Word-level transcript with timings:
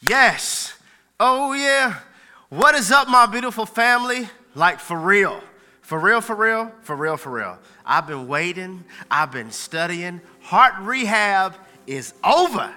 Yes. 0.00 0.74
Oh, 1.18 1.52
yeah. 1.52 2.00
What 2.48 2.74
is 2.74 2.90
up, 2.90 3.08
my 3.08 3.26
beautiful 3.26 3.66
family? 3.66 4.28
Like, 4.54 4.80
for 4.80 4.98
real. 4.98 5.40
For 5.82 5.98
real, 5.98 6.20
for 6.20 6.36
real, 6.36 6.70
for 6.82 6.94
real, 6.94 7.16
for 7.16 7.30
real. 7.30 7.58
I've 7.84 8.06
been 8.06 8.28
waiting, 8.28 8.84
I've 9.10 9.32
been 9.32 9.50
studying. 9.50 10.20
Heart 10.42 10.74
rehab 10.80 11.54
is 11.86 12.12
over. 12.22 12.74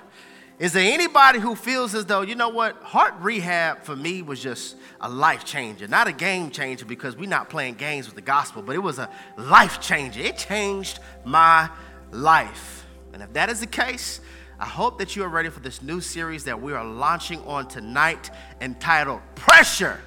Is 0.60 0.74
there 0.74 0.94
anybody 0.94 1.40
who 1.40 1.56
feels 1.56 1.94
as 1.94 2.06
though, 2.06 2.22
you 2.22 2.36
know 2.36 2.50
what, 2.50 2.78
heart 2.84 3.16
rehab 3.20 3.84
for 3.84 3.96
me 3.96 4.22
was 4.22 4.40
just 4.40 4.78
a 5.02 5.10
life 5.10 5.44
changer, 5.44 5.88
not 5.88 6.08
a 6.08 6.14
game 6.14 6.52
changer 6.52 6.86
because 6.86 7.18
we're 7.18 7.28
not 7.28 7.50
playing 7.50 7.74
games 7.74 8.06
with 8.06 8.16
the 8.16 8.22
gospel, 8.22 8.62
but 8.62 8.76
it 8.76 8.80
was 8.80 8.98
a 8.98 9.10
life 9.38 9.82
changer. 9.82 10.22
It 10.22 10.38
changed 10.38 11.00
my 11.26 11.70
life. 12.12 12.86
And 13.12 13.22
if 13.22 13.34
that 13.34 13.50
is 13.50 13.60
the 13.60 13.68
case, 13.68 14.22
I 14.62 14.66
hope 14.66 15.00
that 15.00 15.16
you 15.16 15.24
are 15.24 15.28
ready 15.28 15.50
for 15.50 15.60
this 15.60 15.82
new 15.82 16.00
series 16.00 16.44
that 16.44 16.62
we 16.62 16.72
are 16.72 16.86
launching 16.86 17.44
on 17.46 17.68
tonight 17.68 18.30
entitled 18.62 19.22
Pressure. 19.34 20.00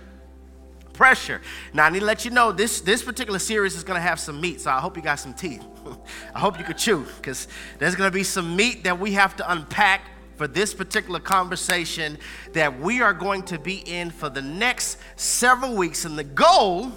Pressure. 0.92 1.42
Now, 1.72 1.86
I 1.86 1.90
need 1.90 1.98
to 1.98 2.04
let 2.04 2.24
you 2.24 2.30
know 2.30 2.52
this, 2.52 2.80
this 2.80 3.02
particular 3.02 3.40
series 3.40 3.74
is 3.74 3.82
going 3.82 3.96
to 3.96 4.00
have 4.00 4.20
some 4.20 4.40
meat, 4.40 4.60
so 4.60 4.70
I 4.70 4.78
hope 4.78 4.96
you 4.96 5.02
got 5.02 5.18
some 5.18 5.34
teeth. 5.34 5.64
I 6.36 6.38
hope 6.38 6.56
you 6.56 6.64
could 6.64 6.78
chew 6.78 7.04
because 7.16 7.48
there's 7.80 7.96
going 7.96 8.08
to 8.08 8.14
be 8.14 8.22
some 8.22 8.54
meat 8.54 8.84
that 8.84 8.96
we 8.96 9.14
have 9.14 9.34
to 9.38 9.50
unpack 9.50 10.02
for 10.36 10.46
this 10.46 10.72
particular 10.72 11.18
conversation 11.18 12.16
that 12.52 12.78
we 12.78 13.02
are 13.02 13.12
going 13.12 13.42
to 13.46 13.58
be 13.58 13.78
in 13.78 14.08
for 14.08 14.28
the 14.28 14.42
next 14.42 14.98
several 15.16 15.74
weeks. 15.74 16.04
And 16.04 16.16
the 16.16 16.22
goal 16.22 16.92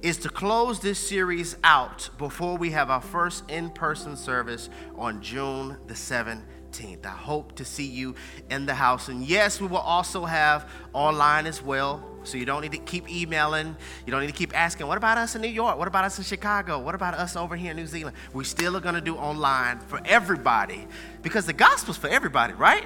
is 0.00 0.16
to 0.16 0.30
close 0.30 0.80
this 0.80 0.98
series 0.98 1.56
out 1.62 2.08
before 2.16 2.56
we 2.56 2.70
have 2.70 2.88
our 2.88 3.02
first 3.02 3.50
in 3.50 3.68
person 3.68 4.16
service 4.16 4.70
on 4.96 5.20
June 5.20 5.76
the 5.86 5.94
7th. 5.94 6.40
15th. 6.72 7.06
I 7.06 7.10
hope 7.10 7.54
to 7.56 7.64
see 7.64 7.86
you 7.86 8.14
in 8.50 8.66
the 8.66 8.74
house. 8.74 9.08
And 9.08 9.24
yes, 9.24 9.60
we 9.60 9.66
will 9.66 9.78
also 9.78 10.24
have 10.24 10.68
online 10.92 11.46
as 11.46 11.62
well. 11.62 12.02
So 12.24 12.38
you 12.38 12.44
don't 12.44 12.62
need 12.62 12.72
to 12.72 12.78
keep 12.78 13.10
emailing. 13.10 13.76
You 14.06 14.10
don't 14.10 14.20
need 14.20 14.28
to 14.28 14.32
keep 14.32 14.56
asking, 14.56 14.86
what 14.86 14.96
about 14.96 15.18
us 15.18 15.34
in 15.34 15.42
New 15.42 15.48
York? 15.48 15.78
What 15.78 15.88
about 15.88 16.04
us 16.04 16.18
in 16.18 16.24
Chicago? 16.24 16.78
What 16.78 16.94
about 16.94 17.14
us 17.14 17.36
over 17.36 17.56
here 17.56 17.72
in 17.72 17.76
New 17.76 17.86
Zealand? 17.86 18.16
We 18.32 18.44
still 18.44 18.76
are 18.76 18.80
going 18.80 18.94
to 18.94 19.00
do 19.00 19.16
online 19.16 19.80
for 19.80 20.00
everybody 20.04 20.86
because 21.22 21.46
the 21.46 21.52
gospel's 21.52 21.96
for 21.96 22.08
everybody, 22.08 22.52
right? 22.54 22.84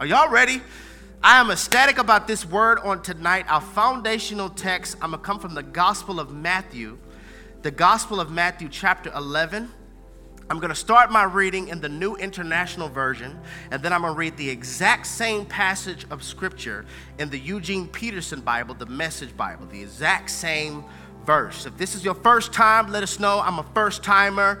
Are 0.00 0.06
y'all 0.06 0.30
ready? 0.30 0.60
I 1.22 1.40
am 1.40 1.50
ecstatic 1.50 1.98
about 1.98 2.26
this 2.26 2.44
word 2.44 2.80
on 2.80 3.02
tonight. 3.02 3.46
Our 3.48 3.60
foundational 3.60 4.50
text, 4.50 4.96
I'm 5.00 5.10
going 5.10 5.20
to 5.20 5.24
come 5.24 5.38
from 5.38 5.54
the 5.54 5.62
Gospel 5.62 6.18
of 6.18 6.32
Matthew, 6.32 6.98
the 7.62 7.70
Gospel 7.70 8.18
of 8.18 8.32
Matthew, 8.32 8.68
chapter 8.68 9.12
11 9.14 9.70
I'm 10.52 10.58
going 10.58 10.68
to 10.68 10.74
start 10.74 11.10
my 11.10 11.24
reading 11.24 11.68
in 11.68 11.80
the 11.80 11.88
New 11.88 12.14
International 12.16 12.86
Version, 12.86 13.40
and 13.70 13.82
then 13.82 13.90
I'm 13.90 14.02
going 14.02 14.12
to 14.12 14.18
read 14.18 14.36
the 14.36 14.50
exact 14.50 15.06
same 15.06 15.46
passage 15.46 16.04
of 16.10 16.22
Scripture 16.22 16.84
in 17.18 17.30
the 17.30 17.38
Eugene 17.38 17.88
Peterson 17.88 18.42
Bible, 18.42 18.74
the 18.74 18.84
Message 18.84 19.34
Bible, 19.34 19.64
the 19.64 19.80
exact 19.80 20.28
same 20.28 20.84
verse. 21.24 21.64
If 21.64 21.78
this 21.78 21.94
is 21.94 22.04
your 22.04 22.12
first 22.12 22.52
time, 22.52 22.92
let 22.92 23.02
us 23.02 23.18
know. 23.18 23.40
I'm 23.40 23.60
a 23.60 23.66
first 23.72 24.04
timer. 24.04 24.60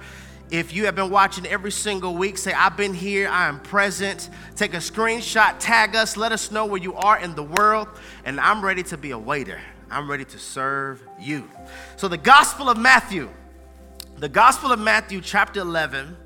If 0.50 0.72
you 0.72 0.86
have 0.86 0.94
been 0.94 1.10
watching 1.10 1.44
every 1.44 1.70
single 1.70 2.16
week, 2.16 2.38
say, 2.38 2.54
I've 2.54 2.78
been 2.78 2.94
here, 2.94 3.28
I 3.28 3.46
am 3.46 3.60
present. 3.60 4.30
Take 4.56 4.72
a 4.72 4.78
screenshot, 4.78 5.56
tag 5.58 5.94
us, 5.94 6.16
let 6.16 6.32
us 6.32 6.50
know 6.50 6.64
where 6.64 6.80
you 6.80 6.94
are 6.94 7.18
in 7.18 7.34
the 7.34 7.42
world, 7.42 7.88
and 8.24 8.40
I'm 8.40 8.64
ready 8.64 8.82
to 8.84 8.96
be 8.96 9.10
a 9.10 9.18
waiter. 9.18 9.60
I'm 9.90 10.10
ready 10.10 10.24
to 10.24 10.38
serve 10.38 11.06
you. 11.20 11.46
So, 11.96 12.08
the 12.08 12.16
Gospel 12.16 12.70
of 12.70 12.78
Matthew 12.78 13.28
the 14.22 14.28
Gospel 14.28 14.70
of 14.70 14.78
Matthew, 14.78 15.20
chapter 15.20 15.58
11, 15.58 16.16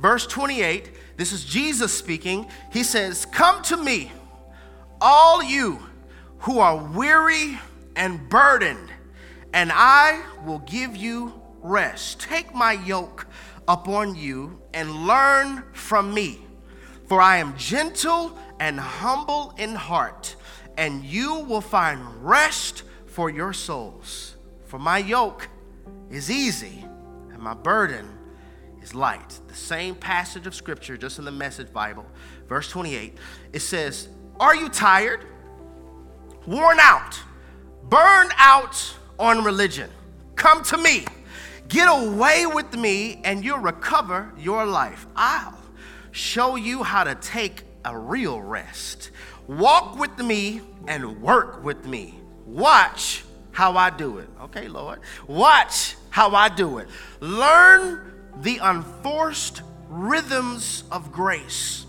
verse 0.00 0.26
28, 0.26 0.90
this 1.16 1.30
is 1.30 1.44
Jesus 1.44 1.96
speaking. 1.96 2.48
He 2.72 2.82
says, 2.82 3.26
Come 3.26 3.62
to 3.62 3.76
me, 3.76 4.10
all 5.00 5.40
you 5.40 5.78
who 6.38 6.58
are 6.58 6.76
weary 6.76 7.56
and 7.94 8.28
burdened, 8.28 8.90
and 9.52 9.70
I 9.72 10.20
will 10.44 10.58
give 10.66 10.96
you 10.96 11.40
rest. 11.62 12.22
Take 12.22 12.52
my 12.52 12.72
yoke 12.72 13.28
upon 13.68 14.16
you 14.16 14.58
and 14.72 15.06
learn 15.06 15.62
from 15.72 16.12
me, 16.12 16.40
for 17.06 17.20
I 17.20 17.36
am 17.36 17.56
gentle 17.56 18.36
and 18.58 18.80
humble 18.80 19.54
in 19.58 19.76
heart, 19.76 20.34
and 20.76 21.04
you 21.04 21.36
will 21.36 21.60
find 21.60 22.00
rest 22.20 22.82
for 23.06 23.30
your 23.30 23.52
souls. 23.52 24.34
For 24.66 24.80
my 24.80 24.98
yoke 24.98 25.46
is 26.10 26.32
easy 26.32 26.84
my 27.44 27.54
burden 27.54 28.08
is 28.82 28.94
light. 28.94 29.38
The 29.48 29.54
same 29.54 29.94
passage 29.94 30.46
of 30.46 30.54
scripture, 30.54 30.96
just 30.96 31.18
in 31.18 31.26
the 31.26 31.30
message 31.30 31.72
Bible, 31.72 32.06
verse 32.48 32.70
28, 32.70 33.18
it 33.52 33.60
says, 33.60 34.08
Are 34.40 34.56
you 34.56 34.70
tired, 34.70 35.20
worn 36.46 36.78
out, 36.80 37.20
burned 37.84 38.32
out 38.38 38.96
on 39.18 39.44
religion? 39.44 39.90
Come 40.36 40.62
to 40.64 40.78
me. 40.78 41.04
Get 41.68 41.86
away 41.86 42.46
with 42.46 42.74
me, 42.74 43.20
and 43.24 43.44
you'll 43.44 43.58
recover 43.58 44.32
your 44.38 44.64
life. 44.64 45.06
I'll 45.14 45.58
show 46.12 46.56
you 46.56 46.82
how 46.82 47.04
to 47.04 47.14
take 47.14 47.62
a 47.84 47.96
real 47.96 48.40
rest. 48.40 49.10
Walk 49.48 49.98
with 49.98 50.18
me 50.18 50.62
and 50.88 51.20
work 51.20 51.62
with 51.62 51.86
me. 51.86 52.14
Watch 52.46 53.23
how 53.54 53.76
I 53.76 53.88
do 53.88 54.18
it. 54.18 54.28
Okay, 54.42 54.66
Lord. 54.68 54.98
Watch 55.28 55.96
how 56.10 56.34
I 56.34 56.48
do 56.48 56.78
it. 56.78 56.88
Learn 57.20 58.12
the 58.42 58.58
unforced 58.58 59.62
rhythms 59.88 60.82
of 60.90 61.12
grace. 61.12 61.86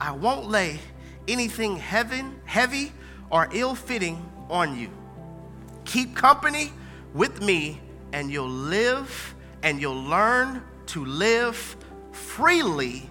I 0.00 0.10
won't 0.10 0.48
lay 0.48 0.80
anything 1.28 1.76
heavy, 1.76 2.24
heavy 2.44 2.92
or 3.30 3.48
ill-fitting 3.52 4.28
on 4.50 4.76
you. 4.76 4.90
Keep 5.84 6.16
company 6.16 6.72
with 7.14 7.40
me 7.40 7.80
and 8.12 8.30
you'll 8.30 8.48
live 8.48 9.34
and 9.62 9.80
you'll 9.80 10.02
learn 10.02 10.62
to 10.86 11.04
live 11.04 11.76
freely 12.10 13.08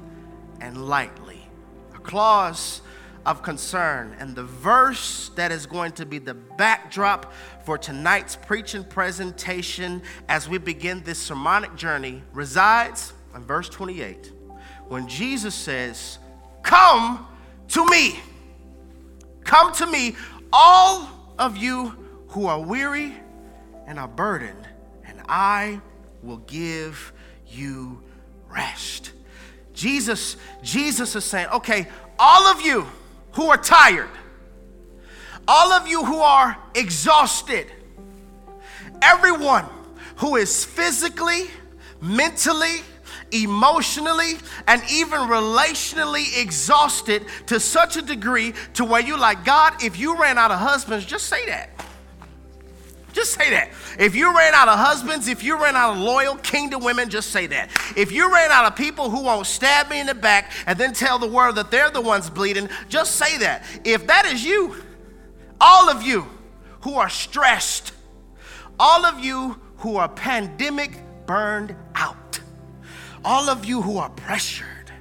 and 0.60 0.90
lightly. 0.90 1.48
A 1.96 2.00
clause 2.00 2.82
of 3.26 3.42
concern. 3.42 4.16
And 4.20 4.36
the 4.36 4.44
verse 4.44 5.30
that 5.36 5.52
is 5.52 5.66
going 5.66 5.94
to 5.94 6.06
be 6.06 6.20
the 6.20 6.34
backdrop 6.34 7.34
for 7.66 7.78
tonight's 7.78 8.36
preaching 8.36 8.84
presentation 8.84 10.02
as 10.28 10.50
we 10.50 10.58
begin 10.58 11.04
this 11.04 11.20
sermonic 11.20 11.76
journey 11.76 12.22
resides 12.34 13.14
in 13.36 13.44
verse 13.44 13.70
28 13.70 14.32
when 14.88 15.08
Jesus 15.08 15.56
says, 15.56 16.20
Come 16.62 17.26
to 17.70 17.86
me. 17.88 18.20
Come 19.44 19.74
to 19.74 19.88
me, 19.88 20.16
all 20.52 21.10
of 21.38 21.58
you 21.58 21.96
who 22.30 22.46
are 22.48 22.60
weary 22.60 23.14
and 23.88 24.00
are 24.00 24.08
burdened, 24.08 24.68
and 25.06 25.22
I 25.28 25.82
will 26.22 26.38
give 26.38 27.12
you 27.48 28.02
rest. 28.50 29.12
Jesus, 29.74 30.38
Jesus 30.62 31.16
is 31.16 31.26
saying, 31.26 31.48
okay, 31.54 31.88
all 32.18 32.48
of 32.48 32.62
you 32.62 32.86
who 33.34 33.50
are 33.50 33.58
tired, 33.58 34.10
all 35.48 35.72
of 35.74 35.88
you 35.88 36.04
who 36.04 36.20
are 36.20 36.58
exhausted, 36.76 37.68
everyone 39.02 39.66
who 40.18 40.36
is 40.36 40.64
physically, 40.64 41.48
mentally, 42.02 42.82
emotionally 43.32 44.34
and 44.68 44.82
even 44.92 45.22
relationally 45.22 46.40
exhausted 46.40 47.26
to 47.48 47.60
such 47.60 47.98
a 47.98 48.02
degree 48.02 48.54
to 48.74 48.86
where 48.86 49.02
you 49.02 49.18
like 49.18 49.44
god 49.44 49.84
if 49.84 49.98
you 49.98 50.16
ran 50.18 50.38
out 50.38 50.52
of 50.52 50.60
husbands 50.60 51.04
just 51.04 51.26
say 51.26 51.44
that 51.48 51.70
just 53.14 53.34
say 53.34 53.52
that. 53.52 53.70
If 54.00 54.16
you 54.16 54.36
ran 54.36 54.54
out 54.54 54.68
of 54.68 54.78
husbands, 54.80 55.28
if 55.28 55.44
you 55.44 55.62
ran 55.62 55.76
out 55.76 55.94
of 55.94 56.00
loyal 56.00 56.36
kingdom 56.36 56.84
women, 56.84 57.10
just 57.10 57.30
say 57.30 57.46
that. 57.48 57.70
If 57.96 58.12
you 58.12 58.34
ran 58.34 58.52
out 58.52 58.66
of 58.66 58.76
people 58.76 59.10
who 59.10 59.24
won't 59.24 59.46
stab 59.46 59.90
me 59.90 60.00
in 60.00 60.08
the 60.08 60.16
back 60.16 60.52
and 60.66 60.78
then 60.78 60.94
tell 60.94 61.20
the 61.20 61.28
world 61.28 61.56
that 61.56 61.72
they're 61.72 61.92
the 61.92 62.02
ones 62.02 62.30
bleeding, 62.30 62.68
just 62.90 63.16
say 63.16 63.38
that. 63.38 63.64
If 63.86 64.08
that 64.08 64.26
is 64.26 64.44
you, 64.44 64.76
all 65.62 65.90
of 65.90 66.02
you 66.02 66.28
who 66.82 66.96
are 66.96 67.10
stressed, 67.10 67.94
all 68.80 69.06
of 69.06 69.24
you 69.24 69.62
who 69.78 69.96
are 69.96 70.10
pandemic 70.10 71.00
burned 71.28 71.76
out, 71.96 72.40
all 73.24 73.48
of 73.48 73.64
you 73.64 73.82
who 73.82 73.98
are 73.98 74.10
pressured, 74.10 74.92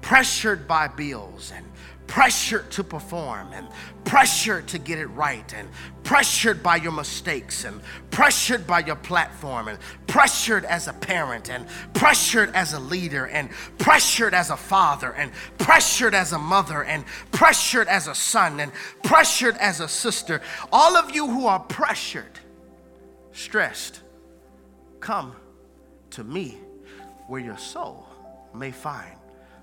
pressured 0.00 0.68
by 0.68 0.86
bills 0.86 1.52
and 1.54 1.66
pressured 2.06 2.70
to 2.70 2.84
perform 2.84 3.48
and 3.52 3.66
pressured 4.06 4.68
to 4.68 4.78
get 4.78 4.98
it 4.98 5.08
right 5.08 5.52
and 5.52 5.68
pressured 6.04 6.62
by 6.62 6.76
your 6.76 6.92
mistakes 6.92 7.64
and 7.64 7.80
pressured 8.10 8.66
by 8.66 8.78
your 8.78 8.96
platform 8.96 9.66
and 9.68 9.78
pressured 10.06 10.64
as 10.64 10.86
a 10.86 10.92
parent 10.92 11.50
and 11.50 11.66
pressured 11.92 12.48
as 12.54 12.72
a 12.72 12.78
leader 12.78 13.26
and 13.26 13.50
pressured 13.78 14.32
as 14.32 14.50
a 14.50 14.56
father 14.56 15.12
and 15.14 15.30
pressured 15.58 16.14
as 16.14 16.32
a 16.32 16.38
mother 16.38 16.84
and 16.84 17.04
pressured 17.32 17.88
as 17.88 18.06
a 18.06 18.14
son 18.14 18.60
and 18.60 18.72
pressured 19.02 19.56
as 19.56 19.80
a 19.80 19.88
sister. 19.88 20.40
All 20.72 20.96
of 20.96 21.14
you 21.14 21.26
who 21.26 21.46
are 21.46 21.60
pressured, 21.60 22.38
stressed, 23.32 24.00
come 25.00 25.34
to 26.10 26.22
me 26.22 26.58
where 27.26 27.40
your 27.40 27.58
soul 27.58 28.06
may 28.54 28.70
find 28.70 29.16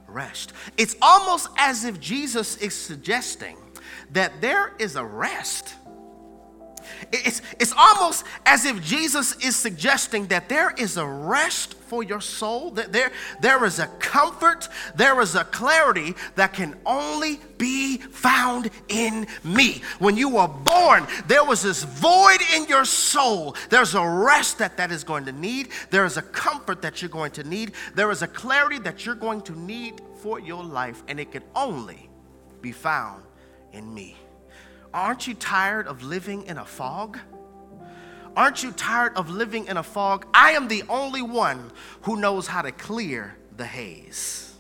rest. 0.08 0.52
It's 0.78 0.98
almost 1.02 1.48
as 1.58 1.86
if 1.86 2.00
Jesus 2.02 2.58
is 2.58 2.74
suggesting 2.76 3.56
that 4.12 4.42
there 4.42 4.74
is 4.80 4.96
a 4.96 5.04
rest. 5.04 5.76
It's, 7.12 7.42
it's 7.60 7.74
almost 7.78 8.26
as 8.46 8.66
if 8.66 8.82
Jesus 8.82 9.36
is 9.44 9.56
suggesting 9.56 10.28
that 10.28 10.50
there 10.50 10.72
is 10.72 10.98
a 10.98 11.06
rest 11.06 11.76
for 11.76 12.04
your 12.04 12.22
soul, 12.22 12.72
that 12.72 12.92
there, 12.92 13.12
there 13.42 13.64
is 13.66 13.80
a 13.80 13.88
comfort, 14.00 14.68
there 14.96 15.20
is 15.22 15.36
a 15.36 15.44
clarity 15.44 16.16
that 16.36 16.54
can 16.54 16.76
only 16.86 17.40
be 17.58 17.98
found 17.98 18.70
in 18.90 19.28
me. 19.44 19.82
When 20.00 20.18
you 20.18 20.30
were 20.30 20.48
born, 20.48 21.06
there 21.28 21.44
was 21.44 21.62
this 21.62 21.84
void 21.84 22.40
in 22.56 22.66
your 22.66 22.86
soul. 22.86 23.56
There's 23.70 23.96
a 23.96 24.08
rest 24.08 24.58
that 24.58 24.78
that 24.78 24.92
is 24.92 25.04
going 25.04 25.26
to 25.26 25.32
need, 25.32 25.70
there 25.92 26.06
is 26.06 26.18
a 26.18 26.22
comfort 26.22 26.82
that 26.82 27.02
you're 27.02 27.10
going 27.10 27.32
to 27.32 27.44
need, 27.44 27.74
there 27.96 28.12
is 28.12 28.22
a 28.22 28.28
clarity 28.28 28.80
that 28.80 29.06
you're 29.06 29.16
going 29.16 29.42
to 29.42 29.60
need 29.60 30.02
for 30.18 30.40
your 30.40 30.64
life, 30.64 31.04
and 31.08 31.20
it 31.20 31.32
can 31.32 31.44
only 31.56 32.10
be 32.62 32.72
found 32.72 33.24
in 33.74 33.94
me. 33.94 34.16
Aren't 34.94 35.28
you 35.28 35.34
tired 35.34 35.88
of 35.88 36.04
living 36.04 36.44
in 36.44 36.58
a 36.58 36.66
fog? 36.66 37.18
Aren't 38.38 38.64
you 38.64 38.72
tired 38.72 39.16
of 39.16 39.30
living 39.30 39.66
in 39.66 39.78
a 39.78 39.84
fog? 39.84 40.26
I 40.34 40.52
am 40.52 40.68
the 40.68 40.84
only 40.88 41.22
one 41.22 41.72
who 42.04 42.16
knows 42.16 42.48
how 42.48 42.62
to 42.62 42.72
clear 42.72 43.36
the 43.58 43.66
haze. 43.66 44.54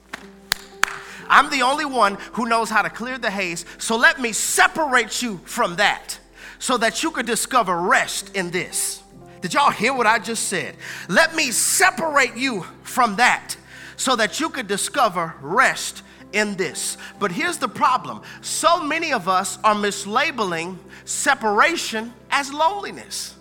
I'm 1.29 1.49
the 1.49 1.61
only 1.61 1.85
one 1.85 2.17
who 2.33 2.47
knows 2.47 2.69
how 2.69 2.81
to 2.81 2.89
clear 2.89 3.17
the 3.17 3.31
haze. 3.31 3.65
So 3.77 3.95
let 3.95 4.19
me 4.19 4.33
separate 4.33 5.21
you 5.21 5.37
from 5.45 5.77
that 5.77 6.19
so 6.59 6.77
that 6.77 7.01
you 7.01 7.11
could 7.11 7.25
discover 7.25 7.79
rest 7.79 8.35
in 8.35 8.51
this. 8.51 9.01
Did 9.41 9.53
y'all 9.53 9.71
hear 9.71 9.93
what 9.93 10.07
I 10.07 10.19
just 10.19 10.47
said? 10.47 10.75
Let 11.09 11.35
me 11.35 11.51
separate 11.51 12.35
you 12.35 12.65
from 12.83 13.17
that 13.17 13.55
so 13.95 14.15
that 14.15 14.39
you 14.39 14.49
could 14.49 14.67
discover 14.67 15.35
rest 15.41 16.03
in 16.33 16.55
this. 16.55 16.97
But 17.19 17.31
here's 17.31 17.57
the 17.57 17.67
problem 17.67 18.21
so 18.41 18.83
many 18.83 19.13
of 19.13 19.29
us 19.29 19.57
are 19.63 19.75
mislabeling 19.75 20.77
separation 21.05 22.13
as 22.29 22.51
loneliness. 22.51 23.35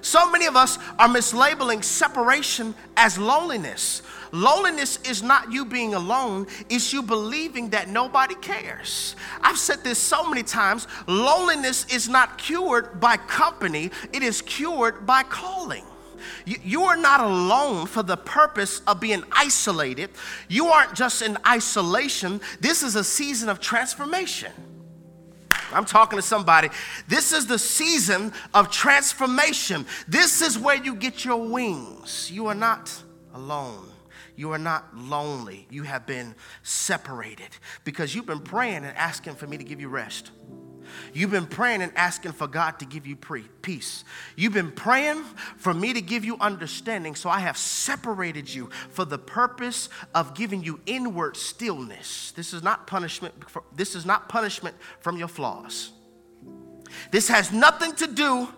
So 0.00 0.30
many 0.30 0.46
of 0.46 0.54
us 0.54 0.78
are 0.98 1.08
mislabeling 1.08 1.82
separation 1.82 2.74
as 2.96 3.18
loneliness. 3.18 4.02
Loneliness 4.30 4.98
is 5.02 5.22
not 5.22 5.52
you 5.52 5.64
being 5.64 5.94
alone, 5.94 6.46
it's 6.68 6.92
you 6.92 7.02
believing 7.02 7.70
that 7.70 7.88
nobody 7.88 8.34
cares. 8.36 9.16
I've 9.40 9.58
said 9.58 9.82
this 9.82 9.98
so 9.98 10.28
many 10.28 10.42
times 10.42 10.86
loneliness 11.06 11.86
is 11.92 12.08
not 12.08 12.38
cured 12.38 13.00
by 13.00 13.16
company, 13.16 13.90
it 14.12 14.22
is 14.22 14.42
cured 14.42 15.06
by 15.06 15.22
calling. 15.24 15.84
You, 16.44 16.82
are 16.84 16.96
not 16.96 17.20
alone 17.20 17.86
for 17.86 18.02
the 18.02 18.16
purpose 18.16 18.80
of 18.86 19.00
being 19.00 19.24
isolated. 19.32 20.10
You 20.48 20.66
aren't 20.66 20.94
just 20.94 21.22
in 21.22 21.38
isolation. 21.46 22.40
This 22.60 22.82
is 22.82 22.96
a 22.96 23.04
season 23.04 23.48
of 23.48 23.60
transformation. 23.60 24.52
I'm 25.72 25.84
talking 25.84 26.18
to 26.18 26.22
somebody. 26.22 26.68
This 27.08 27.32
is 27.32 27.46
the 27.46 27.58
season 27.58 28.32
of 28.54 28.70
transformation. 28.70 29.86
This 30.06 30.42
is 30.42 30.58
where 30.58 30.76
you 30.76 30.94
get 30.94 31.24
your 31.24 31.48
wings. 31.48 32.30
You 32.30 32.46
are 32.46 32.54
not 32.54 32.92
alone. 33.34 33.88
You 34.36 34.52
are 34.52 34.58
not 34.58 34.96
lonely. 34.96 35.66
You 35.70 35.82
have 35.84 36.06
been 36.06 36.34
separated 36.62 37.48
because 37.84 38.14
you've 38.14 38.26
been 38.26 38.40
praying 38.40 38.84
and 38.84 38.96
asking 38.96 39.34
for 39.34 39.46
me 39.46 39.56
to 39.56 39.64
give 39.64 39.80
you 39.80 39.88
rest. 39.88 40.30
You've 41.12 41.30
been 41.30 41.46
praying 41.46 41.82
and 41.82 41.92
asking 41.96 42.32
for 42.32 42.46
God 42.46 42.78
to 42.80 42.84
give 42.84 43.06
you 43.06 43.16
peace. 43.16 44.04
You've 44.36 44.52
been 44.52 44.72
praying 44.72 45.22
for 45.56 45.74
me 45.74 45.92
to 45.92 46.00
give 46.00 46.24
you 46.24 46.36
understanding, 46.40 47.14
so 47.14 47.28
I 47.30 47.40
have 47.40 47.56
separated 47.56 48.52
you 48.52 48.70
for 48.90 49.04
the 49.04 49.18
purpose 49.18 49.88
of 50.14 50.34
giving 50.34 50.62
you 50.62 50.80
inward 50.86 51.36
stillness. 51.36 52.32
This 52.32 52.52
is 52.52 52.62
not 52.62 52.86
punishment. 52.86 53.34
For, 53.48 53.62
this 53.74 53.94
is 53.94 54.06
not 54.06 54.28
punishment 54.28 54.76
from 55.00 55.16
your 55.16 55.28
flaws. 55.28 55.90
This 57.10 57.28
has 57.28 57.52
nothing 57.52 57.92
to 57.96 58.06
do 58.06 58.48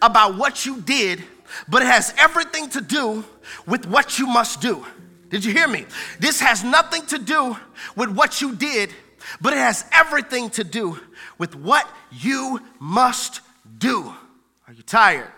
about 0.00 0.36
what 0.36 0.64
you 0.66 0.80
did, 0.80 1.22
but 1.68 1.82
it 1.82 1.86
has 1.86 2.14
everything 2.16 2.68
to 2.70 2.80
do 2.80 3.24
with 3.66 3.86
what 3.86 4.18
you 4.18 4.26
must 4.26 4.60
do. 4.60 4.84
Did 5.28 5.44
you 5.44 5.52
hear 5.52 5.66
me? 5.68 5.86
This 6.20 6.40
has 6.40 6.62
nothing 6.62 7.06
to 7.06 7.18
do 7.18 7.56
with 7.96 8.10
what 8.10 8.40
you 8.40 8.54
did, 8.54 8.90
but 9.40 9.52
it 9.52 9.58
has 9.58 9.84
everything 9.92 10.50
to 10.50 10.64
do 10.64 10.98
with 11.42 11.56
what 11.56 11.88
you 12.12 12.60
must 12.78 13.40
do. 13.78 14.14
Are 14.68 14.72
you 14.72 14.84
tired? 14.84 15.32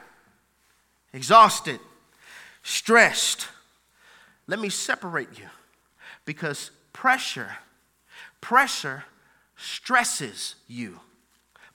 Exhausted? 1.14 1.80
Stressed? 2.62 3.48
Let 4.46 4.58
me 4.58 4.68
separate 4.68 5.38
you 5.38 5.46
because 6.26 6.70
pressure, 6.92 7.56
pressure 8.42 9.04
stresses 9.56 10.56
you, 10.68 11.00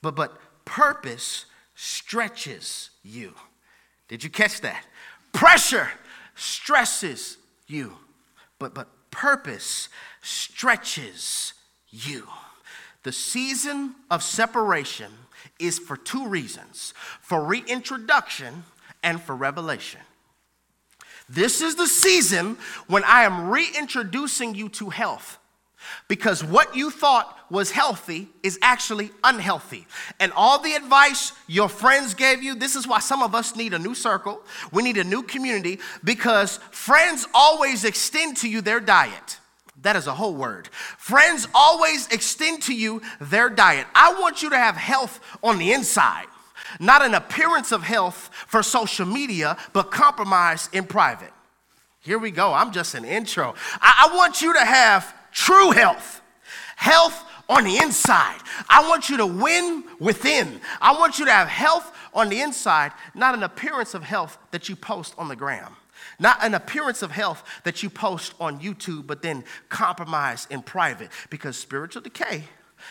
but, 0.04 0.16
but 0.16 0.38
purpose 0.64 1.48
stretches 1.74 2.92
you. 3.02 3.34
Did 4.10 4.24
you 4.24 4.30
catch 4.30 4.62
that? 4.62 4.84
Pressure 5.34 5.90
stresses 6.36 7.40
you, 7.66 7.94
but, 8.60 8.76
but 8.76 8.90
purpose 9.10 9.90
stretches 10.22 11.54
you. 11.90 12.28
The 13.04 13.12
season 13.12 13.96
of 14.12 14.24
separation 14.24 15.12
is 15.60 15.80
for 15.80 15.98
two 15.98 16.28
reasons 16.28 16.94
for 17.22 17.44
reintroduction 17.44 18.64
and 19.04 19.22
for 19.22 19.36
revelation. 19.36 20.02
This 21.30 21.62
is 21.62 21.76
the 21.76 21.88
season 21.88 22.58
when 22.88 23.04
I 23.04 23.24
am 23.24 23.50
reintroducing 23.50 24.56
you 24.56 24.70
to 24.70 24.90
health. 24.90 25.38
Because 26.08 26.44
what 26.44 26.76
you 26.76 26.92
thought 26.92 27.38
was 27.50 27.72
healthy 27.72 28.28
is 28.44 28.60
actually 28.62 29.12
unhealthy. 29.24 29.88
And 30.20 30.34
all 30.34 30.60
the 30.60 30.74
advice 30.74 31.32
your 31.48 31.70
friends 31.70 32.14
gave 32.14 32.44
you, 32.44 32.54
this 32.54 32.76
is 32.76 32.88
why 32.88 33.00
some 33.00 33.24
of 33.24 33.34
us 33.34 33.56
need 33.56 33.74
a 33.74 33.80
new 33.80 33.96
circle. 33.96 34.42
We 34.72 34.84
need 34.84 34.98
a 34.98 35.04
new 35.04 35.24
community 35.24 35.80
because 36.04 36.58
friends 36.72 37.28
always 37.34 37.86
extend 37.86 38.38
to 38.38 38.50
you 38.50 38.62
their 38.62 38.80
diet. 38.80 39.40
That 39.82 39.96
is 39.96 40.08
a 40.08 40.14
whole 40.14 40.36
word. 40.36 40.68
Friends 40.98 41.48
always 41.54 42.08
extend 42.10 42.64
to 42.64 42.74
you 42.74 43.02
their 43.22 43.50
diet. 43.50 43.88
I 43.96 44.14
want 44.20 44.44
you 44.44 44.50
to 44.50 44.58
have 44.58 44.76
health 44.76 45.20
on 45.42 45.58
the 45.58 45.72
inside, 45.72 46.26
not 46.80 47.02
an 47.02 47.14
appearance 47.14 47.72
of 47.72 47.84
health 47.84 48.30
for 48.48 48.62
social 48.62 49.06
media, 49.06 49.58
but 49.74 49.92
compromise 49.92 50.70
in 50.74 50.86
private. 50.86 51.32
Here 52.02 52.18
we 52.18 52.32
go. 52.32 52.54
I'm 52.54 52.72
just 52.72 52.96
an 52.96 53.06
intro. 53.06 53.56
I, 53.82 54.10
I 54.10 54.16
want 54.16 54.42
you 54.42 54.54
to 54.54 54.66
have 54.66 55.14
true 55.32 55.72
health, 55.72 56.22
health 56.76 57.24
on 57.48 57.64
the 57.64 57.78
inside. 57.78 58.40
I 58.70 58.88
want 58.88 59.10
you 59.10 59.18
to 59.18 59.26
win 59.26 59.84
within. 60.00 60.62
I 60.82 60.98
want 60.98 61.20
you 61.20 61.26
to 61.26 61.32
have 61.32 61.48
health 61.48 61.92
on 62.14 62.30
the 62.30 62.42
inside, 62.42 62.92
not 63.14 63.36
an 63.36 63.44
appearance 63.44 63.94
of 63.94 64.04
health 64.04 64.38
that 64.52 64.70
you 64.70 64.76
post 64.76 65.14
on 65.18 65.28
the 65.28 65.36
gram. 65.36 65.76
Not 66.20 66.44
an 66.44 66.54
appearance 66.54 67.02
of 67.02 67.12
health 67.12 67.44
that 67.64 67.82
you 67.82 67.90
post 67.90 68.34
on 68.40 68.60
YouTube, 68.60 69.08
but 69.08 69.22
then 69.22 69.44
compromise 69.70 70.48
in 70.50 70.62
private. 70.62 71.10
Because 71.30 71.58
spiritual 71.58 72.02
decay 72.02 72.44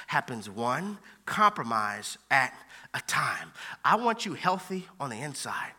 happens 0.07 0.49
one 0.49 0.99
compromise 1.27 2.19
at 2.31 2.55
a 2.95 3.01
time. 3.07 3.53
I 3.85 3.97
want 3.97 4.25
you 4.25 4.35
healthy 4.35 4.87
on 4.99 5.11
the 5.11 5.21
inside. 5.21 5.73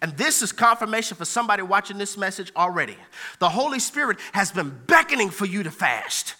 And 0.00 0.16
this 0.16 0.42
is 0.42 0.52
confirmation 0.52 1.16
for 1.16 1.24
somebody 1.24 1.62
watching 1.62 1.98
this 1.98 2.16
message 2.16 2.52
already. 2.56 2.96
The 3.38 3.48
Holy 3.48 3.78
Spirit 3.78 4.18
has 4.32 4.52
been 4.52 4.70
beckoning 4.86 5.30
for 5.30 5.44
you 5.44 5.62
to 5.62 5.70
fast. 5.70 6.36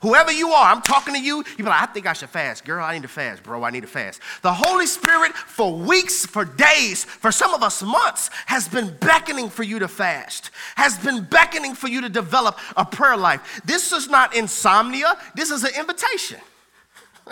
Whoever 0.00 0.32
you 0.32 0.50
are, 0.50 0.72
I'm 0.72 0.80
talking 0.80 1.12
to 1.12 1.20
you, 1.20 1.38
you 1.38 1.56
be 1.58 1.64
like, 1.64 1.82
I 1.82 1.86
think 1.86 2.06
I 2.06 2.14
should 2.14 2.30
fast. 2.30 2.64
Girl, 2.64 2.82
I 2.82 2.94
need 2.94 3.02
to 3.02 3.08
fast. 3.08 3.42
Bro, 3.42 3.64
I 3.64 3.70
need 3.70 3.82
to 3.82 3.86
fast. 3.86 4.20
The 4.40 4.52
Holy 4.52 4.86
Spirit, 4.86 5.34
for 5.34 5.74
weeks, 5.74 6.24
for 6.24 6.44
days, 6.44 7.04
for 7.04 7.30
some 7.30 7.52
of 7.52 7.62
us 7.62 7.82
months, 7.82 8.30
has 8.46 8.66
been 8.66 8.96
beckoning 9.00 9.50
for 9.50 9.62
you 9.62 9.78
to 9.78 9.88
fast, 9.88 10.50
has 10.76 10.96
been 10.98 11.24
beckoning 11.24 11.74
for 11.74 11.88
you 11.88 12.00
to 12.00 12.08
develop 12.08 12.58
a 12.76 12.84
prayer 12.84 13.16
life. 13.16 13.60
This 13.64 13.92
is 13.92 14.08
not 14.08 14.34
insomnia, 14.34 15.18
this 15.34 15.50
is 15.50 15.64
an 15.64 15.72
invitation. 15.78 16.40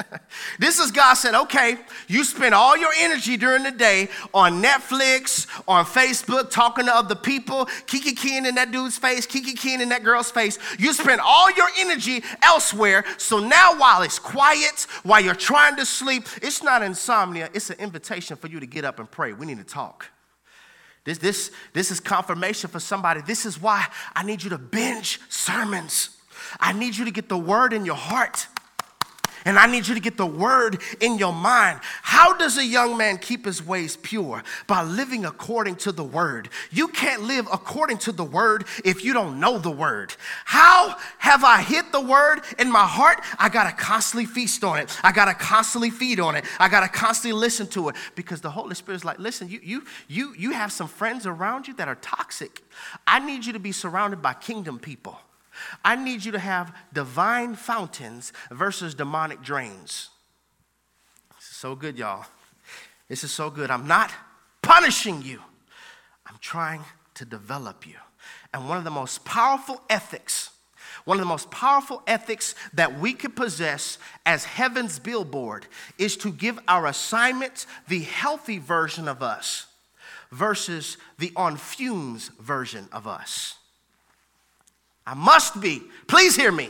this 0.58 0.78
is 0.78 0.90
God 0.90 1.14
said, 1.14 1.34
okay, 1.34 1.76
you 2.06 2.24
spend 2.24 2.54
all 2.54 2.76
your 2.76 2.90
energy 2.98 3.36
during 3.36 3.62
the 3.62 3.70
day 3.70 4.08
on 4.32 4.62
Netflix, 4.62 5.46
on 5.66 5.84
Facebook, 5.84 6.50
talking 6.50 6.86
to 6.86 6.94
other 6.94 7.14
people, 7.14 7.66
kiki 7.86 8.14
keying 8.14 8.46
in 8.46 8.54
that 8.56 8.70
dude's 8.70 8.98
face, 8.98 9.26
kiki 9.26 9.54
keying 9.54 9.80
in 9.80 9.88
that 9.90 10.04
girl's 10.04 10.30
face. 10.30 10.58
You 10.78 10.92
spend 10.92 11.20
all 11.22 11.50
your 11.52 11.68
energy 11.78 12.22
elsewhere. 12.42 13.04
So 13.16 13.38
now, 13.38 13.78
while 13.78 14.02
it's 14.02 14.18
quiet, 14.18 14.86
while 15.02 15.20
you're 15.20 15.34
trying 15.34 15.76
to 15.76 15.86
sleep, 15.86 16.24
it's 16.42 16.62
not 16.62 16.82
insomnia, 16.82 17.50
it's 17.52 17.70
an 17.70 17.78
invitation 17.78 18.36
for 18.36 18.48
you 18.48 18.60
to 18.60 18.66
get 18.66 18.84
up 18.84 18.98
and 18.98 19.10
pray. 19.10 19.32
We 19.32 19.46
need 19.46 19.58
to 19.58 19.64
talk. 19.64 20.10
This, 21.04 21.18
this, 21.18 21.50
this 21.72 21.90
is 21.90 22.00
confirmation 22.00 22.68
for 22.68 22.80
somebody. 22.80 23.22
This 23.22 23.46
is 23.46 23.60
why 23.60 23.86
I 24.14 24.24
need 24.24 24.42
you 24.42 24.50
to 24.50 24.58
binge 24.58 25.20
sermons. 25.30 26.10
I 26.60 26.72
need 26.72 26.96
you 26.96 27.04
to 27.06 27.10
get 27.10 27.28
the 27.28 27.38
word 27.38 27.72
in 27.72 27.84
your 27.84 27.96
heart. 27.96 28.46
And 29.44 29.58
I 29.58 29.66
need 29.66 29.86
you 29.86 29.94
to 29.94 30.00
get 30.00 30.16
the 30.16 30.26
word 30.26 30.80
in 31.00 31.18
your 31.18 31.32
mind. 31.32 31.80
How 32.02 32.36
does 32.36 32.58
a 32.58 32.64
young 32.64 32.96
man 32.96 33.18
keep 33.18 33.44
his 33.44 33.64
ways 33.64 33.96
pure? 33.96 34.42
By 34.66 34.82
living 34.82 35.24
according 35.24 35.76
to 35.76 35.92
the 35.92 36.04
word. 36.04 36.48
You 36.70 36.88
can't 36.88 37.22
live 37.22 37.46
according 37.52 37.98
to 37.98 38.12
the 38.12 38.24
word 38.24 38.64
if 38.84 39.04
you 39.04 39.12
don't 39.12 39.40
know 39.40 39.58
the 39.58 39.70
word. 39.70 40.14
How 40.44 40.96
have 41.18 41.44
I 41.44 41.62
hit 41.62 41.92
the 41.92 42.00
word 42.00 42.40
in 42.58 42.70
my 42.70 42.86
heart? 42.86 43.20
I 43.38 43.48
got 43.48 43.64
to 43.64 43.76
constantly 43.76 44.26
feast 44.26 44.64
on 44.64 44.78
it. 44.78 44.96
I 45.02 45.12
got 45.12 45.26
to 45.26 45.34
constantly 45.34 45.90
feed 45.90 46.20
on 46.20 46.36
it. 46.36 46.44
I 46.58 46.68
got 46.68 46.80
to 46.80 46.88
constantly 46.88 47.38
listen 47.38 47.66
to 47.68 47.88
it 47.88 47.96
because 48.14 48.40
the 48.40 48.50
Holy 48.50 48.74
Spirit 48.74 48.96
is 48.96 49.04
like, 49.04 49.18
listen, 49.18 49.48
you, 49.48 49.60
you, 49.62 49.84
you, 50.08 50.34
you 50.36 50.50
have 50.52 50.72
some 50.72 50.88
friends 50.88 51.26
around 51.26 51.68
you 51.68 51.74
that 51.74 51.88
are 51.88 51.96
toxic. 51.96 52.62
I 53.06 53.18
need 53.18 53.44
you 53.44 53.52
to 53.52 53.58
be 53.58 53.72
surrounded 53.72 54.22
by 54.22 54.34
kingdom 54.34 54.78
people. 54.78 55.18
I 55.84 55.96
need 55.96 56.24
you 56.24 56.32
to 56.32 56.38
have 56.38 56.74
divine 56.92 57.54
fountains 57.54 58.32
versus 58.50 58.94
demonic 58.94 59.42
drains. 59.42 60.10
This 61.36 61.50
is 61.50 61.56
so 61.56 61.74
good, 61.74 61.98
y'all. 61.98 62.26
This 63.08 63.24
is 63.24 63.30
so 63.30 63.50
good. 63.50 63.70
I'm 63.70 63.86
not 63.86 64.12
punishing 64.62 65.22
you, 65.22 65.40
I'm 66.26 66.36
trying 66.40 66.82
to 67.14 67.24
develop 67.24 67.86
you. 67.86 67.94
And 68.52 68.68
one 68.68 68.78
of 68.78 68.84
the 68.84 68.90
most 68.90 69.24
powerful 69.24 69.80
ethics, 69.88 70.50
one 71.04 71.16
of 71.16 71.22
the 71.22 71.28
most 71.28 71.50
powerful 71.50 72.02
ethics 72.06 72.54
that 72.74 72.98
we 72.98 73.12
could 73.12 73.34
possess 73.34 73.98
as 74.26 74.44
heaven's 74.44 74.98
billboard 74.98 75.66
is 75.98 76.16
to 76.18 76.30
give 76.30 76.58
our 76.68 76.86
assignments 76.86 77.66
the 77.88 78.00
healthy 78.00 78.58
version 78.58 79.08
of 79.08 79.22
us 79.22 79.66
versus 80.30 80.98
the 81.18 81.32
on 81.36 81.56
fumes 81.56 82.28
version 82.40 82.88
of 82.92 83.06
us. 83.06 83.57
I 85.08 85.14
must 85.14 85.58
be, 85.58 85.82
please 86.06 86.36
hear 86.36 86.52
me, 86.52 86.68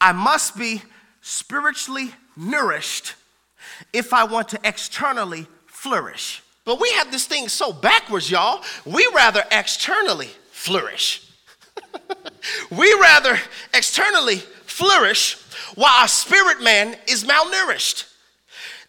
I 0.00 0.10
must 0.10 0.58
be 0.58 0.82
spiritually 1.20 2.10
nourished 2.36 3.14
if 3.92 4.12
I 4.12 4.24
want 4.24 4.48
to 4.48 4.60
externally 4.64 5.46
flourish. 5.66 6.42
But 6.64 6.80
we 6.80 6.90
have 6.94 7.12
this 7.12 7.26
thing 7.26 7.46
so 7.46 7.72
backwards, 7.72 8.28
y'all. 8.28 8.64
We 8.84 9.08
rather 9.14 9.44
externally 9.52 10.30
flourish. 10.50 11.30
we 12.72 12.92
rather 12.94 13.38
externally 13.72 14.38
flourish 14.66 15.36
while 15.76 15.94
our 16.00 16.08
spirit 16.08 16.60
man 16.60 16.96
is 17.06 17.22
malnourished. 17.22 18.12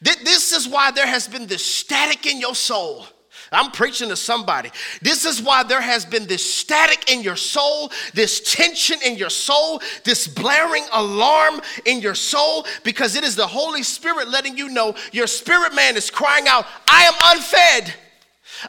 This 0.01 0.53
is 0.53 0.67
why 0.67 0.89
there 0.89 1.05
has 1.05 1.27
been 1.27 1.45
this 1.45 1.63
static 1.63 2.25
in 2.25 2.39
your 2.39 2.55
soul 2.55 3.05
I'm 3.51 3.72
preaching 3.72 4.08
to 4.10 4.15
somebody. 4.15 4.72
This 5.01 5.25
is 5.25 5.41
why 5.41 5.63
there 5.63 5.81
has 5.81 6.05
been 6.05 6.25
this 6.25 6.53
static 6.53 7.12
in 7.12 7.22
your 7.22 7.36
soul, 7.36 7.91
this 8.13 8.39
tension 8.39 8.98
in 9.05 9.17
your 9.17 9.29
soul, 9.29 9.81
this 10.05 10.25
blaring 10.25 10.86
alarm 10.93 11.60
in 11.86 12.00
your 12.00 12.15
soul, 12.15 12.65
because 12.84 13.15
it 13.15 13.25
is 13.25 13.36
the 13.36 13.48
Holy 13.48 13.84
Spirit 13.84 14.29
letting 14.29 14.58
you 14.58 14.70
know 14.70 14.96
your 15.12 15.27
spirit 15.27 15.75
man 15.75 15.98
is 15.98 16.10
crying 16.10 16.48
out, 16.48 16.65
I 16.88 17.03
am 17.03 17.38
unfed. 17.38 17.93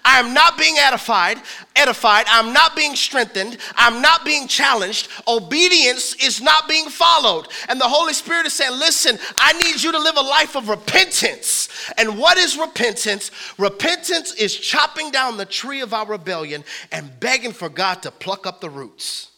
I 0.05 0.19
am 0.19 0.33
not 0.33 0.59
being 0.59 0.77
edified, 0.79 1.39
edified. 1.77 2.27
I'm 2.29 2.53
not 2.53 2.75
being 2.75 2.95
strengthened. 2.97 3.59
I'm 3.77 4.01
not 4.01 4.25
being 4.25 4.49
challenged. 4.49 5.09
Obedience 5.29 6.15
is 6.15 6.41
not 6.41 6.69
being 6.69 6.89
followed. 6.89 7.49
And 7.69 7.81
the 7.81 7.89
Holy 7.89 8.13
Spirit 8.13 8.47
is 8.47 8.55
saying, 8.55 8.79
listen, 8.79 9.19
I 9.37 9.53
need 9.55 9.83
you 9.83 9.93
to 9.93 9.99
live 9.99 10.17
a 10.17 10.23
life 10.23 10.57
of 10.57 10.69
repentance. 10.69 11.69
And 11.99 12.19
what 12.19 12.39
is 12.39 12.57
repentance? 12.59 13.31
Repentance 13.59 14.35
is 14.35 14.55
chopping 14.57 15.11
down 15.11 15.37
the 15.37 15.45
tree 15.45 15.81
of 15.81 15.93
our 15.93 16.07
rebellion 16.07 16.65
and 16.91 17.21
begging 17.21 17.53
for 17.53 17.69
God 17.69 18.03
to 18.03 18.11
pluck 18.11 18.47
up 18.47 18.61
the 18.61 18.71
roots. 18.71 19.31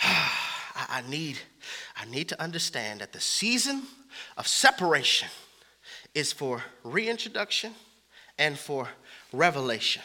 I 0.02 1.02
need, 1.08 1.38
I 1.96 2.06
need 2.06 2.28
to 2.30 2.42
understand 2.42 3.00
that 3.00 3.12
the 3.12 3.20
season 3.20 3.82
of 4.36 4.46
separation 4.46 5.28
is 6.14 6.32
for 6.32 6.64
reintroduction 6.82 7.74
and 8.40 8.58
for 8.58 8.88
revelation. 9.32 10.02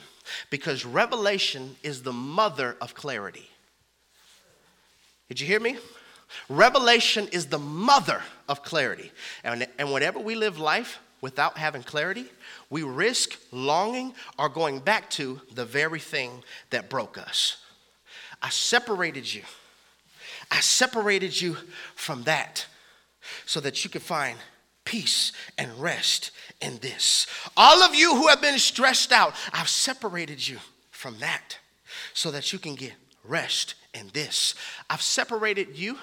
Because 0.52 0.86
revelation 0.86 1.76
is 1.82 2.04
the 2.04 2.14
mother 2.14 2.78
of 2.82 2.94
clarity. 2.94 3.50
Did 5.30 5.40
you 5.40 5.48
hear 5.48 5.60
me? 5.60 5.78
Revelation 6.50 7.28
is 7.32 7.48
the 7.48 7.60
mother 7.60 8.22
of 8.48 8.62
clarity. 8.62 9.12
And, 9.44 9.68
and 9.80 9.92
whenever 9.92 10.20
we 10.20 10.36
live 10.36 10.60
life 10.60 11.00
without 11.22 11.58
having 11.58 11.82
clarity, 11.82 12.26
we 12.70 12.84
risk 12.84 13.40
longing 13.52 14.14
or 14.38 14.50
going 14.50 14.80
back 14.80 15.10
to 15.12 15.40
the 15.54 15.66
very 15.66 16.00
thing 16.00 16.44
that 16.72 16.90
broke 16.90 17.18
us. 17.18 17.58
I 18.42 18.50
separated 18.50 19.32
you. 19.34 19.44
I 20.52 20.60
separated 20.60 21.40
you 21.40 21.58
from 21.96 22.24
that 22.24 22.66
so 23.46 23.60
that 23.62 23.84
you 23.84 23.90
could 23.90 24.04
find 24.04 24.38
peace 24.86 25.32
and 25.58 25.72
rest 25.80 26.32
in 26.62 26.78
this. 26.78 27.28
All 27.58 27.84
of 27.84 27.94
you 27.94 28.16
who 28.16 28.28
have 28.28 28.42
been 28.42 28.60
stressed 28.60 29.12
out, 29.12 29.34
I've 29.52 29.70
separated 29.70 30.48
you 30.48 30.60
from 30.92 31.20
that 31.20 31.58
so 32.14 32.32
that 32.32 32.54
you 32.54 32.60
can 32.60 32.76
get 32.76 32.94
rest 33.24 33.76
in 33.94 34.10
this. 34.14 34.56
I've 34.90 35.02
separated 35.02 35.78
you 35.78 35.98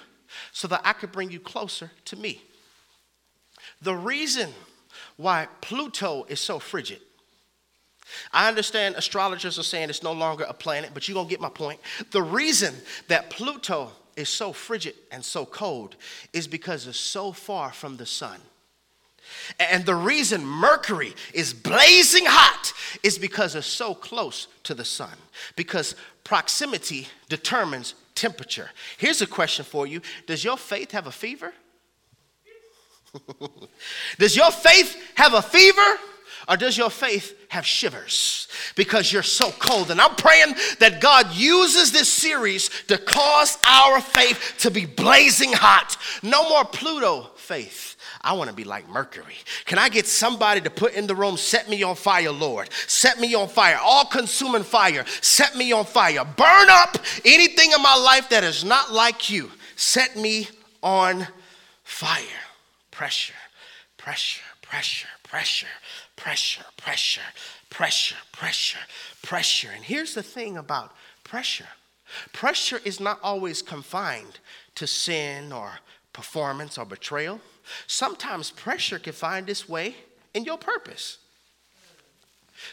so 0.52 0.68
that 0.68 0.82
I 0.84 0.92
could 0.92 1.12
bring 1.12 1.30
you 1.30 1.40
closer 1.40 1.90
to 2.06 2.16
me. 2.16 2.42
The 3.80 3.94
reason 3.94 4.50
why 5.16 5.48
Pluto 5.60 6.24
is 6.28 6.40
so 6.40 6.58
frigid. 6.58 7.00
I 8.32 8.48
understand 8.48 8.96
astrologers 8.96 9.58
are 9.58 9.62
saying 9.62 9.88
it's 9.88 10.02
no 10.02 10.12
longer 10.12 10.44
a 10.44 10.52
planet, 10.52 10.90
but 10.92 11.08
you're 11.08 11.14
gonna 11.14 11.28
get 11.28 11.40
my 11.40 11.48
point. 11.48 11.80
The 12.10 12.22
reason 12.22 12.74
that 13.08 13.30
Pluto 13.30 13.92
is 14.16 14.28
so 14.28 14.52
frigid 14.52 14.94
and 15.10 15.24
so 15.24 15.46
cold 15.46 15.96
is 16.32 16.46
because 16.46 16.86
it's 16.86 16.98
so 16.98 17.32
far 17.32 17.72
from 17.72 17.96
the 17.96 18.06
sun. 18.06 18.38
And 19.58 19.84
the 19.84 19.94
reason 19.94 20.44
Mercury 20.44 21.14
is 21.34 21.52
blazing 21.54 22.24
hot 22.26 22.72
is 23.02 23.18
because 23.18 23.54
it's 23.54 23.66
so 23.66 23.94
close 23.94 24.48
to 24.64 24.74
the 24.74 24.84
sun, 24.84 25.16
because 25.56 25.94
proximity 26.24 27.08
determines 27.28 27.94
temperature. 28.14 28.70
Here's 28.98 29.22
a 29.22 29.26
question 29.26 29.64
for 29.64 29.86
you 29.86 30.00
Does 30.26 30.44
your 30.44 30.56
faith 30.56 30.92
have 30.92 31.06
a 31.06 31.12
fever? 31.12 31.52
does 34.18 34.36
your 34.36 34.50
faith 34.50 34.96
have 35.16 35.34
a 35.34 35.42
fever? 35.42 35.98
Or 36.48 36.56
does 36.56 36.76
your 36.76 36.90
faith 36.90 37.36
have 37.50 37.64
shivers 37.64 38.48
because 38.74 39.12
you're 39.12 39.22
so 39.22 39.52
cold? 39.60 39.92
And 39.92 40.00
I'm 40.00 40.16
praying 40.16 40.56
that 40.80 41.00
God 41.00 41.32
uses 41.32 41.92
this 41.92 42.12
series 42.12 42.68
to 42.88 42.98
cause 42.98 43.58
our 43.64 44.00
faith 44.00 44.56
to 44.58 44.70
be 44.70 44.84
blazing 44.84 45.52
hot. 45.52 45.96
No 46.20 46.48
more 46.48 46.64
Pluto 46.64 47.30
faith 47.36 47.96
I 48.24 48.34
want 48.34 48.50
to 48.50 48.54
be 48.54 48.64
like 48.64 48.88
Mercury. 48.88 49.34
Can 49.64 49.78
I 49.78 49.88
get 49.88 50.06
somebody 50.06 50.60
to 50.60 50.70
put 50.70 50.94
in 50.94 51.08
the 51.08 51.14
room, 51.14 51.36
set 51.36 51.68
me 51.68 51.82
on 51.82 51.96
fire, 51.96 52.30
Lord? 52.30 52.70
Set 52.86 53.18
me 53.18 53.34
on 53.34 53.48
fire, 53.48 53.78
all 53.82 54.04
consuming 54.04 54.62
fire. 54.62 55.04
Set 55.20 55.56
me 55.56 55.72
on 55.72 55.84
fire. 55.84 56.24
Burn 56.24 56.70
up 56.70 56.98
anything 57.24 57.72
in 57.72 57.82
my 57.82 57.96
life 57.96 58.28
that 58.28 58.44
is 58.44 58.64
not 58.64 58.92
like 58.92 59.28
you. 59.28 59.50
Set 59.74 60.16
me 60.16 60.48
on 60.82 61.26
fire. 61.82 62.22
Pressure, 62.92 63.34
pressure, 63.96 64.42
pressure, 64.62 65.08
pressure, 65.24 65.66
pressure, 66.14 66.64
pressure, 66.76 67.22
pressure, 67.70 68.16
pressure, 68.32 68.78
pressure. 69.22 69.70
And 69.74 69.82
here's 69.82 70.14
the 70.14 70.22
thing 70.22 70.56
about 70.56 70.92
pressure 71.24 71.68
pressure 72.32 72.78
is 72.84 73.00
not 73.00 73.18
always 73.22 73.62
confined 73.62 74.38
to 74.74 74.86
sin 74.86 75.50
or 75.50 75.72
performance 76.12 76.76
or 76.78 76.84
betrayal. 76.84 77.40
Sometimes 77.86 78.50
pressure 78.50 78.98
can 78.98 79.12
find 79.12 79.48
its 79.48 79.68
way 79.68 79.96
in 80.34 80.44
your 80.44 80.58
purpose. 80.58 81.18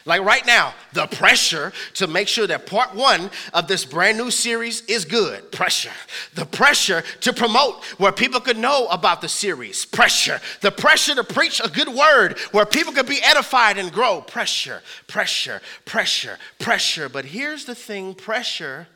Like 0.04 0.22
right 0.22 0.46
now, 0.46 0.74
the 0.92 1.06
pressure 1.06 1.72
to 1.94 2.06
make 2.06 2.28
sure 2.28 2.46
that 2.46 2.66
part 2.66 2.94
one 2.94 3.30
of 3.52 3.66
this 3.66 3.84
brand 3.84 4.18
new 4.18 4.30
series 4.30 4.82
is 4.82 5.04
good. 5.04 5.50
Pressure. 5.52 5.90
The 6.34 6.46
pressure 6.46 7.02
to 7.20 7.32
promote 7.32 7.84
where 7.98 8.12
people 8.12 8.40
could 8.40 8.56
know 8.56 8.86
about 8.86 9.20
the 9.20 9.28
series. 9.28 9.84
Pressure. 9.84 10.40
The 10.60 10.70
pressure 10.70 11.14
to 11.16 11.24
preach 11.24 11.60
a 11.60 11.68
good 11.68 11.88
word 11.88 12.38
where 12.52 12.66
people 12.66 12.92
could 12.92 13.06
be 13.06 13.22
edified 13.22 13.78
and 13.78 13.92
grow. 13.92 14.20
Pressure, 14.22 14.82
pressure, 15.06 15.60
pressure, 15.84 16.38
pressure. 16.58 17.08
But 17.08 17.26
here's 17.26 17.64
the 17.64 17.74
thing 17.74 18.14
pressure 18.14 18.86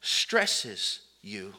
stresses 0.00 1.00
you, 1.22 1.52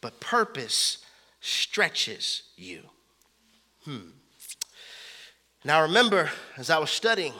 but 0.00 0.20
purpose 0.20 0.98
stretches 1.42 2.44
you. 2.56 2.82
Hmm. 3.84 4.10
Now, 5.64 5.82
remember, 5.82 6.30
as 6.56 6.70
I 6.70 6.78
was 6.78 6.90
studying 6.90 7.34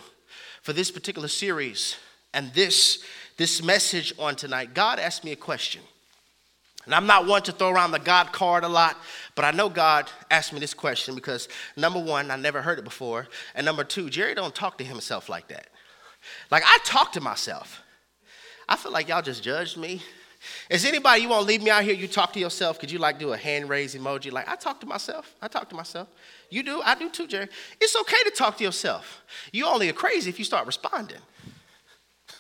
for 0.61 0.73
this 0.73 0.91
particular 0.91 1.29
series 1.29 1.97
and 2.35 2.53
this, 2.53 3.03
this 3.37 3.63
message 3.63 4.13
on 4.19 4.35
tonight, 4.37 4.75
God 4.75 4.99
asked 4.99 5.25
me 5.25 5.33
a 5.33 5.37
question. 5.37 5.83
And 6.85 6.95
I'm 6.95 7.07
not 7.07 7.29
one 7.29 7.43
to 7.43 7.53
throw 7.53 7.71
around 7.71 7.93
the 7.93 8.01
God 8.01 8.33
card 8.33 8.65
a 8.65 8.69
lot, 8.69 8.97
but 9.37 9.45
I 9.45 9.53
know 9.53 9.69
God 9.69 10.11
asked 10.33 10.53
me 10.53 10.59
this 10.59 10.75
question 10.75 11.15
because 11.15 11.49
number 11.77 12.01
one, 12.01 12.31
I 12.33 12.37
never 12.37 12.61
heard 12.61 12.81
it 12.81 12.85
before. 12.85 13.29
And 13.55 13.65
number 13.65 13.85
two, 13.85 14.11
Jerry 14.11 14.35
don't 14.35 14.55
talk 14.55 14.79
to 14.79 14.85
himself 14.85 15.29
like 15.29 15.47
that. 15.49 15.69
Like 16.51 16.65
I 16.67 16.79
talk 16.85 17.13
to 17.13 17.21
myself. 17.21 17.83
I 18.69 18.75
feel 18.75 18.91
like 18.91 19.09
y'all 19.09 19.23
just 19.23 19.45
judged 19.45 19.77
me 19.77 20.03
Is 20.69 20.85
anybody, 20.85 21.23
you 21.23 21.29
want 21.29 21.43
to 21.43 21.47
leave 21.47 21.63
me 21.63 21.71
out 21.71 21.85
here, 21.85 21.95
you 21.95 22.09
talk 22.09 22.33
to 22.33 22.41
yourself? 22.41 22.79
Could 22.79 22.91
you 22.91 22.99
like 22.99 23.19
do 23.19 23.33
a 23.33 23.37
hand 23.37 23.69
raise 23.69 23.95
emoji? 23.95 24.33
Like, 24.33 24.49
I 24.49 24.57
talk 24.57 24.81
to 24.81 24.87
myself. 24.87 25.35
I 25.41 25.49
talk 25.49 25.69
to 25.71 25.75
myself. 25.75 26.09
You 26.51 26.63
do? 26.63 26.83
I 26.85 26.95
do 26.95 27.09
too, 27.09 27.27
Jerry. 27.27 27.49
It's 27.81 27.97
okay 27.97 28.23
to 28.25 28.31
talk 28.31 28.57
to 28.59 28.65
yourself. 28.65 29.23
You 29.53 29.67
only 29.67 29.89
are 29.89 29.95
crazy 29.95 30.31
if 30.31 30.39
you 30.39 30.45
start 30.45 30.67
responding. 30.67 31.19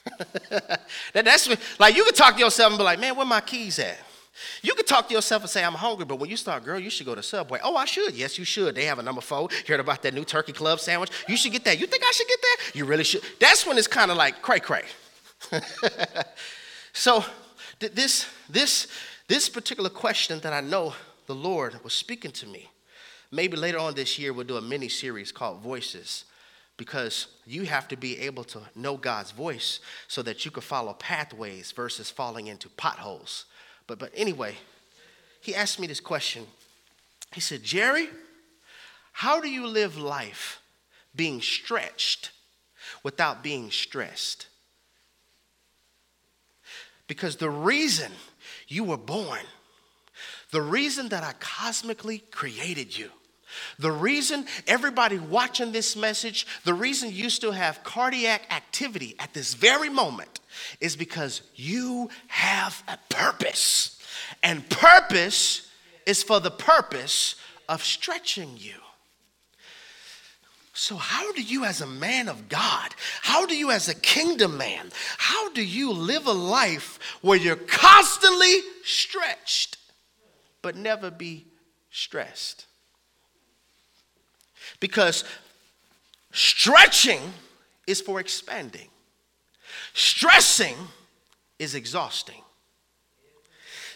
that, 0.50 0.80
that's 1.12 1.49
like 1.78 1.97
you 1.97 2.04
can 2.04 2.14
talk 2.14 2.35
to 2.35 2.40
yourself 2.40 2.73
and 2.73 2.78
be 2.78 2.85
like, 2.85 2.99
man, 2.99 3.16
where 3.16 3.26
my 3.26 3.40
keys 3.40 3.78
at? 3.78 3.99
You 4.62 4.75
can 4.75 4.85
talk 4.85 5.09
to 5.09 5.14
yourself 5.14 5.42
and 5.42 5.50
say, 5.50 5.62
I'm 5.62 5.75
hungry, 5.75 6.04
but 6.04 6.18
when 6.18 6.30
you 6.30 6.37
start, 6.37 6.64
girl, 6.64 6.78
you 6.78 6.90
should 6.90 7.06
go 7.06 7.14
to 7.14 7.23
Subway. 7.23 7.61
Oh, 7.62 7.76
I 7.76 7.85
should. 7.85 8.14
Yes, 8.14 8.38
you 8.38 8.44
should. 8.44 8.75
They 8.75 8.87
have 8.87 8.99
a 8.99 9.02
number 9.02 9.21
four. 9.21 9.49
Heard 9.68 9.80
about 9.80 10.02
that 10.02 10.14
new 10.14 10.25
turkey 10.25 10.52
club 10.52 10.80
sandwich? 10.80 11.11
You 11.28 11.37
should 11.37 11.52
get 11.52 11.64
that. 11.64 11.78
You 11.78 11.87
think 11.87 12.02
I 12.02 12.11
should 12.12 12.26
get 12.26 12.40
that? 12.40 12.71
You 12.75 12.85
really 12.85 13.04
should. 13.04 13.23
That's 13.38 13.66
when 13.66 13.76
it's 13.78 13.87
kind 13.87 14.11
of 14.11 14.16
like 14.16 14.40
cray 14.40 14.61
cray. 14.61 14.85
so, 16.92 17.25
this, 17.89 18.27
this, 18.49 18.89
this 19.29 19.49
particular 19.49 19.91
question 19.91 20.41
that 20.41 20.53
I 20.53 20.61
know 20.61 20.95
the 21.27 21.35
Lord 21.35 21.83
was 21.85 21.93
speaking 21.93 22.31
to 22.33 22.47
me, 22.47 22.71
maybe 23.31 23.57
later 23.57 23.79
on 23.79 23.95
this 23.95 24.19
year 24.19 24.33
we'll 24.33 24.47
do 24.47 24.57
a 24.57 24.62
mini 24.62 24.89
series 24.89 25.33
called 25.33 25.61
Voices 25.61 26.25
because 26.77 27.29
you 27.47 27.65
have 27.65 27.87
to 27.89 27.97
be 27.97 28.19
able 28.19 28.45
to 28.45 28.61
know 28.75 28.97
God's 28.97 29.31
voice 29.31 29.81
so 30.09 30.23
that 30.23 30.45
you 30.45 30.51
can 30.51 30.62
follow 30.62 30.95
pathways 30.95 31.71
versus 31.73 32.11
falling 32.11 32.47
into 32.47 32.69
potholes. 32.71 33.45
But, 33.87 33.99
but 33.99 34.11
anyway, 34.17 34.57
he 35.41 35.55
asked 35.55 35.79
me 35.79 35.87
this 35.87 36.01
question. 36.01 36.47
He 37.33 37.41
said, 37.41 37.62
Jerry, 37.62 38.09
how 39.12 39.41
do 39.41 39.49
you 39.49 39.67
live 39.67 39.97
life 39.97 40.61
being 41.15 41.41
stretched 41.41 42.31
without 43.03 43.43
being 43.43 43.71
stressed? 43.71 44.47
Because 47.12 47.37
the 47.37 47.50
reason 47.50 48.11
you 48.69 48.85
were 48.85 48.97
born, 48.97 49.42
the 50.50 50.62
reason 50.62 51.11
that 51.11 51.23
I 51.23 51.35
cosmically 51.40 52.21
created 52.31 52.97
you, 52.97 53.11
the 53.78 53.92
reason 53.92 54.47
everybody 54.66 55.19
watching 55.19 55.73
this 55.73 55.95
message, 55.95 56.47
the 56.64 56.73
reason 56.73 57.12
you 57.12 57.28
still 57.28 57.52
have 57.52 57.85
cardiac 57.85 58.50
activity 58.50 59.14
at 59.19 59.35
this 59.35 59.52
very 59.52 59.90
moment 59.90 60.40
is 60.81 60.97
because 60.97 61.42
you 61.54 62.09
have 62.28 62.83
a 62.88 62.97
purpose. 63.14 64.00
And 64.42 64.66
purpose 64.71 65.69
is 66.07 66.23
for 66.23 66.40
the 66.40 66.50
purpose 66.50 67.35
of 67.69 67.85
stretching 67.85 68.57
you. 68.57 68.76
So, 70.75 70.97
how 70.97 71.33
do 71.33 71.43
you, 71.43 71.64
as 71.64 71.83
a 71.83 71.87
man 71.87 72.29
of 72.29 72.49
God, 72.49 72.95
how 73.21 73.45
do 73.45 73.55
you, 73.55 73.71
as 73.71 73.88
a 73.88 73.95
kingdom 73.95 74.57
man, 74.57 74.91
how 75.19 75.52
do 75.52 75.62
you 75.62 75.93
live 75.93 76.26
a 76.26 76.33
life 76.33 76.99
where 77.21 77.38
you're 77.38 77.57
constantly 77.57 78.61
stretched 78.83 79.76
but 80.62 80.75
never 80.75 81.11
be 81.11 81.47
stressed? 81.91 82.67
Because 84.81 85.25
stretching 86.33 87.21
is 87.87 88.00
for 88.00 88.19
expanding, 88.19 88.88
stressing 89.93 90.76
is 91.59 91.75
exhausting. 91.75 92.43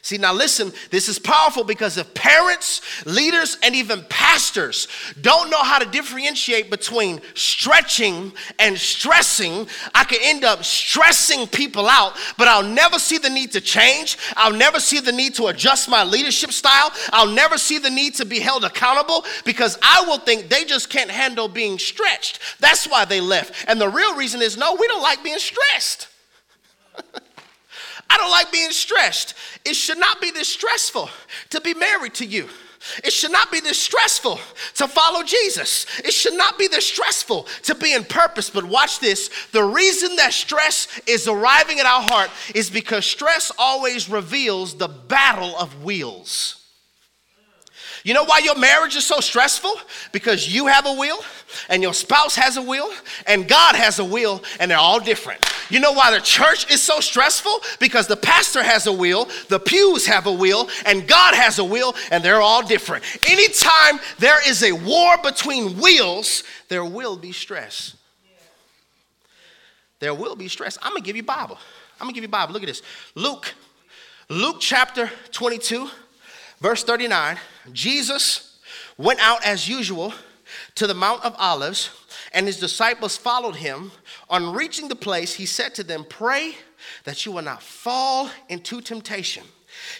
See, 0.06 0.18
now 0.18 0.32
listen, 0.32 0.72
this 0.90 1.08
is 1.08 1.18
powerful 1.18 1.64
because 1.64 1.96
if 1.96 2.14
parents, 2.14 2.80
leaders, 3.06 3.58
and 3.60 3.74
even 3.74 4.04
pastors 4.08 4.86
don't 5.20 5.50
know 5.50 5.64
how 5.64 5.80
to 5.80 5.84
differentiate 5.84 6.70
between 6.70 7.20
stretching 7.34 8.32
and 8.60 8.78
stressing, 8.78 9.66
I 9.96 10.04
could 10.04 10.20
end 10.22 10.44
up 10.44 10.62
stressing 10.62 11.48
people 11.48 11.88
out, 11.88 12.12
but 12.38 12.46
I'll 12.46 12.62
never 12.62 13.00
see 13.00 13.18
the 13.18 13.28
need 13.28 13.50
to 13.50 13.60
change. 13.60 14.16
I'll 14.36 14.52
never 14.52 14.78
see 14.78 15.00
the 15.00 15.10
need 15.10 15.34
to 15.34 15.48
adjust 15.48 15.88
my 15.88 16.04
leadership 16.04 16.52
style. 16.52 16.92
I'll 17.12 17.26
never 17.34 17.58
see 17.58 17.78
the 17.78 17.90
need 17.90 18.14
to 18.14 18.24
be 18.24 18.38
held 18.38 18.62
accountable 18.62 19.24
because 19.44 19.76
I 19.82 20.04
will 20.06 20.18
think 20.18 20.48
they 20.48 20.62
just 20.62 20.88
can't 20.88 21.10
handle 21.10 21.48
being 21.48 21.80
stretched. 21.80 22.38
That's 22.60 22.86
why 22.86 23.06
they 23.06 23.20
left. 23.20 23.64
And 23.66 23.80
the 23.80 23.88
real 23.88 24.14
reason 24.14 24.40
is 24.40 24.56
no, 24.56 24.76
we 24.76 24.86
don't 24.86 25.02
like 25.02 25.24
being 25.24 25.40
stressed. 25.40 26.06
I 28.08 28.16
don't 28.16 28.30
like 28.30 28.52
being 28.52 28.70
stressed. 28.70 29.34
It 29.64 29.74
should 29.74 29.98
not 29.98 30.20
be 30.20 30.30
this 30.30 30.48
stressful 30.48 31.10
to 31.50 31.60
be 31.60 31.74
married 31.74 32.14
to 32.14 32.26
you. 32.26 32.48
It 33.02 33.12
should 33.12 33.32
not 33.32 33.50
be 33.50 33.60
this 33.60 33.78
stressful 33.78 34.38
to 34.74 34.86
follow 34.86 35.22
Jesus. 35.22 35.86
It 36.04 36.12
should 36.12 36.34
not 36.34 36.58
be 36.58 36.68
this 36.68 36.86
stressful 36.86 37.48
to 37.64 37.74
be 37.74 37.94
in 37.94 38.04
purpose. 38.04 38.48
But 38.50 38.64
watch 38.64 39.00
this 39.00 39.30
the 39.52 39.64
reason 39.64 40.16
that 40.16 40.32
stress 40.32 41.00
is 41.06 41.26
arriving 41.26 41.80
at 41.80 41.86
our 41.86 42.02
heart 42.02 42.30
is 42.54 42.70
because 42.70 43.04
stress 43.04 43.50
always 43.58 44.08
reveals 44.08 44.74
the 44.74 44.88
battle 44.88 45.56
of 45.56 45.84
wheels. 45.84 46.62
You 48.04 48.14
know 48.14 48.24
why 48.24 48.38
your 48.38 48.54
marriage 48.54 48.94
is 48.94 49.04
so 49.04 49.18
stressful? 49.18 49.74
Because 50.12 50.46
you 50.46 50.68
have 50.68 50.86
a 50.86 50.92
will, 50.92 51.18
and 51.68 51.82
your 51.82 51.92
spouse 51.92 52.36
has 52.36 52.56
a 52.56 52.62
will, 52.62 52.88
and 53.26 53.48
God 53.48 53.74
has 53.74 53.98
a 53.98 54.04
will, 54.04 54.44
and 54.60 54.70
they're 54.70 54.78
all 54.78 55.00
different. 55.00 55.44
You 55.70 55.80
know 55.80 55.92
why 55.92 56.10
the 56.10 56.20
church 56.20 56.70
is 56.70 56.82
so 56.82 57.00
stressful? 57.00 57.60
Because 57.80 58.06
the 58.06 58.16
pastor 58.16 58.62
has 58.62 58.86
a 58.86 58.92
will, 58.92 59.28
the 59.48 59.58
pews 59.58 60.06
have 60.06 60.26
a 60.26 60.32
will, 60.32 60.68
and 60.84 61.06
God 61.06 61.34
has 61.34 61.58
a 61.58 61.64
will, 61.64 61.94
and 62.10 62.24
they're 62.24 62.40
all 62.40 62.66
different. 62.66 63.04
Anytime 63.28 64.00
there 64.18 64.38
is 64.48 64.62
a 64.62 64.72
war 64.72 65.16
between 65.22 65.78
wills, 65.78 66.44
there 66.68 66.84
will 66.84 67.16
be 67.16 67.32
stress. 67.32 67.96
There 69.98 70.14
will 70.14 70.36
be 70.36 70.48
stress. 70.48 70.78
I'm 70.82 70.92
gonna 70.92 71.04
give 71.04 71.16
you 71.16 71.22
Bible. 71.22 71.58
I'm 72.00 72.06
gonna 72.06 72.12
give 72.12 72.24
you 72.24 72.28
Bible. 72.28 72.52
Look 72.52 72.62
at 72.62 72.68
this. 72.68 72.82
Luke, 73.14 73.54
Luke 74.28 74.56
chapter 74.60 75.10
22 75.32 75.88
Verse 76.60 76.82
39 76.84 77.38
Jesus 77.72 78.58
went 78.96 79.20
out 79.20 79.44
as 79.44 79.68
usual 79.68 80.14
to 80.74 80.86
the 80.86 80.94
Mount 80.94 81.24
of 81.24 81.34
Olives, 81.38 81.90
and 82.32 82.46
his 82.46 82.58
disciples 82.58 83.16
followed 83.16 83.56
him. 83.56 83.90
On 84.28 84.52
reaching 84.52 84.88
the 84.88 84.96
place, 84.96 85.34
he 85.34 85.46
said 85.46 85.74
to 85.76 85.84
them, 85.84 86.04
Pray 86.08 86.56
that 87.04 87.24
you 87.24 87.32
will 87.32 87.42
not 87.42 87.62
fall 87.62 88.28
into 88.48 88.80
temptation. 88.80 89.44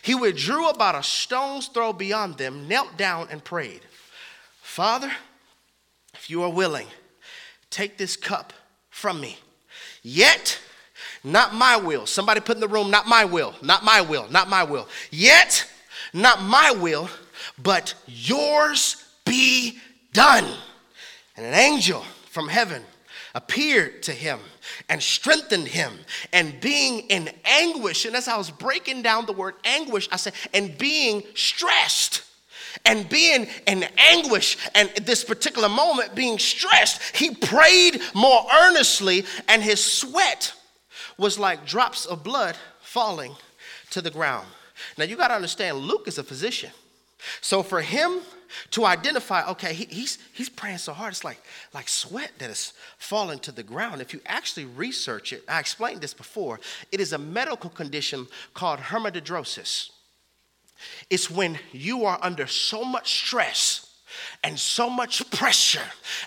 He 0.03 0.15
withdrew 0.15 0.69
about 0.69 0.95
a 0.95 1.03
stone's 1.03 1.69
throw 1.69 1.93
beyond 1.93 2.39
them, 2.39 2.67
knelt 2.67 2.97
down, 2.97 3.29
and 3.31 3.45
prayed, 3.45 3.83
Father, 4.63 5.13
if 6.15 6.29
you 6.29 6.43
are 6.43 6.51
willing, 6.51 6.87
take 7.71 7.99
this 7.99 8.17
cup 8.17 8.53
from 8.91 9.21
me. 9.21 9.39
Yet, 10.03 10.59
not 11.23 11.55
my 11.55 11.77
will. 11.77 12.07
Somebody 12.07 12.41
put 12.41 12.57
in 12.57 12.61
the 12.61 12.69
room, 12.69 12.91
not 12.91 13.07
my 13.07 13.25
will, 13.25 13.55
not 13.63 13.85
my 13.85 14.01
will, 14.01 14.29
not 14.31 14.49
my 14.49 14.65
will. 14.65 14.89
Yet, 15.11 15.71
not 16.13 16.43
my 16.43 16.73
will, 16.73 17.09
but 17.63 17.95
yours 18.07 19.05
be 19.25 19.79
done. 20.13 20.47
And 21.37 21.47
an 21.47 21.55
angel 21.55 22.03
from 22.31 22.49
heaven 22.49 22.83
appeared 23.37 24.03
to 24.03 24.13
him 24.13 24.41
and 24.89 25.01
strengthened 25.01 25.69
him. 25.69 25.93
And 26.33 26.59
being 26.61 27.01
in 27.11 27.31
anguish, 27.45 28.07
and 28.07 28.17
as 28.17 28.29
I 28.29 28.37
was 28.39 28.51
breaking 28.51 29.03
down 29.03 29.27
the 29.27 29.33
word 29.33 29.55
anguish, 29.63 30.09
I 30.11 30.17
said, 30.17 30.33
and 30.55 30.77
being 30.79 31.23
stressed 31.35 32.23
and 32.87 33.09
being 33.09 33.47
in 33.67 33.85
anguish 33.99 34.57
and 34.75 34.91
this 35.03 35.23
particular 35.23 35.69
moment 35.69 36.15
being 36.15 36.39
stressed, 36.39 37.15
he 37.15 37.35
prayed 37.35 38.01
more 38.15 38.47
earnestly, 38.63 39.25
and 39.49 39.63
his 39.63 39.85
sweat 39.85 40.55
was 41.19 41.39
like 41.39 41.67
drops 41.67 42.07
of 42.07 42.25
blood 42.25 42.57
falling 42.81 43.35
to 43.91 44.01
the 44.01 44.11
ground. 44.11 44.47
Now 44.97 45.05
you 45.05 45.15
got 45.15 45.29
to 45.29 45.35
understand, 45.35 45.79
Luke 45.79 46.09
is 46.09 46.17
a 46.17 46.25
physician. 46.25 46.71
So 47.43 47.63
for 47.63 47.83
him 47.83 48.21
to 48.71 48.85
identify, 48.85 49.47
okay, 49.51 49.75
he, 49.75 49.85
he's, 49.87 50.19
he's 50.33 50.49
praying 50.49 50.79
so 50.79 50.93
hard, 50.93 51.13
it's 51.13 51.25
like, 51.25 51.41
like 51.75 51.89
sweat 51.89 52.33
that 52.39 52.51
is 52.51 52.73
falling 52.99 53.39
to 53.41 53.53
the 53.53 53.63
ground. 53.63 54.01
If 54.01 54.13
you 54.13 54.21
actually 54.27 54.67
research 54.67 55.33
it, 55.33 55.45
I 55.49 55.61
explained 55.61 56.01
this 56.01 56.15
before, 56.15 56.61
it 56.93 57.01
is 57.01 57.13
a 57.13 57.19
medical 57.19 57.71
condition 57.71 58.27
called 58.55 58.81
hematidrosis. 58.81 59.91
It's 61.11 61.31
when 61.31 61.59
you 61.73 62.05
are 62.05 62.19
under 62.23 62.47
so 62.47 62.85
much 62.85 63.27
stress 63.27 63.83
and 64.43 64.59
so 64.59 64.89
much 64.89 65.29
pressure 65.31 65.83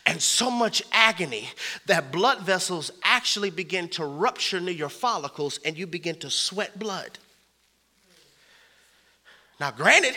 and 0.05 0.21
so 0.21 0.49
much 0.51 0.81
agony 0.91 1.49
that 1.85 2.11
blood 2.11 2.39
vessels 2.39 2.91
actually 3.03 3.49
begin 3.49 3.87
to 3.89 4.05
rupture 4.05 4.59
near 4.59 4.73
your 4.73 4.89
follicles 4.89 5.59
and 5.65 5.77
you 5.77 5.87
begin 5.87 6.15
to 6.15 6.29
sweat 6.29 6.77
blood. 6.77 7.17
Now, 9.59 9.71
granted, 9.71 10.15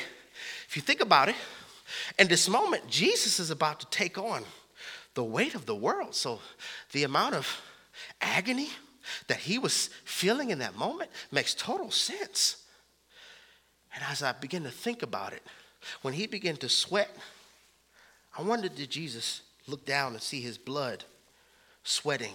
if 0.68 0.76
you 0.76 0.82
think 0.82 1.00
about 1.00 1.28
it, 1.28 1.34
in 2.18 2.28
this 2.28 2.48
moment, 2.48 2.88
Jesus 2.88 3.40
is 3.40 3.50
about 3.50 3.80
to 3.80 3.86
take 3.86 4.18
on 4.18 4.44
the 5.14 5.24
weight 5.24 5.54
of 5.54 5.66
the 5.66 5.74
world. 5.74 6.14
So, 6.14 6.40
the 6.92 7.04
amount 7.04 7.34
of 7.34 7.60
agony 8.20 8.70
that 9.28 9.38
he 9.38 9.58
was 9.58 9.90
feeling 10.04 10.50
in 10.50 10.58
that 10.60 10.76
moment 10.76 11.10
makes 11.30 11.54
total 11.54 11.90
sense. 11.90 12.64
And 13.94 14.04
as 14.08 14.22
I 14.22 14.32
begin 14.32 14.62
to 14.64 14.70
think 14.70 15.02
about 15.02 15.32
it, 15.32 15.42
when 16.02 16.14
he 16.14 16.26
began 16.26 16.56
to 16.58 16.68
sweat, 16.68 17.14
I 18.38 18.42
wondered 18.42 18.74
did 18.74 18.90
Jesus 18.90 19.42
look 19.66 19.84
down 19.84 20.14
and 20.14 20.22
see 20.22 20.40
his 20.40 20.56
blood 20.56 21.04
sweating 21.84 22.34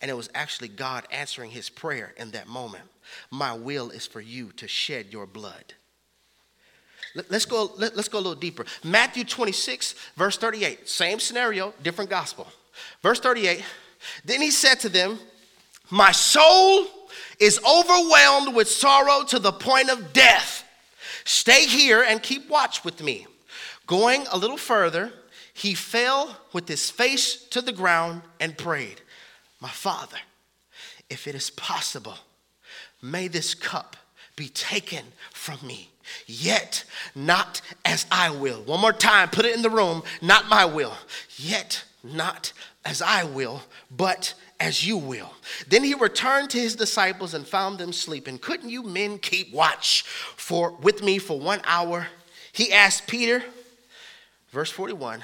And 0.00 0.10
it 0.10 0.14
was 0.14 0.30
actually 0.34 0.68
God 0.68 1.06
answering 1.10 1.50
his 1.50 1.68
prayer 1.68 2.14
in 2.16 2.30
that 2.32 2.48
moment. 2.48 2.84
My 3.30 3.52
will 3.52 3.90
is 3.90 4.06
for 4.06 4.20
you 4.20 4.52
to 4.52 4.68
shed 4.68 5.06
your 5.10 5.26
blood. 5.26 5.74
Let's 7.14 7.44
go, 7.44 7.72
let's 7.76 8.08
go 8.08 8.18
a 8.18 8.20
little 8.20 8.34
deeper. 8.34 8.64
Matthew 8.84 9.24
26, 9.24 9.94
verse 10.16 10.36
38. 10.36 10.88
Same 10.88 11.18
scenario, 11.18 11.74
different 11.82 12.08
gospel. 12.08 12.46
Verse 13.02 13.18
38. 13.20 13.64
Then 14.24 14.40
he 14.40 14.50
said 14.50 14.76
to 14.80 14.88
them, 14.88 15.18
My 15.90 16.12
soul 16.12 16.86
is 17.38 17.60
overwhelmed 17.64 18.54
with 18.54 18.68
sorrow 18.68 19.24
to 19.24 19.38
the 19.38 19.52
point 19.52 19.90
of 19.90 20.12
death. 20.12 20.64
Stay 21.24 21.66
here 21.66 22.02
and 22.02 22.22
keep 22.22 22.48
watch 22.48 22.84
with 22.84 23.02
me. 23.02 23.26
Going 23.86 24.26
a 24.30 24.38
little 24.38 24.56
further, 24.56 25.12
he 25.52 25.74
fell 25.74 26.36
with 26.52 26.68
his 26.68 26.90
face 26.90 27.44
to 27.48 27.60
the 27.60 27.72
ground 27.72 28.22
and 28.38 28.56
prayed, 28.56 29.00
My 29.60 29.68
Father, 29.68 30.18
if 31.08 31.26
it 31.26 31.34
is 31.34 31.50
possible, 31.50 32.16
may 33.02 33.26
this 33.26 33.54
cup 33.54 33.96
be 34.36 34.48
taken 34.48 35.04
from 35.32 35.58
me. 35.66 35.89
Yet 36.26 36.84
not 37.14 37.60
as 37.84 38.06
I 38.10 38.30
will. 38.30 38.62
One 38.62 38.80
more 38.80 38.92
time, 38.92 39.28
put 39.28 39.44
it 39.44 39.54
in 39.54 39.62
the 39.62 39.70
room, 39.70 40.02
not 40.20 40.48
my 40.48 40.64
will. 40.64 40.94
Yet 41.36 41.84
not 42.02 42.52
as 42.84 43.02
I 43.02 43.24
will, 43.24 43.62
but 43.90 44.34
as 44.58 44.86
you 44.86 44.96
will. 44.96 45.32
Then 45.68 45.84
he 45.84 45.94
returned 45.94 46.50
to 46.50 46.58
his 46.58 46.76
disciples 46.76 47.34
and 47.34 47.46
found 47.46 47.78
them 47.78 47.92
sleeping. 47.92 48.38
Couldn't 48.38 48.70
you 48.70 48.82
men 48.82 49.18
keep 49.18 49.52
watch 49.52 50.02
for 50.02 50.72
with 50.72 51.02
me 51.02 51.18
for 51.18 51.38
1 51.38 51.62
hour? 51.64 52.08
He 52.52 52.72
asked 52.72 53.06
Peter, 53.06 53.42
verse 54.50 54.70
41, 54.70 55.22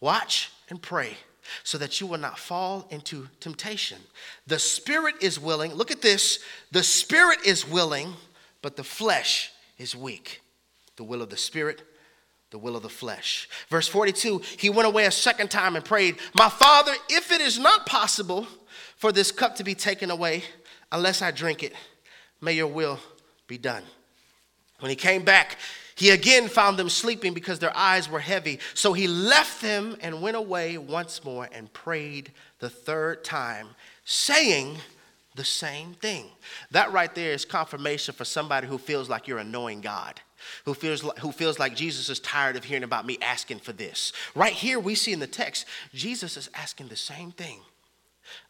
watch 0.00 0.50
and 0.68 0.80
pray 0.80 1.16
so 1.64 1.76
that 1.78 2.00
you 2.00 2.06
will 2.06 2.18
not 2.18 2.38
fall 2.38 2.86
into 2.90 3.28
temptation. 3.40 3.98
The 4.46 4.58
spirit 4.58 5.16
is 5.20 5.40
willing. 5.40 5.74
Look 5.74 5.90
at 5.90 6.00
this. 6.00 6.38
The 6.70 6.82
spirit 6.82 7.40
is 7.44 7.68
willing, 7.68 8.14
but 8.62 8.76
the 8.76 8.84
flesh 8.84 9.50
is 9.80 9.96
weak. 9.96 10.42
The 10.96 11.04
will 11.04 11.22
of 11.22 11.30
the 11.30 11.36
spirit 11.36 11.82
the 12.50 12.58
will 12.58 12.76
of 12.76 12.82
the 12.82 12.88
flesh. 12.88 13.48
Verse 13.68 13.88
42 13.88 14.42
He 14.58 14.70
went 14.70 14.86
away 14.88 15.06
a 15.06 15.10
second 15.10 15.50
time 15.50 15.76
and 15.76 15.84
prayed, 15.84 16.16
My 16.34 16.48
father, 16.48 16.92
if 17.08 17.32
it 17.32 17.40
is 17.40 17.58
not 17.58 17.86
possible 17.86 18.46
for 18.96 19.12
this 19.12 19.32
cup 19.32 19.56
to 19.56 19.64
be 19.64 19.74
taken 19.74 20.10
away 20.10 20.42
unless 20.92 21.22
I 21.22 21.30
drink 21.30 21.62
it, 21.62 21.72
may 22.40 22.52
your 22.52 22.66
will 22.66 22.98
be 23.46 23.56
done. 23.56 23.84
When 24.80 24.90
he 24.90 24.96
came 24.96 25.24
back, 25.24 25.58
he 25.94 26.10
again 26.10 26.48
found 26.48 26.78
them 26.78 26.88
sleeping 26.88 27.34
because 27.34 27.58
their 27.58 27.76
eyes 27.76 28.08
were 28.08 28.20
heavy. 28.20 28.58
So 28.74 28.94
he 28.94 29.06
left 29.06 29.60
them 29.60 29.96
and 30.00 30.22
went 30.22 30.36
away 30.36 30.78
once 30.78 31.22
more 31.22 31.48
and 31.52 31.72
prayed 31.72 32.32
the 32.58 32.70
third 32.70 33.22
time, 33.22 33.68
saying 34.04 34.78
the 35.40 35.44
same 35.46 35.94
thing. 35.94 36.26
That 36.70 36.92
right 36.92 37.14
there 37.14 37.32
is 37.32 37.46
confirmation 37.46 38.14
for 38.14 38.26
somebody 38.26 38.66
who 38.66 38.76
feels 38.76 39.08
like 39.08 39.26
you're 39.26 39.38
annoying 39.38 39.80
God 39.80 40.20
who 40.64 40.74
feels, 40.74 41.02
like, 41.02 41.18
who 41.18 41.32
feels 41.32 41.58
like 41.58 41.74
Jesus 41.74 42.08
is 42.08 42.20
tired 42.20 42.56
of 42.56 42.64
hearing 42.64 42.82
about 42.82 43.06
me 43.06 43.18
asking 43.22 43.58
for 43.58 43.72
this. 43.72 44.12
Right 44.34 44.52
here, 44.52 44.78
we 44.78 44.94
see 44.94 45.12
in 45.12 45.20
the 45.20 45.26
text, 45.26 45.66
Jesus 45.94 46.36
is 46.36 46.50
asking 46.54 46.88
the 46.88 46.96
same 46.96 47.32
thing. 47.32 47.60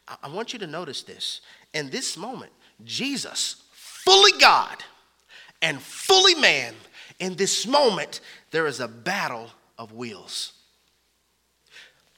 I, 0.07 0.17
I 0.23 0.29
want 0.29 0.53
you 0.53 0.59
to 0.59 0.67
notice 0.67 1.03
this. 1.03 1.41
In 1.73 1.89
this 1.89 2.17
moment, 2.17 2.51
Jesus, 2.83 3.63
fully 3.73 4.31
God 4.39 4.83
and 5.61 5.81
fully 5.81 6.35
man, 6.35 6.73
in 7.19 7.35
this 7.35 7.67
moment, 7.67 8.21
there 8.51 8.67
is 8.67 8.79
a 8.79 8.87
battle 8.87 9.49
of 9.77 9.91
wills. 9.91 10.53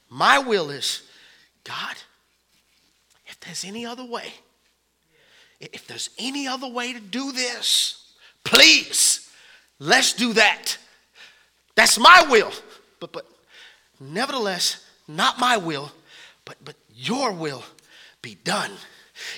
My 0.08 0.38
will 0.38 0.70
is, 0.70 1.02
God, 1.64 1.96
if 3.26 3.38
there's 3.40 3.64
any 3.64 3.84
other 3.84 4.04
way, 4.04 4.32
if 5.60 5.86
there's 5.86 6.10
any 6.18 6.46
other 6.46 6.68
way 6.68 6.92
to 6.92 7.00
do 7.00 7.32
this, 7.32 8.12
please 8.44 9.24
Let's 9.78 10.12
do 10.12 10.32
that. 10.34 10.78
That's 11.74 11.98
my 11.98 12.24
will. 12.28 12.52
But 13.00 13.12
but 13.12 13.26
nevertheless, 14.00 14.84
not 15.08 15.38
my 15.38 15.56
will, 15.56 15.92
but 16.44 16.56
but 16.64 16.76
your 16.94 17.32
will 17.32 17.64
be 18.22 18.36
done. 18.44 18.72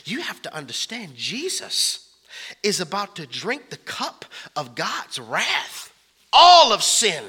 You 0.04 0.20
have 0.20 0.42
to 0.42 0.54
understand 0.54 1.16
Jesus 1.16 2.14
is 2.62 2.80
about 2.80 3.16
to 3.16 3.26
drink 3.26 3.70
the 3.70 3.76
cup 3.78 4.24
of 4.54 4.74
God's 4.74 5.18
wrath. 5.18 5.92
All 6.32 6.72
of 6.72 6.82
sin, 6.82 7.24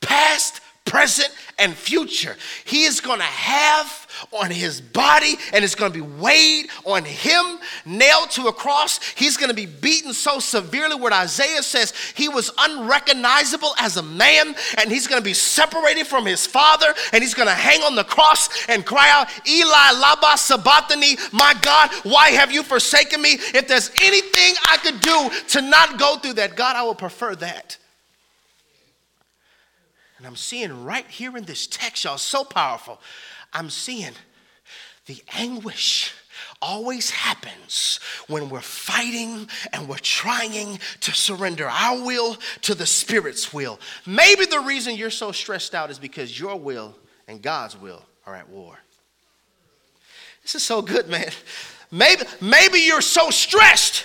past, 0.00 0.60
present, 0.92 1.30
and 1.58 1.74
future. 1.74 2.36
He 2.66 2.84
is 2.84 3.00
going 3.00 3.20
to 3.20 3.24
have 3.24 4.06
on 4.30 4.50
his 4.50 4.78
body 4.82 5.36
and 5.54 5.64
it's 5.64 5.74
going 5.74 5.90
to 5.90 5.98
be 5.98 6.14
weighed 6.20 6.66
on 6.84 7.02
him, 7.06 7.58
nailed 7.86 8.30
to 8.32 8.48
a 8.48 8.52
cross. 8.52 9.00
He's 9.14 9.38
going 9.38 9.48
to 9.48 9.54
be 9.54 9.64
beaten 9.64 10.12
so 10.12 10.38
severely, 10.38 10.94
where 10.96 11.14
Isaiah 11.14 11.62
says 11.62 11.94
he 12.14 12.28
was 12.28 12.50
unrecognizable 12.58 13.72
as 13.78 13.96
a 13.96 14.02
man 14.02 14.54
and 14.76 14.90
he's 14.90 15.06
going 15.06 15.18
to 15.18 15.24
be 15.24 15.32
separated 15.32 16.06
from 16.06 16.26
his 16.26 16.46
father 16.46 16.92
and 17.14 17.22
he's 17.22 17.32
going 17.32 17.48
to 17.48 17.54
hang 17.54 17.80
on 17.80 17.94
the 17.94 18.04
cross 18.04 18.50
and 18.68 18.84
cry 18.84 19.08
out, 19.10 19.28
Eli, 19.48 19.92
Laba, 19.94 20.36
Sabachthani, 20.36 21.16
my 21.32 21.54
God, 21.62 21.88
why 22.02 22.32
have 22.32 22.52
you 22.52 22.62
forsaken 22.62 23.22
me? 23.22 23.38
If 23.54 23.66
there's 23.66 23.90
anything 24.02 24.56
I 24.68 24.76
could 24.76 25.00
do 25.00 25.30
to 25.58 25.62
not 25.62 25.98
go 25.98 26.16
through 26.16 26.34
that, 26.34 26.54
God, 26.54 26.76
I 26.76 26.82
would 26.82 26.98
prefer 26.98 27.34
that. 27.36 27.78
And 30.22 30.28
I'm 30.28 30.36
seeing 30.36 30.84
right 30.84 31.04
here 31.08 31.36
in 31.36 31.42
this 31.46 31.66
text, 31.66 32.04
y'all, 32.04 32.16
so 32.16 32.44
powerful. 32.44 33.00
I'm 33.52 33.70
seeing 33.70 34.12
the 35.06 35.20
anguish 35.32 36.14
always 36.60 37.10
happens 37.10 37.98
when 38.28 38.48
we're 38.48 38.60
fighting 38.60 39.48
and 39.72 39.88
we're 39.88 39.96
trying 39.96 40.78
to 41.00 41.12
surrender 41.12 41.68
our 41.68 42.00
will 42.04 42.36
to 42.60 42.76
the 42.76 42.86
Spirit's 42.86 43.52
will. 43.52 43.80
Maybe 44.06 44.44
the 44.44 44.60
reason 44.60 44.94
you're 44.94 45.10
so 45.10 45.32
stressed 45.32 45.74
out 45.74 45.90
is 45.90 45.98
because 45.98 46.38
your 46.38 46.54
will 46.54 46.94
and 47.26 47.42
God's 47.42 47.76
will 47.76 48.04
are 48.24 48.36
at 48.36 48.48
war. 48.48 48.78
This 50.42 50.54
is 50.54 50.62
so 50.62 50.82
good, 50.82 51.08
man. 51.08 51.32
Maybe, 51.90 52.22
maybe 52.40 52.78
you're 52.78 53.00
so 53.00 53.30
stressed 53.30 54.04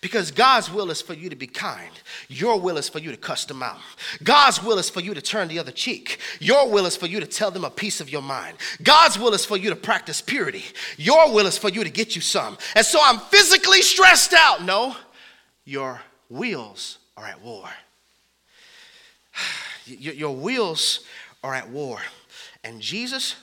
because 0.00 0.30
God's 0.30 0.70
will 0.70 0.90
is 0.90 1.00
for 1.00 1.14
you 1.14 1.30
to 1.30 1.36
be 1.36 1.46
kind. 1.46 1.90
Your 2.28 2.60
will 2.60 2.76
is 2.76 2.88
for 2.88 2.98
you 2.98 3.10
to 3.10 3.16
cuss 3.16 3.44
them 3.44 3.62
out. 3.62 3.78
God's 4.22 4.62
will 4.62 4.78
is 4.78 4.90
for 4.90 5.00
you 5.00 5.14
to 5.14 5.22
turn 5.22 5.48
the 5.48 5.58
other 5.58 5.72
cheek. 5.72 6.18
Your 6.40 6.70
will 6.70 6.86
is 6.86 6.96
for 6.96 7.06
you 7.06 7.20
to 7.20 7.26
tell 7.26 7.50
them 7.50 7.64
a 7.64 7.70
piece 7.70 8.00
of 8.00 8.10
your 8.10 8.22
mind. 8.22 8.56
God's 8.82 9.18
will 9.18 9.34
is 9.34 9.44
for 9.44 9.56
you 9.56 9.70
to 9.70 9.76
practice 9.76 10.20
purity. 10.20 10.64
Your 10.96 11.32
will 11.32 11.46
is 11.46 11.58
for 11.58 11.68
you 11.68 11.84
to 11.84 11.90
get 11.90 12.14
you 12.14 12.20
some. 12.20 12.58
And 12.74 12.84
so 12.84 12.98
I'm 13.02 13.18
physically 13.18 13.82
stressed 13.82 14.32
out. 14.34 14.62
No, 14.62 14.96
your 15.64 16.00
wheels 16.28 16.98
are 17.16 17.26
at 17.26 17.40
war. 17.42 17.68
Your 19.86 20.34
wheels 20.34 21.04
are 21.44 21.54
at 21.54 21.70
war. 21.70 22.00
And 22.64 22.80
Jesus 22.80 23.36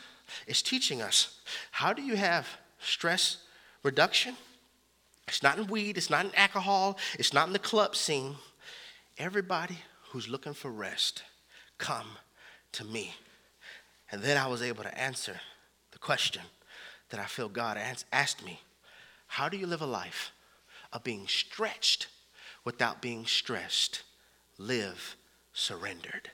is 0.45 0.61
teaching 0.61 1.01
us 1.01 1.39
how 1.71 1.93
do 1.93 2.01
you 2.01 2.15
have 2.15 2.47
stress 2.81 3.37
reduction? 3.81 4.35
It's 5.33 5.41
not 5.41 5.57
in 5.57 5.65
weed, 5.65 5.97
it's 5.97 6.11
not 6.11 6.25
in 6.25 6.35
alcohol, 6.35 6.99
it's 7.17 7.33
not 7.33 7.47
in 7.47 7.53
the 7.53 7.59
club 7.59 7.95
scene. 7.95 8.35
Everybody 9.17 9.79
who's 10.11 10.29
looking 10.29 10.53
for 10.53 10.69
rest, 10.69 11.23
come 11.79 12.05
to 12.73 12.85
me. 12.85 13.15
And 14.11 14.21
then 14.21 14.37
I 14.37 14.45
was 14.45 14.61
able 14.61 14.83
to 14.83 14.95
answer 14.95 15.41
the 15.89 15.97
question 15.97 16.43
that 17.09 17.19
I 17.19 17.25
feel 17.25 17.49
God 17.49 17.79
asked 18.11 18.45
me 18.45 18.61
How 19.25 19.49
do 19.49 19.57
you 19.57 19.65
live 19.65 19.81
a 19.81 19.87
life 19.87 20.31
of 20.91 21.03
being 21.03 21.27
stretched 21.27 22.09
without 22.63 23.01
being 23.01 23.25
stressed? 23.25 24.03
Live 24.59 25.15
surrendered. 25.51 26.29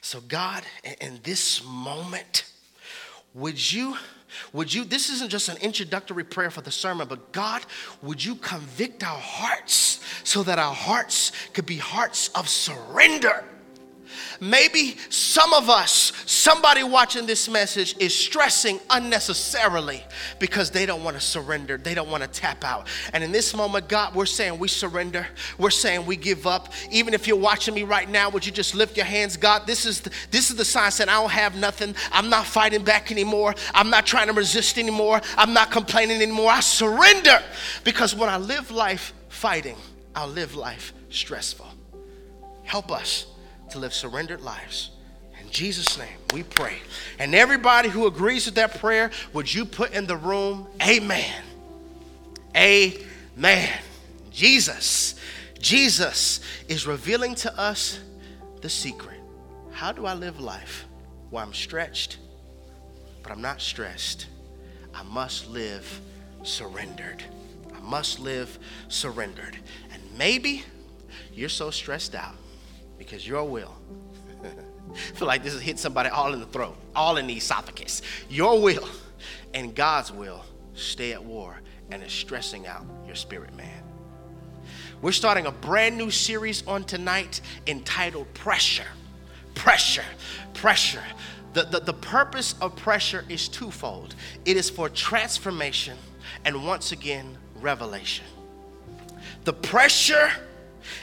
So, 0.00 0.20
God, 0.20 0.64
in 1.00 1.20
this 1.22 1.62
moment, 1.64 2.47
would 3.38 3.72
you 3.72 3.96
would 4.52 4.72
you, 4.72 4.84
this 4.84 5.10
isn't 5.10 5.30
just 5.30 5.48
an 5.48 5.56
introductory 5.58 6.24
prayer 6.24 6.50
for 6.50 6.60
the 6.60 6.70
sermon, 6.70 7.08
but 7.08 7.32
God, 7.32 7.62
would 8.02 8.22
you 8.22 8.34
convict 8.34 9.02
our 9.02 9.18
hearts 9.18 10.00
so 10.24 10.42
that 10.42 10.58
our 10.58 10.74
hearts 10.74 11.32
could 11.54 11.66
be 11.66 11.78
hearts 11.78 12.28
of 12.34 12.48
surrender? 12.48 13.44
Maybe 14.40 14.96
some 15.10 15.52
of 15.52 15.68
us, 15.68 16.12
somebody 16.26 16.84
watching 16.84 17.26
this 17.26 17.48
message 17.48 17.96
is 17.98 18.14
stressing 18.14 18.78
unnecessarily 18.88 20.04
because 20.38 20.70
they 20.70 20.86
don't 20.86 21.02
want 21.02 21.16
to 21.16 21.20
surrender. 21.20 21.76
They 21.76 21.94
don't 21.94 22.08
want 22.08 22.22
to 22.22 22.28
tap 22.28 22.64
out. 22.64 22.86
And 23.12 23.24
in 23.24 23.32
this 23.32 23.54
moment, 23.54 23.88
God, 23.88 24.14
we're 24.14 24.26
saying 24.26 24.58
we 24.58 24.68
surrender. 24.68 25.26
We're 25.58 25.70
saying 25.70 26.06
we 26.06 26.16
give 26.16 26.46
up. 26.46 26.72
Even 26.90 27.14
if 27.14 27.26
you're 27.26 27.36
watching 27.36 27.74
me 27.74 27.82
right 27.82 28.08
now, 28.08 28.30
would 28.30 28.46
you 28.46 28.52
just 28.52 28.74
lift 28.74 28.96
your 28.96 29.06
hands? 29.06 29.36
God, 29.36 29.66
this 29.66 29.84
is 29.84 30.00
the, 30.00 30.10
this 30.30 30.50
is 30.50 30.56
the 30.56 30.64
sign 30.64 30.90
saying 30.92 31.08
I 31.08 31.20
don't 31.20 31.30
have 31.30 31.56
nothing. 31.56 31.94
I'm 32.12 32.30
not 32.30 32.46
fighting 32.46 32.84
back 32.84 33.10
anymore. 33.10 33.54
I'm 33.74 33.90
not 33.90 34.06
trying 34.06 34.28
to 34.28 34.32
resist 34.32 34.78
anymore. 34.78 35.20
I'm 35.36 35.52
not 35.52 35.70
complaining 35.70 36.22
anymore. 36.22 36.50
I 36.50 36.60
surrender 36.60 37.42
because 37.82 38.14
when 38.14 38.28
I 38.28 38.36
live 38.36 38.70
life 38.70 39.12
fighting, 39.28 39.76
I'll 40.14 40.28
live 40.28 40.54
life 40.54 40.92
stressful. 41.10 41.66
Help 42.62 42.92
us 42.92 43.26
to 43.70 43.78
live 43.78 43.94
surrendered 43.94 44.40
lives. 44.40 44.90
In 45.40 45.50
Jesus' 45.50 45.96
name, 45.98 46.18
we 46.32 46.42
pray. 46.42 46.78
And 47.18 47.34
everybody 47.34 47.88
who 47.88 48.06
agrees 48.06 48.46
with 48.46 48.56
that 48.56 48.78
prayer, 48.78 49.10
would 49.32 49.52
you 49.52 49.64
put 49.64 49.92
in 49.92 50.06
the 50.06 50.16
room, 50.16 50.66
Amen? 50.82 51.42
Amen. 52.56 53.78
Jesus, 54.30 55.14
Jesus 55.58 56.40
is 56.68 56.86
revealing 56.86 57.34
to 57.36 57.58
us 57.58 58.00
the 58.60 58.68
secret. 58.68 59.18
How 59.72 59.92
do 59.92 60.06
I 60.06 60.14
live 60.14 60.40
life 60.40 60.86
where 61.30 61.42
I'm 61.42 61.54
stretched, 61.54 62.18
but 63.22 63.32
I'm 63.32 63.40
not 63.40 63.60
stressed? 63.60 64.26
I 64.94 65.02
must 65.04 65.48
live 65.48 66.00
surrendered. 66.42 67.22
I 67.74 67.80
must 67.80 68.18
live 68.18 68.58
surrendered. 68.88 69.56
And 69.92 70.02
maybe 70.16 70.64
you're 71.32 71.48
so 71.48 71.70
stressed 71.70 72.14
out 72.14 72.34
because 73.08 73.26
your 73.26 73.44
will 73.44 73.74
feel 75.14 75.26
like 75.26 75.42
this 75.42 75.54
has 75.54 75.62
hit 75.62 75.78
somebody 75.78 76.10
all 76.10 76.34
in 76.34 76.40
the 76.40 76.46
throat, 76.46 76.76
all 76.94 77.16
in 77.16 77.26
the 77.26 77.34
esophagus. 77.34 78.02
Your 78.28 78.60
will 78.60 78.86
and 79.54 79.74
God's 79.74 80.12
will 80.12 80.44
stay 80.74 81.14
at 81.14 81.24
war 81.24 81.58
and 81.90 82.02
is 82.02 82.12
stressing 82.12 82.66
out 82.66 82.84
your 83.06 83.14
spirit 83.14 83.56
man. 83.56 83.82
We're 85.00 85.12
starting 85.12 85.46
a 85.46 85.50
brand 85.50 85.96
new 85.96 86.10
series 86.10 86.66
on 86.66 86.84
tonight 86.84 87.40
entitled 87.66 88.32
Pressure. 88.34 88.84
Pressure, 89.54 90.04
pressure. 90.52 91.02
The, 91.54 91.62
the, 91.62 91.80
the 91.80 91.94
purpose 91.94 92.56
of 92.60 92.76
pressure 92.76 93.24
is 93.30 93.48
twofold 93.48 94.14
it 94.44 94.58
is 94.58 94.68
for 94.68 94.90
transformation 94.90 95.96
and 96.44 96.66
once 96.66 96.92
again, 96.92 97.38
revelation. 97.56 98.26
The 99.44 99.54
pressure 99.54 100.30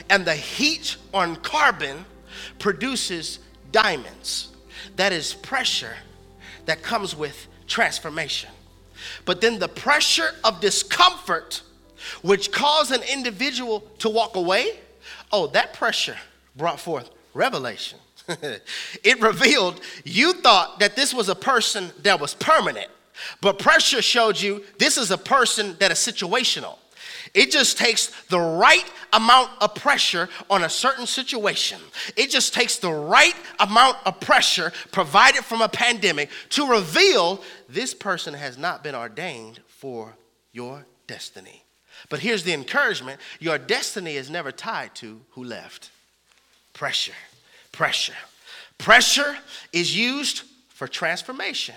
and 0.09 0.25
the 0.25 0.35
heat 0.35 0.97
on 1.13 1.35
carbon 1.37 2.05
produces 2.59 3.39
diamonds. 3.71 4.49
That 4.95 5.11
is 5.11 5.33
pressure 5.33 5.95
that 6.65 6.81
comes 6.83 7.15
with 7.15 7.47
transformation. 7.67 8.49
But 9.25 9.41
then 9.41 9.59
the 9.59 9.67
pressure 9.67 10.31
of 10.43 10.61
discomfort, 10.61 11.61
which 12.21 12.51
caused 12.51 12.91
an 12.91 13.01
individual 13.11 13.81
to 13.99 14.09
walk 14.09 14.35
away, 14.35 14.79
oh, 15.31 15.47
that 15.47 15.73
pressure 15.73 16.17
brought 16.55 16.79
forth 16.79 17.09
revelation. 17.33 17.99
it 19.03 19.21
revealed 19.21 19.81
you 20.03 20.33
thought 20.33 20.79
that 20.79 20.95
this 20.95 21.13
was 21.13 21.29
a 21.29 21.35
person 21.35 21.91
that 22.01 22.19
was 22.19 22.33
permanent, 22.33 22.87
but 23.41 23.59
pressure 23.59 24.01
showed 24.01 24.39
you 24.41 24.63
this 24.79 24.97
is 24.97 25.11
a 25.11 25.17
person 25.17 25.75
that 25.79 25.91
is 25.91 25.97
situational. 25.97 26.77
It 27.35 27.51
just 27.51 27.77
takes 27.77 28.07
the 28.29 28.39
right 28.39 28.89
amount 29.11 29.51
of 29.59 29.75
pressure 29.75 30.29
on 30.49 30.63
a 30.63 30.69
certain 30.69 31.05
situation. 31.05 31.81
It 32.15 32.29
just 32.29 32.53
takes 32.53 32.77
the 32.77 32.91
right 32.91 33.35
amount 33.59 33.97
of 34.05 34.21
pressure 34.21 34.71
provided 34.93 35.43
from 35.43 35.61
a 35.61 35.67
pandemic 35.67 36.29
to 36.51 36.65
reveal 36.65 37.43
this 37.67 37.93
person 37.93 38.33
has 38.33 38.57
not 38.57 38.83
been 38.83 38.95
ordained 38.95 39.59
for 39.67 40.15
your 40.53 40.85
destiny. 41.07 41.63
But 42.09 42.21
here's 42.21 42.43
the 42.43 42.53
encouragement 42.53 43.19
your 43.41 43.57
destiny 43.57 44.15
is 44.15 44.29
never 44.29 44.53
tied 44.53 44.95
to 44.95 45.19
who 45.31 45.43
left. 45.43 45.91
Pressure, 46.71 47.13
pressure. 47.73 48.15
Pressure 48.77 49.37
is 49.73 49.95
used 49.95 50.43
for 50.69 50.87
transformation, 50.87 51.75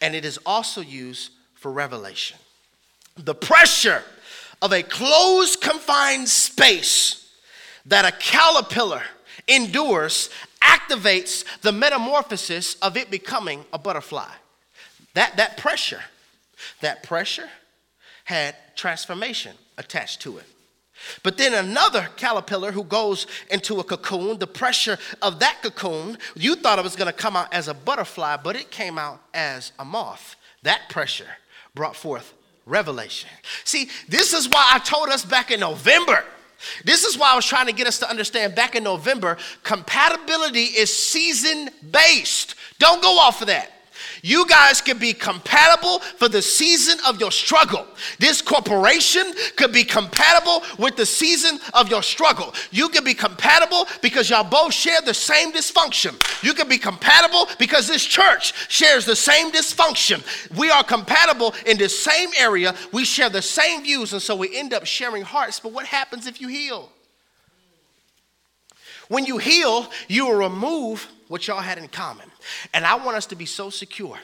and 0.00 0.14
it 0.14 0.24
is 0.24 0.38
also 0.46 0.80
used 0.80 1.32
for 1.54 1.72
revelation. 1.72 2.38
The 3.16 3.34
pressure 3.34 4.02
of 4.62 4.72
a 4.72 4.82
closed, 4.82 5.60
confined 5.60 6.28
space 6.28 7.30
that 7.86 8.04
a 8.04 8.12
caterpillar 8.12 9.02
endures 9.48 10.30
activates 10.62 11.44
the 11.60 11.72
metamorphosis 11.72 12.76
of 12.76 12.96
it 12.96 13.10
becoming 13.10 13.64
a 13.72 13.78
butterfly. 13.78 14.30
That, 15.14 15.36
that 15.36 15.56
pressure, 15.56 16.00
that 16.80 17.02
pressure 17.02 17.48
had 18.24 18.56
transformation 18.74 19.56
attached 19.76 20.22
to 20.22 20.38
it. 20.38 20.46
But 21.22 21.36
then 21.36 21.52
another 21.52 22.08
caterpillar 22.16 22.72
who 22.72 22.84
goes 22.84 23.26
into 23.50 23.80
a 23.80 23.84
cocoon, 23.84 24.38
the 24.38 24.46
pressure 24.46 24.96
of 25.20 25.40
that 25.40 25.60
cocoon, 25.62 26.18
you 26.34 26.54
thought 26.54 26.78
it 26.78 26.84
was 26.84 26.96
going 26.96 27.10
to 27.10 27.12
come 27.12 27.36
out 27.36 27.52
as 27.52 27.68
a 27.68 27.74
butterfly, 27.74 28.38
but 28.42 28.56
it 28.56 28.70
came 28.70 28.98
out 28.98 29.20
as 29.34 29.72
a 29.78 29.84
moth. 29.84 30.36
That 30.62 30.88
pressure 30.88 31.28
brought 31.74 31.96
forth 31.96 32.32
revelation. 32.66 33.30
See, 33.64 33.88
this 34.08 34.32
is 34.32 34.48
why 34.48 34.68
I 34.72 34.78
told 34.78 35.08
us 35.08 35.24
back 35.24 35.50
in 35.50 35.60
November. 35.60 36.24
This 36.84 37.04
is 37.04 37.18
why 37.18 37.32
I 37.32 37.36
was 37.36 37.44
trying 37.44 37.66
to 37.66 37.72
get 37.72 37.86
us 37.86 37.98
to 37.98 38.08
understand 38.08 38.54
back 38.54 38.74
in 38.74 38.84
November 38.84 39.36
compatibility 39.62 40.64
is 40.64 40.94
season 40.94 41.68
based. 41.90 42.54
Don't 42.78 43.02
go 43.02 43.18
off 43.18 43.40
of 43.40 43.48
that. 43.48 43.70
You 44.26 44.48
guys 44.48 44.80
could 44.80 44.98
be 44.98 45.12
compatible 45.12 45.98
for 45.98 46.30
the 46.30 46.40
season 46.40 46.96
of 47.06 47.20
your 47.20 47.30
struggle. 47.30 47.86
This 48.18 48.40
corporation 48.40 49.34
could 49.56 49.70
be 49.70 49.84
compatible 49.84 50.62
with 50.78 50.96
the 50.96 51.04
season 51.04 51.60
of 51.74 51.90
your 51.90 52.02
struggle. 52.02 52.54
You 52.70 52.88
could 52.88 53.04
be 53.04 53.12
compatible 53.12 53.86
because 54.00 54.30
y'all 54.30 54.42
both 54.42 54.72
share 54.72 55.02
the 55.02 55.12
same 55.12 55.52
dysfunction. 55.52 56.14
You 56.42 56.54
could 56.54 56.70
be 56.70 56.78
compatible 56.78 57.48
because 57.58 57.86
this 57.86 58.02
church 58.02 58.54
shares 58.70 59.04
the 59.04 59.14
same 59.14 59.52
dysfunction. 59.52 60.24
We 60.56 60.70
are 60.70 60.82
compatible 60.82 61.54
in 61.66 61.76
the 61.76 61.90
same 61.90 62.30
area. 62.38 62.74
We 62.94 63.04
share 63.04 63.28
the 63.28 63.42
same 63.42 63.82
views, 63.82 64.14
and 64.14 64.22
so 64.22 64.34
we 64.34 64.56
end 64.56 64.72
up 64.72 64.86
sharing 64.86 65.22
hearts. 65.22 65.60
But 65.60 65.72
what 65.72 65.84
happens 65.84 66.26
if 66.26 66.40
you 66.40 66.48
heal? 66.48 66.90
When 69.08 69.26
you 69.26 69.36
heal, 69.36 69.90
you 70.08 70.28
will 70.28 70.38
remove 70.38 71.06
what 71.28 71.46
y'all 71.46 71.60
had 71.60 71.78
in 71.78 71.88
common. 71.88 72.30
And 72.72 72.84
I 72.84 72.94
want 72.96 73.16
us 73.16 73.26
to 73.26 73.36
be 73.36 73.46
so 73.46 73.70
secure. 73.70 74.18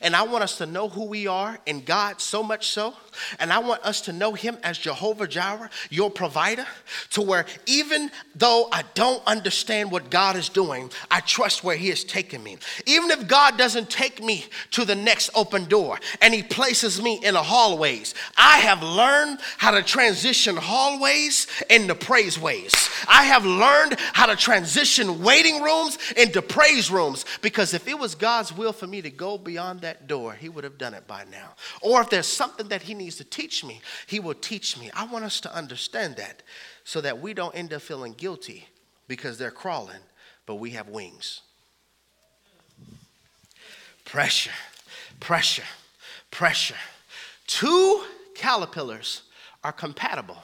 And 0.00 0.14
I 0.14 0.22
want 0.22 0.44
us 0.44 0.58
to 0.58 0.66
know 0.66 0.88
who 0.88 1.04
we 1.04 1.26
are 1.26 1.58
in 1.66 1.82
God 1.82 2.20
so 2.20 2.42
much 2.42 2.68
so. 2.68 2.94
And 3.38 3.52
I 3.52 3.58
want 3.58 3.82
us 3.82 4.00
to 4.02 4.12
know 4.12 4.32
Him 4.32 4.56
as 4.62 4.78
Jehovah 4.78 5.26
Jireh, 5.26 5.70
your 5.90 6.10
provider, 6.10 6.66
to 7.10 7.22
where 7.22 7.46
even 7.66 8.10
though 8.34 8.68
I 8.72 8.84
don't 8.94 9.22
understand 9.26 9.90
what 9.90 10.10
God 10.10 10.36
is 10.36 10.48
doing, 10.48 10.90
I 11.10 11.20
trust 11.20 11.64
where 11.64 11.76
He 11.76 11.88
has 11.88 12.04
taken 12.04 12.42
me. 12.42 12.58
Even 12.86 13.10
if 13.10 13.28
God 13.28 13.58
doesn't 13.58 13.90
take 13.90 14.22
me 14.22 14.46
to 14.72 14.84
the 14.84 14.94
next 14.94 15.30
open 15.34 15.66
door 15.66 15.98
and 16.20 16.32
He 16.32 16.42
places 16.42 17.02
me 17.02 17.20
in 17.22 17.34
the 17.34 17.42
hallways, 17.42 18.14
I 18.36 18.58
have 18.58 18.82
learned 18.82 19.40
how 19.58 19.72
to 19.72 19.82
transition 19.82 20.56
hallways 20.56 21.46
into 21.68 21.94
praise 21.94 22.38
ways. 22.38 22.72
I 23.08 23.24
have 23.24 23.44
learned 23.44 23.96
how 24.12 24.26
to 24.26 24.36
transition 24.36 25.22
waiting 25.22 25.62
rooms 25.62 25.98
into 26.16 26.40
praise 26.42 26.90
rooms 26.90 27.24
because 27.40 27.74
if 27.74 27.88
it 27.88 27.98
was 27.98 28.14
God's 28.14 28.56
will 28.56 28.72
for 28.72 28.86
me 28.86 29.02
to 29.02 29.10
go 29.10 29.38
beyond 29.38 29.71
beyond 29.72 29.80
that 29.80 30.06
door, 30.06 30.34
he 30.34 30.48
would 30.48 30.64
have 30.64 30.76
done 30.76 30.94
it 30.94 31.06
by 31.06 31.24
now. 31.30 31.54
Or 31.80 32.00
if 32.02 32.10
there's 32.10 32.26
something 32.26 32.68
that 32.68 32.82
he 32.82 32.94
needs 32.94 33.16
to 33.16 33.24
teach 33.24 33.64
me, 33.64 33.80
he 34.06 34.20
will 34.20 34.34
teach 34.34 34.78
me. 34.78 34.90
I 34.94 35.04
want 35.06 35.24
us 35.24 35.40
to 35.40 35.54
understand 35.54 36.16
that 36.16 36.42
so 36.84 37.00
that 37.00 37.20
we 37.20 37.32
don't 37.32 37.54
end 37.54 37.72
up 37.72 37.82
feeling 37.82 38.12
guilty 38.12 38.68
because 39.08 39.38
they're 39.38 39.50
crawling, 39.50 40.00
but 40.46 40.56
we 40.56 40.70
have 40.70 40.88
wings. 40.88 41.40
Pressure, 44.04 44.52
pressure, 45.20 45.68
pressure. 46.30 46.80
Two 47.46 48.04
caterpillars 48.34 49.22
are 49.64 49.72
compatible 49.72 50.42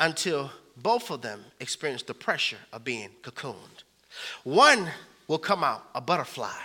until 0.00 0.50
both 0.76 1.10
of 1.10 1.22
them 1.22 1.44
experience 1.60 2.02
the 2.02 2.14
pressure 2.14 2.58
of 2.72 2.84
being 2.84 3.10
cocooned. 3.22 3.84
One 4.44 4.90
will 5.28 5.38
come 5.38 5.62
out 5.62 5.84
a 5.94 6.00
butterfly, 6.00 6.56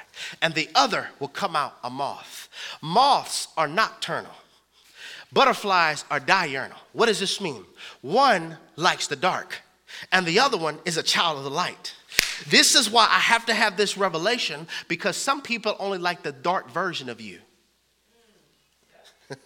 and 0.42 0.56
the 0.56 0.70
other 0.74 1.10
will 1.20 1.28
come 1.28 1.56
out 1.56 1.78
a 1.84 1.90
moth. 1.90 2.50
Moths 2.82 3.50
are 3.58 3.68
nocturnal, 3.68 4.32
butterflies 5.32 6.06
are 6.10 6.20
diurnal. 6.20 6.78
What 6.94 7.08
does 7.08 7.20
this 7.20 7.40
mean? 7.40 7.66
One 8.02 8.58
likes 8.78 9.08
the 9.08 9.18
dark, 9.18 9.62
and 10.12 10.26
the 10.26 10.40
other 10.40 10.58
one 10.58 10.80
is 10.86 10.98
a 10.98 11.04
child 11.04 11.38
of 11.38 11.44
the 11.44 11.50
light. 11.52 11.94
This 12.48 12.74
is 12.74 12.90
why 12.90 13.08
I 13.10 13.20
have 13.20 13.46
to 13.48 13.54
have 13.54 13.78
this 13.78 13.98
revelation 13.98 14.68
because 14.88 15.18
some 15.18 15.42
people 15.42 15.76
only 15.78 15.98
like 15.98 16.24
the 16.24 16.32
dark 16.32 16.72
version 16.72 17.10
of 17.10 17.22
you. 17.22 17.40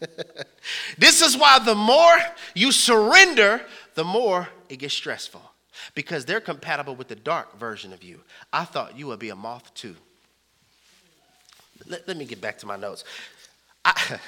this 0.98 1.22
is 1.22 1.38
why 1.38 1.60
the 1.60 1.76
more 1.76 2.18
you 2.54 2.72
surrender, 2.72 3.62
the 3.96 4.04
more 4.04 4.48
it 4.70 4.78
gets 4.78 4.94
stressful 4.94 5.42
because 5.96 6.26
they're 6.26 6.42
compatible 6.42 6.96
with 6.96 7.08
the 7.08 7.16
dark 7.16 7.58
version 7.58 7.94
of 7.94 8.04
you. 8.04 8.22
I 8.52 8.66
thought 8.66 8.98
you 8.98 9.08
would 9.08 9.20
be 9.20 9.30
a 9.30 9.36
moth 9.36 9.74
too. 9.74 9.96
Let, 11.86 12.08
let 12.08 12.18
me 12.18 12.26
get 12.26 12.42
back 12.42 12.58
to 12.60 12.66
my 12.66 12.76
notes. 12.76 13.04
I, 13.86 14.20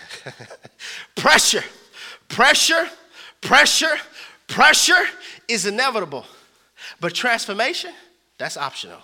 pressure, 1.16 1.64
pressure, 2.28 2.88
pressure, 3.42 3.98
pressure 4.48 5.04
is 5.48 5.66
inevitable, 5.66 6.26
but 7.00 7.14
transformation, 7.14 7.94
that's 8.38 8.58
optional. 8.58 9.00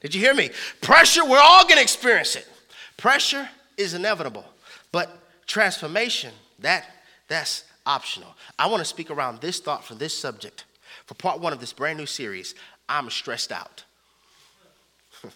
Did 0.00 0.14
you 0.14 0.20
hear 0.20 0.34
me? 0.34 0.50
Pressure, 0.80 1.24
we're 1.24 1.40
all 1.40 1.66
gonna 1.66 1.80
experience 1.80 2.36
it. 2.36 2.48
Pressure 2.96 3.48
is 3.76 3.94
inevitable, 3.94 4.44
but 4.90 5.46
transformation, 5.46 6.32
that, 6.60 6.86
that's 7.28 7.64
optional. 7.84 8.34
I 8.58 8.66
wanna 8.66 8.84
speak 8.84 9.10
around 9.10 9.40
this 9.40 9.60
thought 9.60 9.84
from 9.84 9.98
this 9.98 10.16
subject 10.16 10.64
for 11.06 11.14
part 11.14 11.40
one 11.40 11.52
of 11.52 11.60
this 11.60 11.72
brand 11.72 11.98
new 11.98 12.06
series, 12.06 12.54
I'm 12.88 13.10
stressed 13.10 13.52
out. 13.52 13.84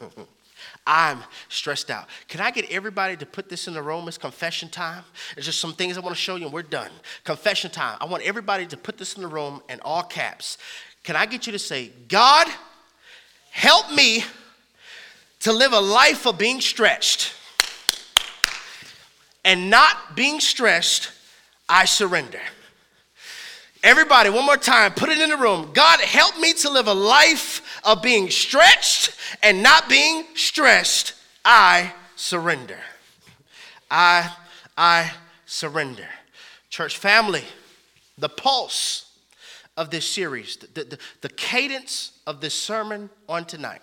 I'm 0.87 1.22
stressed 1.48 1.90
out. 1.90 2.09
Can 2.29 2.40
I 2.40 2.50
get 2.50 2.70
everybody 2.70 3.16
to 3.16 3.26
put 3.26 3.48
this 3.48 3.68
in 3.68 3.74
the 3.74 3.83
room? 3.83 4.09
It's 4.09 4.18
confession 4.18 4.68
time. 4.68 5.05
There's 5.35 5.46
just 5.46 5.61
some 5.61 5.74
things 5.74 5.96
I 5.96 6.00
want 6.00 6.14
to 6.14 6.20
show 6.20 6.37
you, 6.37 6.44
and 6.44 6.52
we're 6.52 6.62
done. 6.62 6.90
Confession 7.24 7.70
time. 7.70 7.98
I 8.00 8.07
want 8.07 8.22
everybody 8.22 8.66
to 8.66 8.76
put 8.76 8.98
this 8.98 9.14
in 9.14 9.22
the 9.22 9.29
room 9.29 9.62
in 9.68 9.81
all 9.81 10.02
caps. 10.02 10.59
Can 11.02 11.16
I 11.16 11.26
get 11.26 11.46
you 11.46 11.52
to 11.52 11.59
say, 11.59 11.90
God, 12.09 12.48
help 13.50 13.92
me 13.92 14.24
to 15.40 15.52
live 15.52 15.72
a 15.72 15.81
life 15.81 16.26
of 16.26 16.38
being 16.38 16.61
stretched 16.61 17.35
and 19.44 19.70
not 19.70 20.16
being 20.16 20.40
stressed, 20.40 21.12
I 21.68 21.85
surrender. 21.85 22.40
Everybody, 23.87 24.31
one 24.31 24.44
more 24.44 24.57
time, 24.57 24.94
put 24.94 25.11
it 25.11 25.18
in 25.18 25.31
the 25.31 25.37
room. 25.37 25.70
God, 25.72 26.01
help 26.01 26.37
me 26.40 26.53
to 26.55 26.70
live 26.70 26.88
a 26.88 26.92
life 26.92 27.81
of 27.85 28.03
being 28.03 28.31
stretched 28.31 29.14
and 29.44 29.62
not 29.62 29.88
being 29.88 30.25
stressed. 30.35 31.14
I 31.44 31.92
surrender. 32.16 32.81
I, 33.88 34.29
I 34.77 35.12
surrender. 35.44 36.09
Church 36.68 36.99
family, 36.99 37.44
the 38.18 38.29
pulse 38.29 39.16
of 39.77 39.90
this 39.90 40.05
series, 40.05 40.57
the, 40.57 40.83
the, 40.83 40.99
the 41.20 41.29
cadence 41.29 42.11
of 42.27 42.40
this 42.40 42.61
sermon 42.61 43.09
on 43.29 43.44
tonight 43.44 43.83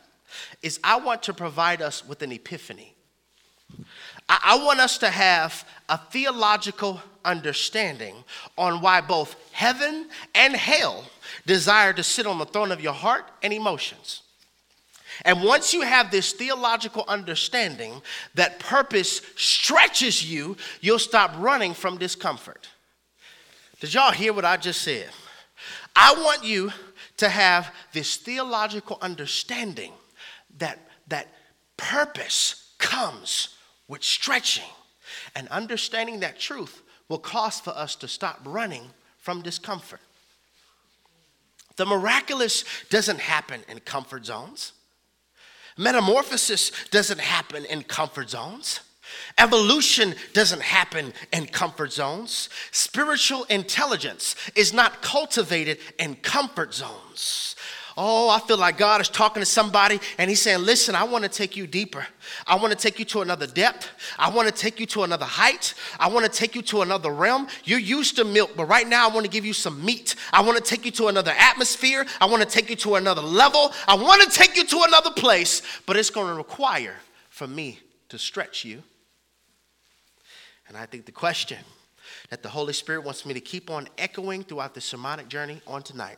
is 0.62 0.82
I 0.84 0.98
want 0.98 1.24
to 1.24 1.34
provide 1.34 1.82
us 1.82 2.06
with 2.06 2.22
an 2.24 2.34
epiphany. 2.34 2.94
I, 4.28 4.40
I 4.44 4.66
want 4.66 4.82
us 4.82 4.98
to 4.98 5.10
have 5.10 5.66
a 5.88 5.98
theological 5.98 7.00
understanding 7.26 8.16
on 8.58 8.82
why 8.82 9.02
both 9.02 9.36
heaven 9.52 10.08
and 10.36 10.56
hell 10.56 11.06
desire 11.46 11.94
to 11.94 12.04
sit 12.04 12.28
on 12.28 12.38
the 12.38 12.46
throne 12.46 12.72
of 12.72 12.82
your 12.82 12.94
heart 12.94 13.26
and 13.42 13.54
emotions. 13.54 14.22
And 15.26 15.44
once 15.44 15.74
you 15.74 15.82
have 15.82 16.12
this 16.12 16.34
theological 16.34 17.06
understanding 17.08 18.02
that 18.36 18.60
purpose 18.60 19.22
stretches 19.36 20.30
you, 20.30 20.58
you'll 20.82 21.00
stop 21.00 21.34
running 21.38 21.74
from 21.74 21.98
discomfort. 21.98 22.68
Did 23.80 23.94
y'all 23.94 24.12
hear 24.12 24.34
what 24.34 24.46
I 24.46 24.58
just 24.58 24.82
said? 24.82 25.10
I 25.96 26.14
want 26.14 26.44
you 26.44 26.72
to 27.18 27.30
have 27.30 27.74
this 27.92 28.18
theological 28.18 28.98
understanding 29.02 29.92
that, 30.58 30.80
that 31.08 31.28
purpose 31.78 32.74
comes 32.80 33.50
with 33.88 34.04
stretching. 34.04 34.64
And 35.36 35.48
understanding 35.50 36.20
that 36.20 36.40
truth 36.40 36.83
will 37.14 37.20
cause 37.20 37.60
for 37.60 37.70
us 37.78 37.96
to 37.96 38.08
stop 38.08 38.40
running 38.44 38.82
from 39.20 39.44
discomfort. 39.44 40.00
The 41.76 41.86
miraculous 41.86 42.66
doesn't 42.90 43.20
happen 43.20 43.62
in 43.70 43.82
comfort 43.82 44.26
zones. 44.26 44.72
Metamorphosis 45.78 46.72
doesn't 46.90 47.20
happen 47.20 47.66
in 47.66 47.84
comfort 47.84 48.32
zones. 48.32 48.80
Evolution 49.38 50.16
doesn't 50.34 50.64
happen 50.64 51.14
in 51.32 51.46
comfort 51.46 51.94
zones. 51.94 52.50
Spiritual 52.72 53.44
intelligence 53.44 54.36
is 54.56 54.74
not 54.74 55.04
cultivated 55.04 55.78
in 56.00 56.16
comfort 56.16 56.74
zones. 56.74 57.53
Oh, 57.96 58.30
I 58.30 58.40
feel 58.40 58.58
like 58.58 58.78
God 58.78 59.02
is 59.02 59.10
talking 59.10 59.42
to 59.42 59.46
somebody 59.46 60.00
and 60.18 60.30
He's 60.30 60.42
saying, 60.42 60.64
Listen, 60.64 60.96
I 60.96 61.04
want 61.04 61.24
to 61.24 61.30
take 61.30 61.56
you 61.56 61.68
deeper. 61.68 62.06
I 62.48 62.56
want 62.56 62.72
to 62.72 62.78
take 62.78 62.98
you 62.98 63.06
to 63.06 63.22
another 63.22 63.46
depth. 63.46 63.90
I 64.18 64.30
want 64.30 64.48
to 64.48 64.54
take 64.54 64.80
you 64.80 64.86
to 64.88 65.04
another 65.04 65.26
height. 65.26 65.76
I 66.00 66.08
want 66.08 66.26
to 66.26 66.32
take 66.32 66.56
you 66.56 66.62
to 66.64 66.82
another 66.82 67.12
realm. 67.12 67.48
You're 67.64 67.80
used 67.80 68.16
to 68.16 68.26
milk, 68.26 68.52
but 68.56 68.66
right 68.66 68.88
now 68.88 69.08
I 69.08 69.14
want 69.14 69.26
to 69.26 69.32
give 69.32 69.46
you 69.46 69.54
some 69.54 69.84
meat. 69.84 70.16
I 70.32 70.42
want 70.42 70.58
to 70.58 70.64
take 70.64 70.86
you 70.86 70.92
to 70.92 71.08
another 71.08 71.34
atmosphere. 71.38 72.06
I 72.20 72.26
want 72.26 72.42
to 72.42 72.50
take 72.50 72.70
you 72.70 72.76
to 72.78 72.96
another 72.96 73.22
level. 73.22 73.72
I 73.88 73.96
want 73.96 74.24
to 74.24 74.30
take 74.30 74.56
you 74.56 74.66
to 74.66 74.84
another 74.88 75.12
place, 75.12 75.62
but 75.86 75.96
it's 75.96 76.10
going 76.10 76.28
to 76.28 76.34
require 76.34 76.96
for 77.30 77.48
me 77.48 77.80
to 78.10 78.18
stretch 78.18 78.66
you. 78.66 78.82
And 80.68 80.78
I 80.78 80.86
think 80.86 81.06
the 81.06 81.12
question 81.12 81.60
that 82.30 82.42
the 82.42 82.50
Holy 82.50 82.74
Spirit 82.74 83.04
wants 83.04 83.26
me 83.26 83.34
to 83.34 83.42
keep 83.42 83.70
on 83.70 83.88
echoing 83.98 84.44
throughout 84.44 84.74
the 84.74 84.82
sermonic 84.82 85.28
journey 85.28 85.62
on 85.68 85.84
tonight 85.84 86.18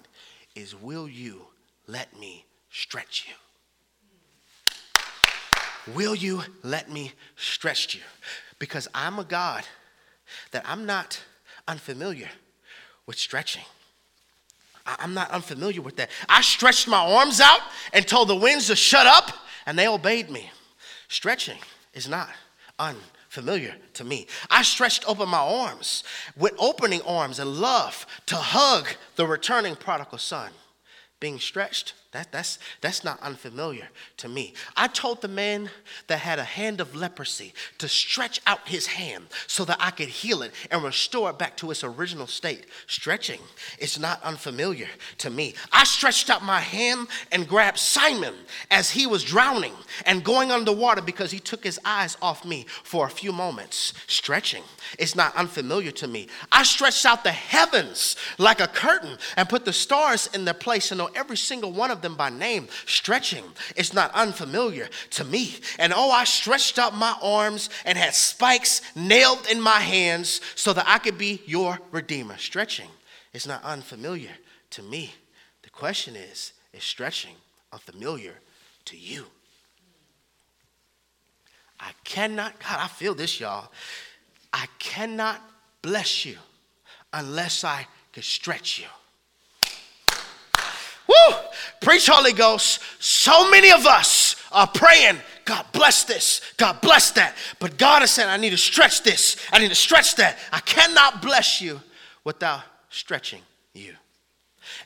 is 0.56 0.74
Will 0.74 1.10
you 1.10 1.42
let 1.88 2.18
me 2.20 2.46
stretch 2.70 3.28
you? 3.28 3.34
Will 5.94 6.16
you 6.16 6.42
let 6.64 6.90
me 6.90 7.12
stretch 7.36 7.94
you? 7.94 8.02
Because 8.58 8.88
I'm 8.94 9.20
a 9.20 9.24
God 9.24 9.64
that 10.52 10.64
I'm 10.66 10.86
not 10.86 11.22
unfamiliar 11.68 12.30
with 13.06 13.18
stretching. 13.18 13.64
I'm 14.86 15.14
not 15.14 15.32
unfamiliar 15.32 15.82
with 15.82 15.96
that. 15.98 16.10
I 16.30 16.42
stretched 16.42 16.88
my 16.88 16.98
arms 16.98 17.40
out 17.40 17.60
and 17.94 18.08
told 18.08 18.28
the 18.30 18.36
winds 18.36 18.68
to 18.68 18.76
shut 18.76 19.08
up, 19.08 19.32
and 19.66 19.78
they 19.78 19.88
obeyed 19.88 20.30
me. 20.30 20.52
Stretching 21.08 21.58
is 21.94 22.08
not 22.08 22.30
unfamiliar 22.78 23.76
to 23.94 24.04
me. 24.04 24.28
I 24.50 24.62
stretched 24.64 25.08
open 25.08 25.30
my 25.30 25.40
arms 25.40 26.04
with 26.38 26.54
opening 26.60 27.02
arms 27.02 27.40
and 27.40 27.58
love 27.58 28.06
to 28.28 28.36
hug 28.36 28.88
the 29.16 29.26
returning 29.26 29.76
prodigal 29.76 30.20
son 30.20 30.52
being 31.20 31.40
stretched, 31.40 31.94
that, 32.16 32.32
that's, 32.32 32.60
that's 32.82 33.04
not 33.04 33.22
unfamiliar 33.22 33.88
to 34.18 34.30
me. 34.30 34.54
I 34.76 34.88
told 34.88 35.22
the 35.22 35.28
man 35.28 35.70
that 36.08 36.20
had 36.20 36.40
a 36.40 36.44
hand 36.44 36.80
of 36.80 36.96
leprosy 36.96 37.54
to 37.80 37.88
stretch 37.88 38.40
out 38.48 38.68
his 38.68 38.88
hand 38.88 39.26
so 39.48 39.66
that 39.66 39.78
I 39.80 39.92
could 39.92 40.08
heal 40.08 40.42
it 40.42 40.54
and 40.72 40.84
restore 40.84 41.30
it 41.30 41.38
back 41.38 41.58
to 41.58 41.72
its 41.72 41.84
original 41.84 42.28
state. 42.28 42.68
Stretching 42.88 43.42
is 43.80 44.00
not 44.00 44.24
unfamiliar 44.24 44.88
to 45.20 45.30
me. 45.30 45.56
I 45.72 45.84
stretched 45.84 46.30
out 46.30 46.44
my 46.44 46.60
hand 46.60 47.08
and 47.32 47.48
grabbed 47.48 47.80
Simon 47.80 48.36
as 48.72 48.92
he 48.92 49.06
was 49.06 49.24
drowning 49.24 49.74
and 50.06 50.24
going 50.24 50.52
underwater 50.52 51.02
because 51.02 51.32
he 51.32 51.40
took 51.40 51.64
his 51.64 51.80
eyes 51.84 52.18
off 52.22 52.46
me 52.46 52.66
for 52.84 53.06
a 53.06 53.10
few 53.10 53.32
moments. 53.32 53.94
Stretching 54.08 54.64
is 55.00 55.16
not 55.16 55.36
unfamiliar 55.36 55.92
to 55.92 56.08
me. 56.08 56.28
I 56.52 56.64
stretched 56.64 57.06
out 57.06 57.24
the 57.24 57.32
heavens 57.32 58.16
like 58.38 58.62
a 58.62 58.68
curtain 58.68 59.18
and 59.36 59.50
put 59.50 59.66
the 59.66 59.74
stars 59.74 60.30
in 60.34 60.46
their 60.46 60.54
place 60.54 60.92
and 60.92 61.00
know 61.00 61.10
every 61.16 61.38
single 61.38 61.72
one 61.72 61.92
of 61.92 62.02
them 62.02 62.05
them 62.06 62.16
by 62.16 62.30
name. 62.30 62.68
Stretching 62.86 63.44
is 63.76 63.94
not 63.94 64.14
unfamiliar 64.14 64.88
to 65.12 65.24
me. 65.24 65.56
And 65.80 65.92
oh, 65.96 66.12
I 66.12 66.24
stretched 66.24 66.80
out 66.80 66.96
my 66.96 67.16
arms 67.22 67.70
and 67.84 67.98
had 67.98 68.14
spikes 68.14 68.82
nailed 68.96 69.46
in 69.52 69.60
my 69.60 69.80
hands 69.80 70.40
so 70.56 70.72
that 70.74 70.86
I 70.88 71.00
could 71.00 71.18
be 71.18 71.42
your 71.46 71.80
redeemer. 71.92 72.38
Stretching 72.38 72.90
is 73.34 73.46
not 73.46 73.64
unfamiliar 73.64 74.32
to 74.72 74.84
me. 74.84 75.14
The 75.64 75.70
question 75.70 76.16
is 76.16 76.54
is 76.74 76.84
stretching 76.84 77.36
unfamiliar 77.72 78.36
to 78.86 78.98
you? 78.98 79.26
I 81.80 81.92
cannot, 82.04 82.58
God, 82.60 82.80
I 82.80 82.88
feel 82.88 83.16
this, 83.16 83.40
y'all. 83.40 83.72
I 84.54 84.68
cannot 84.80 85.42
bless 85.82 86.26
you 86.26 86.38
unless 87.14 87.64
I 87.64 87.88
could 88.14 88.24
stretch 88.24 88.80
you. 88.80 88.88
Woo! 91.08 91.36
Preach, 91.82 92.08
Holy 92.08 92.34
Ghost. 92.34 92.80
So 93.00 93.50
many 93.50 93.72
of 93.72 93.86
us 93.86 94.36
are 94.52 94.68
praying, 94.68 95.18
God 95.44 95.66
bless 95.72 96.04
this, 96.04 96.42
God 96.58 96.82
bless 96.82 97.12
that. 97.12 97.36
But 97.60 97.78
God 97.78 98.04
is 98.04 98.12
saying, 98.12 98.30
I 98.30 98.38
need 98.38 98.52
to 98.52 98.58
stretch 98.58 99.04
this, 99.04 99.38
I 99.52 99.60
need 99.60 99.70
to 99.70 99.76
stretch 99.76 100.16
that. 100.16 100.38
I 100.52 100.60
cannot 100.62 101.22
bless 101.22 101.62
you 101.62 101.82
without 102.24 102.62
stretching 102.90 103.42
you. 103.74 103.94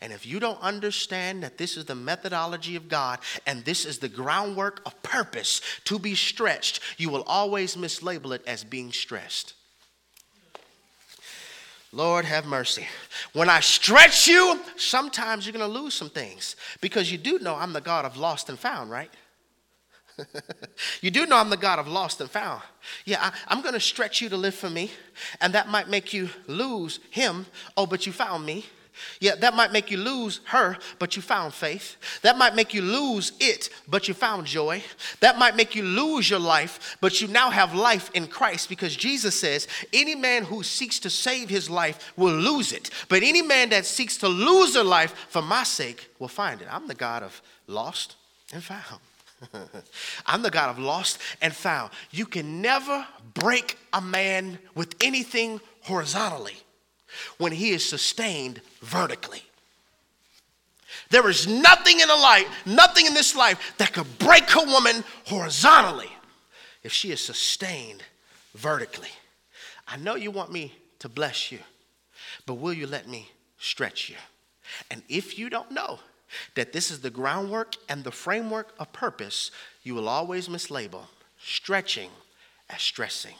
And 0.01 0.13
if 0.13 0.25
you 0.25 0.39
don't 0.39 0.61
understand 0.61 1.43
that 1.43 1.57
this 1.57 1.77
is 1.77 1.85
the 1.85 1.95
methodology 1.95 2.75
of 2.75 2.89
God 2.89 3.19
and 3.45 3.63
this 3.63 3.85
is 3.85 3.99
the 3.99 4.09
groundwork 4.09 4.81
of 4.85 5.01
purpose 5.03 5.61
to 5.85 5.99
be 5.99 6.15
stretched, 6.15 6.81
you 6.97 7.09
will 7.09 7.23
always 7.23 7.75
mislabel 7.75 8.35
it 8.35 8.43
as 8.45 8.63
being 8.63 8.91
stressed. 8.91 9.53
Lord 11.91 12.25
have 12.25 12.45
mercy. 12.45 12.87
When 13.33 13.49
I 13.49 13.61
stretch 13.61 14.27
you, 14.27 14.59
sometimes 14.77 15.45
you're 15.45 15.53
going 15.53 15.71
to 15.71 15.79
lose 15.79 15.93
some 15.93 16.09
things 16.09 16.55
because 16.81 17.11
you 17.11 17.17
do 17.17 17.39
know 17.39 17.55
I'm 17.55 17.73
the 17.73 17.81
God 17.81 18.05
of 18.05 18.15
lost 18.15 18.49
and 18.49 18.59
found, 18.59 18.91
right? 18.91 19.09
you 21.01 21.09
do 21.09 21.25
know 21.25 21.37
I'm 21.37 21.49
the 21.49 21.57
God 21.57 21.79
of 21.79 21.87
lost 21.87 22.21
and 22.21 22.29
found. 22.29 22.61
Yeah, 23.05 23.31
I, 23.47 23.53
am 23.53 23.61
going 23.61 23.73
to 23.73 23.79
stretch 23.79 24.21
you 24.21 24.29
to 24.29 24.37
live 24.37 24.55
for 24.55 24.69
me, 24.69 24.91
and 25.41 25.53
that 25.53 25.69
might 25.69 25.89
make 25.89 26.13
you 26.13 26.29
lose 26.47 26.99
him. 27.09 27.45
Oh, 27.75 27.85
but 27.85 28.05
you 28.05 28.11
found 28.11 28.45
me. 28.45 28.65
Yeah, 29.19 29.35
that 29.35 29.55
might 29.55 29.71
make 29.71 29.91
you 29.91 29.97
lose 29.97 30.41
her, 30.45 30.77
but 30.97 31.15
you 31.15 31.21
found 31.21 31.53
faith. 31.53 31.97
That 32.21 32.37
might 32.37 32.55
make 32.55 32.73
you 32.73 32.81
lose 32.81 33.33
it, 33.39 33.69
but 33.87 34.07
you 34.07 34.13
found 34.13 34.45
joy. 34.45 34.83
That 35.19 35.37
might 35.37 35.55
make 35.55 35.75
you 35.75 35.83
lose 35.83 36.29
your 36.29 36.39
life, 36.39 36.97
but 37.01 37.21
you 37.21 37.27
now 37.27 37.49
have 37.49 37.75
life 37.75 38.09
in 38.13 38.27
Christ 38.27 38.69
because 38.69 38.95
Jesus 38.95 39.39
says, 39.39 39.67
Any 39.93 40.15
man 40.15 40.43
who 40.43 40.63
seeks 40.63 40.99
to 40.99 41.09
save 41.09 41.49
his 41.49 41.69
life 41.69 42.13
will 42.17 42.33
lose 42.33 42.71
it. 42.71 42.89
But 43.09 43.23
any 43.23 43.41
man 43.41 43.69
that 43.69 43.85
seeks 43.85 44.17
to 44.17 44.27
lose 44.27 44.73
their 44.73 44.83
life 44.83 45.13
for 45.29 45.41
my 45.41 45.63
sake 45.63 46.09
will 46.19 46.27
find 46.27 46.61
it. 46.61 46.67
I'm 46.71 46.87
the 46.87 46.95
God 46.95 47.23
of 47.23 47.41
lost 47.67 48.15
and 48.53 48.63
found. 48.63 49.01
I'm 50.25 50.41
the 50.41 50.51
God 50.51 50.69
of 50.69 50.79
lost 50.79 51.19
and 51.41 51.53
found. 51.53 51.91
You 52.11 52.25
can 52.25 52.61
never 52.61 53.05
break 53.33 53.77
a 53.93 54.01
man 54.01 54.59
with 54.75 54.95
anything 55.01 55.61
horizontally 55.81 56.57
when 57.37 57.51
he 57.51 57.71
is 57.71 57.87
sustained 57.87 58.61
vertically. 58.81 59.43
There 61.09 61.29
is 61.29 61.47
nothing 61.47 61.99
in 61.99 62.07
the 62.07 62.15
life, 62.15 62.47
nothing 62.65 63.05
in 63.05 63.13
this 63.13 63.35
life 63.35 63.73
that 63.77 63.93
could 63.93 64.19
break 64.19 64.55
a 64.55 64.63
woman 64.63 65.03
horizontally 65.25 66.09
if 66.83 66.93
she 66.93 67.11
is 67.11 67.23
sustained 67.23 68.03
vertically. 68.55 69.09
I 69.87 69.97
know 69.97 70.15
you 70.15 70.31
want 70.31 70.51
me 70.51 70.73
to 70.99 71.09
bless 71.09 71.51
you, 71.51 71.59
but 72.45 72.55
will 72.55 72.73
you 72.73 72.87
let 72.87 73.07
me 73.07 73.29
stretch 73.57 74.09
you? 74.09 74.15
And 74.91 75.01
if 75.09 75.39
you 75.39 75.49
don't 75.49 75.71
know 75.71 75.99
that 76.55 76.73
this 76.73 76.91
is 76.91 77.01
the 77.01 77.09
groundwork 77.09 77.75
and 77.87 78.03
the 78.03 78.11
framework 78.11 78.73
of 78.77 78.93
purpose, 78.93 79.51
you 79.83 79.95
will 79.95 80.07
always 80.07 80.47
mislabel 80.47 81.05
stretching 81.41 82.09
as 82.69 82.81
stressing. 82.81 83.35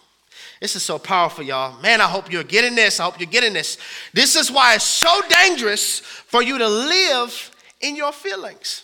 This 0.60 0.76
is 0.76 0.84
so 0.84 1.00
powerful, 1.00 1.44
y'all. 1.44 1.80
Man, 1.82 2.02
I 2.02 2.06
hope 2.06 2.32
you're 2.32 2.44
getting 2.44 2.76
this. 2.76 3.00
I 3.00 3.06
hope 3.06 3.20
you're 3.20 3.30
getting 3.30 3.54
this. 3.54 3.78
This 4.14 4.36
is 4.36 4.52
why 4.52 4.76
it's 4.76 4.84
so 4.84 5.22
dangerous 5.30 6.00
for 6.00 6.44
you 6.44 6.58
to 6.58 6.68
live 6.68 7.52
in 7.82 7.96
your 7.96 8.12
feelings. 8.12 8.84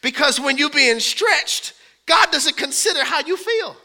Because 0.00 0.38
when 0.38 0.58
you're 0.58 0.70
being 0.70 1.00
stretched, 1.00 1.74
God 2.06 2.30
doesn't 2.30 2.56
consider 2.56 3.04
how 3.04 3.20
you 3.20 3.36
feel. 3.36 3.76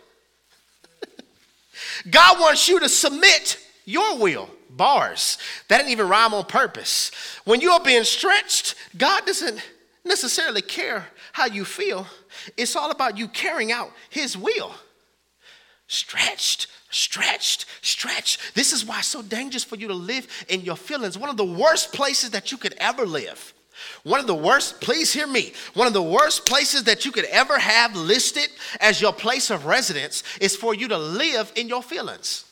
God 2.09 2.39
wants 2.39 2.67
you 2.67 2.79
to 2.79 2.89
submit 2.89 3.59
your 3.85 4.17
will. 4.17 4.49
Bars. 4.69 5.37
That 5.67 5.77
didn't 5.79 5.91
even 5.91 6.07
rhyme 6.07 6.33
on 6.33 6.45
purpose. 6.45 7.11
When 7.45 7.61
you're 7.61 7.79
being 7.79 8.03
stretched, 8.03 8.75
God 8.95 9.25
doesn't 9.25 9.59
necessarily 10.05 10.61
care 10.61 11.07
how 11.33 11.45
you 11.45 11.65
feel. 11.65 12.05
It's 12.55 12.75
all 12.75 12.91
about 12.91 13.17
you 13.17 13.27
carrying 13.27 13.71
out 13.71 13.91
His 14.09 14.37
will. 14.37 14.73
Stretched, 15.87 16.67
stretched, 16.89 17.65
stretched. 17.81 18.55
This 18.55 18.73
is 18.73 18.85
why 18.85 18.99
it's 18.99 19.07
so 19.07 19.21
dangerous 19.21 19.63
for 19.63 19.75
you 19.75 19.87
to 19.87 19.93
live 19.93 20.27
in 20.47 20.61
your 20.61 20.77
feelings. 20.77 21.17
One 21.17 21.29
of 21.29 21.37
the 21.37 21.45
worst 21.45 21.93
places 21.93 22.31
that 22.31 22.51
you 22.51 22.57
could 22.57 22.75
ever 22.77 23.05
live. 23.05 23.53
One 24.03 24.19
of 24.19 24.27
the 24.27 24.35
worst, 24.35 24.81
please 24.81 25.13
hear 25.13 25.27
me, 25.27 25.53
one 25.75 25.85
of 25.87 25.93
the 25.93 26.01
worst 26.01 26.47
places 26.47 26.83
that 26.85 27.05
you 27.05 27.11
could 27.11 27.25
ever 27.25 27.59
have 27.59 27.95
listed 27.95 28.49
as 28.79 29.01
your 29.01 29.13
place 29.13 29.51
of 29.51 29.65
residence 29.65 30.23
is 30.41 30.55
for 30.55 30.73
you 30.73 30.87
to 30.87 30.97
live 30.97 31.51
in 31.55 31.67
your 31.67 31.83
feelings. 31.83 32.45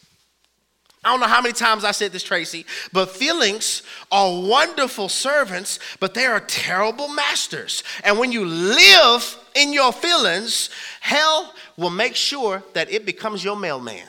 I 1.04 1.10
don't 1.10 1.20
know 1.20 1.28
how 1.28 1.42
many 1.42 1.54
times 1.54 1.84
I 1.84 1.92
said 1.92 2.12
this, 2.12 2.24
Tracy, 2.24 2.66
but 2.92 3.12
feelings 3.12 3.84
are 4.12 4.42
wonderful 4.42 5.08
servants, 5.08 5.80
but 6.00 6.16
they 6.16 6.26
are 6.26 6.40
terrible 6.40 7.08
masters. 7.08 7.84
And 8.04 8.18
when 8.18 8.32
you 8.32 8.44
live 8.44 9.38
in 9.56 9.72
your 9.72 9.94
feelings, 9.94 10.72
hell 11.02 11.54
will 11.78 11.92
make 11.92 12.16
sure 12.16 12.64
that 12.74 12.92
it 12.92 13.06
becomes 13.06 13.44
your 13.44 13.56
mailman 13.56 14.08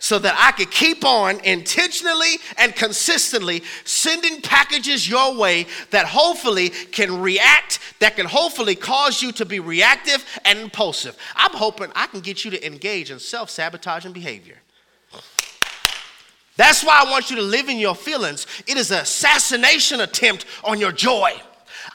so 0.00 0.18
that 0.18 0.34
I 0.38 0.52
could 0.52 0.70
keep 0.70 1.04
on 1.04 1.40
intentionally 1.44 2.38
and 2.58 2.74
consistently 2.74 3.62
sending 3.84 4.40
packages 4.40 5.08
your 5.08 5.36
way 5.36 5.66
that 5.90 6.06
hopefully 6.06 6.70
can 6.70 7.20
react, 7.20 7.78
that 8.00 8.16
can 8.16 8.26
hopefully 8.26 8.74
cause 8.74 9.22
you 9.22 9.32
to 9.32 9.44
be 9.44 9.60
reactive 9.60 10.24
and 10.44 10.58
impulsive. 10.58 11.16
I'm 11.36 11.52
hoping 11.52 11.90
I 11.94 12.06
can 12.06 12.20
get 12.20 12.44
you 12.44 12.50
to 12.52 12.66
engage 12.66 13.10
in 13.10 13.18
self 13.18 13.50
sabotaging 13.50 14.12
behavior. 14.12 14.56
That's 16.56 16.84
why 16.84 17.02
I 17.04 17.10
want 17.10 17.30
you 17.30 17.36
to 17.36 17.42
live 17.42 17.68
in 17.68 17.78
your 17.78 17.94
feelings. 17.94 18.46
It 18.66 18.76
is 18.76 18.90
an 18.90 18.98
assassination 18.98 20.00
attempt 20.00 20.44
on 20.62 20.78
your 20.78 20.92
joy. 20.92 21.32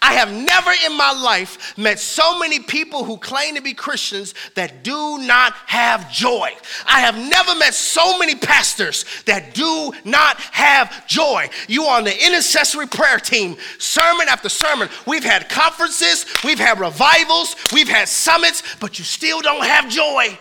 I 0.01 0.13
have 0.13 0.31
never 0.31 0.71
in 0.85 0.97
my 0.97 1.11
life 1.11 1.77
met 1.77 1.99
so 1.99 2.37
many 2.39 2.59
people 2.59 3.03
who 3.03 3.17
claim 3.17 3.55
to 3.55 3.61
be 3.61 3.73
Christians 3.73 4.33
that 4.55 4.83
do 4.83 5.17
not 5.19 5.53
have 5.65 6.11
joy. 6.11 6.51
I 6.85 6.99
have 7.01 7.17
never 7.17 7.55
met 7.55 7.73
so 7.73 8.17
many 8.17 8.35
pastors 8.35 9.05
that 9.25 9.53
do 9.53 9.91
not 10.03 10.37
have 10.37 11.07
joy. 11.07 11.49
You 11.67 11.85
are 11.85 11.97
on 11.97 12.03
the 12.03 12.25
intercessory 12.25 12.87
prayer 12.87 13.17
team, 13.17 13.57
sermon 13.79 14.27
after 14.29 14.49
sermon. 14.49 14.89
We've 15.05 15.23
had 15.23 15.49
conferences, 15.49 16.25
we've 16.43 16.59
had 16.59 16.79
revivals, 16.79 17.55
we've 17.73 17.89
had 17.89 18.07
summits, 18.07 18.63
but 18.79 18.99
you 18.99 19.05
still 19.05 19.41
don't 19.41 19.63
have 19.63 19.89
joy. 19.89 20.37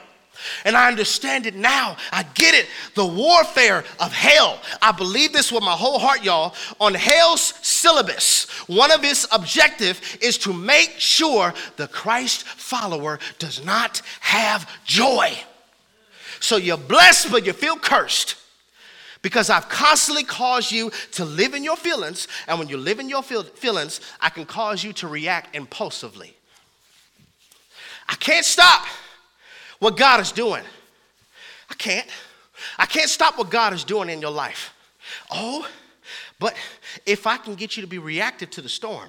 And 0.64 0.76
I 0.76 0.88
understand 0.88 1.46
it 1.46 1.54
now. 1.54 1.96
I 2.12 2.22
get 2.34 2.54
it. 2.54 2.66
The 2.94 3.06
warfare 3.06 3.84
of 4.00 4.12
hell. 4.12 4.60
I 4.80 4.92
believe 4.92 5.32
this 5.32 5.52
with 5.52 5.62
my 5.62 5.72
whole 5.72 5.98
heart, 5.98 6.24
y'all. 6.24 6.54
On 6.80 6.94
hell's 6.94 7.54
syllabus, 7.62 8.48
one 8.66 8.90
of 8.90 9.04
its 9.04 9.26
objective 9.32 10.18
is 10.20 10.38
to 10.38 10.52
make 10.52 10.94
sure 10.98 11.54
the 11.76 11.88
Christ 11.88 12.44
follower 12.44 13.18
does 13.38 13.64
not 13.64 14.02
have 14.20 14.70
joy. 14.84 15.32
So 16.40 16.56
you're 16.56 16.76
blessed, 16.76 17.30
but 17.30 17.46
you 17.46 17.52
feel 17.52 17.76
cursed. 17.76 18.36
Because 19.22 19.50
I've 19.50 19.68
constantly 19.68 20.22
caused 20.22 20.70
you 20.70 20.92
to 21.12 21.24
live 21.24 21.54
in 21.54 21.64
your 21.64 21.76
feelings, 21.76 22.28
and 22.46 22.58
when 22.58 22.68
you 22.68 22.76
live 22.76 23.00
in 23.00 23.08
your 23.08 23.22
feelings, 23.22 24.00
I 24.20 24.28
can 24.28 24.44
cause 24.44 24.84
you 24.84 24.92
to 24.94 25.08
react 25.08 25.56
impulsively. 25.56 26.36
I 28.08 28.14
can't 28.14 28.44
stop 28.44 28.86
what 29.78 29.96
God 29.96 30.20
is 30.20 30.32
doing. 30.32 30.62
I 31.70 31.74
can't. 31.74 32.06
I 32.78 32.86
can't 32.86 33.10
stop 33.10 33.38
what 33.38 33.50
God 33.50 33.72
is 33.72 33.84
doing 33.84 34.08
in 34.08 34.20
your 34.20 34.30
life. 34.30 34.72
Oh, 35.30 35.68
but 36.38 36.54
if 37.04 37.26
I 37.26 37.36
can 37.36 37.54
get 37.54 37.76
you 37.76 37.82
to 37.82 37.86
be 37.86 37.98
reactive 37.98 38.50
to 38.50 38.62
the 38.62 38.68
storm, 38.68 39.08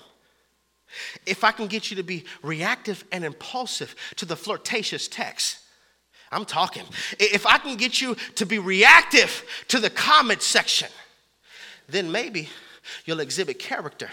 if 1.26 1.44
I 1.44 1.52
can 1.52 1.68
get 1.68 1.90
you 1.90 1.98
to 1.98 2.04
be 2.04 2.24
reactive 2.42 3.04
and 3.12 3.24
impulsive 3.24 3.96
to 4.16 4.26
the 4.26 4.36
flirtatious 4.36 5.08
text, 5.08 5.60
I'm 6.32 6.46
talking. 6.46 6.84
If 7.20 7.46
I 7.46 7.58
can 7.58 7.78
get 7.78 8.02
you 8.02 8.16
to 8.36 8.46
be 8.46 8.60
reactive 8.60 9.46
to 9.70 9.80
the 9.80 9.90
comment 9.90 10.42
section, 10.42 10.90
then 11.88 12.12
maybe 12.12 12.50
you'll 13.06 13.22
exhibit 13.22 13.60
character 13.60 14.10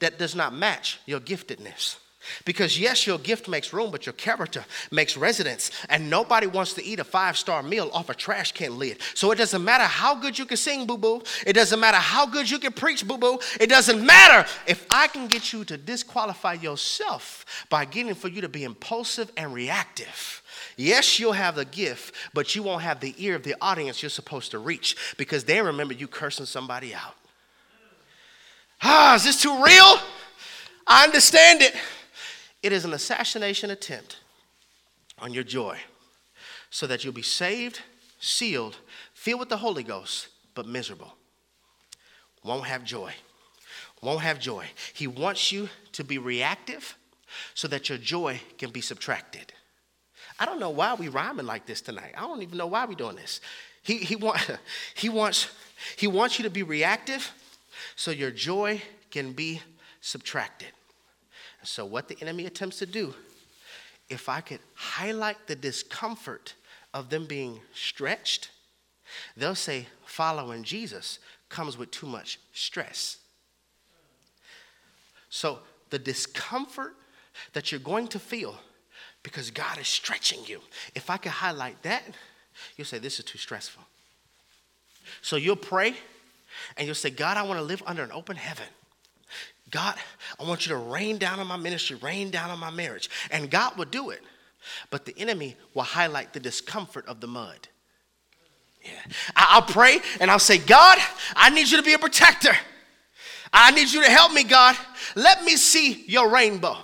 that 0.00 0.18
does 0.18 0.34
not 0.34 0.52
match 0.52 1.00
your 1.06 1.20
giftedness. 1.20 1.96
Because, 2.44 2.78
yes, 2.78 3.06
your 3.06 3.18
gift 3.18 3.48
makes 3.48 3.72
room, 3.72 3.90
but 3.90 4.06
your 4.06 4.12
character 4.14 4.64
makes 4.90 5.16
residence. 5.16 5.70
And 5.88 6.10
nobody 6.10 6.46
wants 6.46 6.74
to 6.74 6.84
eat 6.84 7.00
a 7.00 7.04
five 7.04 7.36
star 7.36 7.62
meal 7.62 7.90
off 7.92 8.10
a 8.10 8.14
trash 8.14 8.52
can 8.52 8.78
lid. 8.78 8.98
So 9.14 9.30
it 9.30 9.36
doesn't 9.36 9.64
matter 9.64 9.84
how 9.84 10.14
good 10.14 10.38
you 10.38 10.46
can 10.46 10.56
sing, 10.56 10.86
boo 10.86 10.98
boo. 10.98 11.22
It 11.46 11.54
doesn't 11.54 11.80
matter 11.80 11.98
how 11.98 12.26
good 12.26 12.50
you 12.50 12.58
can 12.58 12.72
preach, 12.72 13.06
boo 13.06 13.18
boo. 13.18 13.38
It 13.60 13.68
doesn't 13.68 14.04
matter 14.04 14.48
if 14.66 14.86
I 14.90 15.08
can 15.08 15.28
get 15.28 15.52
you 15.52 15.64
to 15.64 15.76
disqualify 15.76 16.54
yourself 16.54 17.66
by 17.70 17.84
getting 17.84 18.14
for 18.14 18.28
you 18.28 18.40
to 18.40 18.48
be 18.48 18.64
impulsive 18.64 19.30
and 19.36 19.54
reactive. 19.54 20.42
Yes, 20.76 21.18
you'll 21.18 21.32
have 21.32 21.56
the 21.56 21.64
gift, 21.64 22.14
but 22.32 22.54
you 22.54 22.62
won't 22.62 22.82
have 22.82 23.00
the 23.00 23.14
ear 23.18 23.36
of 23.36 23.42
the 23.42 23.54
audience 23.60 24.02
you're 24.02 24.10
supposed 24.10 24.50
to 24.52 24.58
reach 24.58 24.96
because 25.16 25.44
they 25.44 25.60
remember 25.60 25.94
you 25.94 26.08
cursing 26.08 26.46
somebody 26.46 26.94
out. 26.94 27.14
Ah, 28.82 29.14
is 29.14 29.24
this 29.24 29.40
too 29.40 29.62
real? 29.62 29.98
I 30.86 31.04
understand 31.04 31.62
it. 31.62 31.74
It 32.64 32.72
is 32.72 32.86
an 32.86 32.94
assassination 32.94 33.68
attempt 33.68 34.20
on 35.18 35.34
your 35.34 35.44
joy 35.44 35.78
so 36.70 36.86
that 36.86 37.04
you'll 37.04 37.12
be 37.12 37.20
saved, 37.20 37.82
sealed, 38.20 38.78
filled 39.12 39.40
with 39.40 39.50
the 39.50 39.58
Holy 39.58 39.82
Ghost, 39.82 40.28
but 40.54 40.66
miserable. 40.66 41.14
Won't 42.42 42.64
have 42.64 42.82
joy. 42.82 43.12
Won't 44.00 44.22
have 44.22 44.40
joy. 44.40 44.64
He 44.94 45.06
wants 45.06 45.52
you 45.52 45.68
to 45.92 46.04
be 46.04 46.16
reactive 46.16 46.96
so 47.52 47.68
that 47.68 47.90
your 47.90 47.98
joy 47.98 48.40
can 48.56 48.70
be 48.70 48.80
subtracted. 48.80 49.52
I 50.40 50.46
don't 50.46 50.58
know 50.58 50.70
why 50.70 50.94
we 50.94 51.08
rhyming 51.08 51.44
like 51.44 51.66
this 51.66 51.82
tonight. 51.82 52.14
I 52.16 52.22
don't 52.22 52.40
even 52.40 52.56
know 52.56 52.68
why 52.68 52.86
we're 52.86 52.94
doing 52.94 53.16
this. 53.16 53.42
He, 53.82 53.98
he, 53.98 54.16
want, 54.16 54.40
he, 54.94 55.10
wants, 55.10 55.48
he 55.98 56.06
wants 56.06 56.38
you 56.38 56.44
to 56.44 56.50
be 56.50 56.62
reactive 56.62 57.30
so 57.94 58.10
your 58.10 58.30
joy 58.30 58.80
can 59.10 59.34
be 59.34 59.60
subtracted. 60.00 60.68
So, 61.64 61.84
what 61.84 62.08
the 62.08 62.16
enemy 62.20 62.46
attempts 62.46 62.78
to 62.78 62.86
do, 62.86 63.14
if 64.08 64.28
I 64.28 64.40
could 64.40 64.60
highlight 64.74 65.46
the 65.46 65.56
discomfort 65.56 66.54
of 66.92 67.10
them 67.10 67.26
being 67.26 67.60
stretched, 67.72 68.50
they'll 69.36 69.54
say 69.54 69.86
following 70.04 70.62
Jesus 70.62 71.18
comes 71.48 71.78
with 71.78 71.90
too 71.90 72.06
much 72.06 72.38
stress. 72.52 73.18
So, 75.30 75.60
the 75.90 75.98
discomfort 75.98 76.94
that 77.54 77.72
you're 77.72 77.80
going 77.80 78.08
to 78.08 78.18
feel 78.18 78.56
because 79.22 79.50
God 79.50 79.78
is 79.78 79.88
stretching 79.88 80.40
you, 80.46 80.60
if 80.94 81.08
I 81.08 81.16
could 81.16 81.32
highlight 81.32 81.82
that, 81.82 82.02
you'll 82.76 82.84
say, 82.84 82.98
This 82.98 83.18
is 83.18 83.24
too 83.24 83.38
stressful. 83.38 83.82
So, 85.22 85.36
you'll 85.36 85.56
pray 85.56 85.94
and 86.76 86.86
you'll 86.86 86.94
say, 86.94 87.10
God, 87.10 87.36
I 87.36 87.42
want 87.42 87.58
to 87.58 87.64
live 87.64 87.82
under 87.86 88.02
an 88.02 88.12
open 88.12 88.36
heaven. 88.36 88.66
God, 89.74 89.96
I 90.38 90.44
want 90.44 90.66
you 90.66 90.70
to 90.70 90.78
rain 90.78 91.18
down 91.18 91.40
on 91.40 91.48
my 91.48 91.56
ministry, 91.56 91.96
rain 91.96 92.30
down 92.30 92.48
on 92.48 92.60
my 92.60 92.70
marriage. 92.70 93.10
And 93.32 93.50
God 93.50 93.76
will 93.76 93.86
do 93.86 94.10
it. 94.10 94.22
But 94.88 95.04
the 95.04 95.18
enemy 95.18 95.56
will 95.74 95.82
highlight 95.82 96.32
the 96.32 96.38
discomfort 96.38 97.04
of 97.06 97.20
the 97.20 97.26
mud. 97.26 97.66
Yeah. 98.84 98.92
I'll 99.34 99.62
pray 99.62 99.98
and 100.20 100.30
I'll 100.30 100.38
say, 100.38 100.58
God, 100.58 100.98
I 101.34 101.50
need 101.50 101.68
you 101.68 101.76
to 101.76 101.82
be 101.82 101.92
a 101.92 101.98
protector. 101.98 102.56
I 103.52 103.72
need 103.72 103.92
you 103.92 104.04
to 104.04 104.10
help 104.10 104.32
me, 104.32 104.44
God. 104.44 104.76
Let 105.16 105.42
me 105.42 105.56
see 105.56 106.04
your 106.06 106.28
rainbow, 106.28 106.76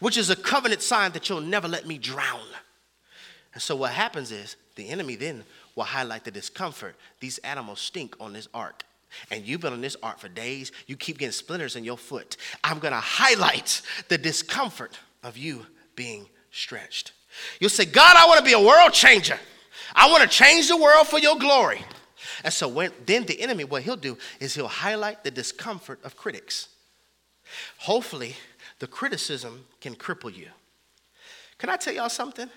which 0.00 0.18
is 0.18 0.28
a 0.28 0.36
covenant 0.36 0.82
sign 0.82 1.12
that 1.12 1.30
you'll 1.30 1.40
never 1.40 1.68
let 1.68 1.86
me 1.86 1.96
drown. 1.96 2.40
And 3.54 3.62
so 3.62 3.74
what 3.76 3.92
happens 3.92 4.30
is 4.30 4.56
the 4.74 4.90
enemy 4.90 5.16
then 5.16 5.42
will 5.74 5.84
highlight 5.84 6.24
the 6.24 6.30
discomfort. 6.30 6.96
These 7.18 7.38
animals 7.38 7.80
stink 7.80 8.14
on 8.20 8.34
this 8.34 8.46
ark. 8.52 8.82
And 9.30 9.46
you've 9.46 9.60
been 9.60 9.72
on 9.72 9.80
this 9.80 9.96
art 10.02 10.20
for 10.20 10.28
days, 10.28 10.72
you 10.86 10.96
keep 10.96 11.18
getting 11.18 11.32
splinters 11.32 11.76
in 11.76 11.84
your 11.84 11.98
foot. 11.98 12.36
I'm 12.62 12.78
gonna 12.78 13.00
highlight 13.00 13.82
the 14.08 14.18
discomfort 14.18 14.98
of 15.22 15.36
you 15.36 15.66
being 15.94 16.28
stretched. 16.50 17.12
You'll 17.60 17.70
say, 17.70 17.84
God, 17.84 18.16
I 18.16 18.26
wanna 18.26 18.42
be 18.42 18.52
a 18.52 18.60
world 18.60 18.92
changer. 18.92 19.38
I 19.94 20.10
wanna 20.10 20.26
change 20.26 20.68
the 20.68 20.76
world 20.76 21.06
for 21.06 21.18
your 21.18 21.38
glory. 21.38 21.80
And 22.44 22.52
so 22.52 22.68
when, 22.68 22.92
then 23.06 23.24
the 23.24 23.40
enemy, 23.40 23.64
what 23.64 23.82
he'll 23.82 23.96
do 23.96 24.18
is 24.40 24.54
he'll 24.54 24.68
highlight 24.68 25.24
the 25.24 25.30
discomfort 25.30 26.00
of 26.04 26.16
critics. 26.16 26.68
Hopefully, 27.78 28.36
the 28.78 28.86
criticism 28.86 29.64
can 29.80 29.94
cripple 29.94 30.34
you. 30.34 30.48
Can 31.58 31.70
I 31.70 31.76
tell 31.76 31.94
y'all 31.94 32.08
something? 32.08 32.50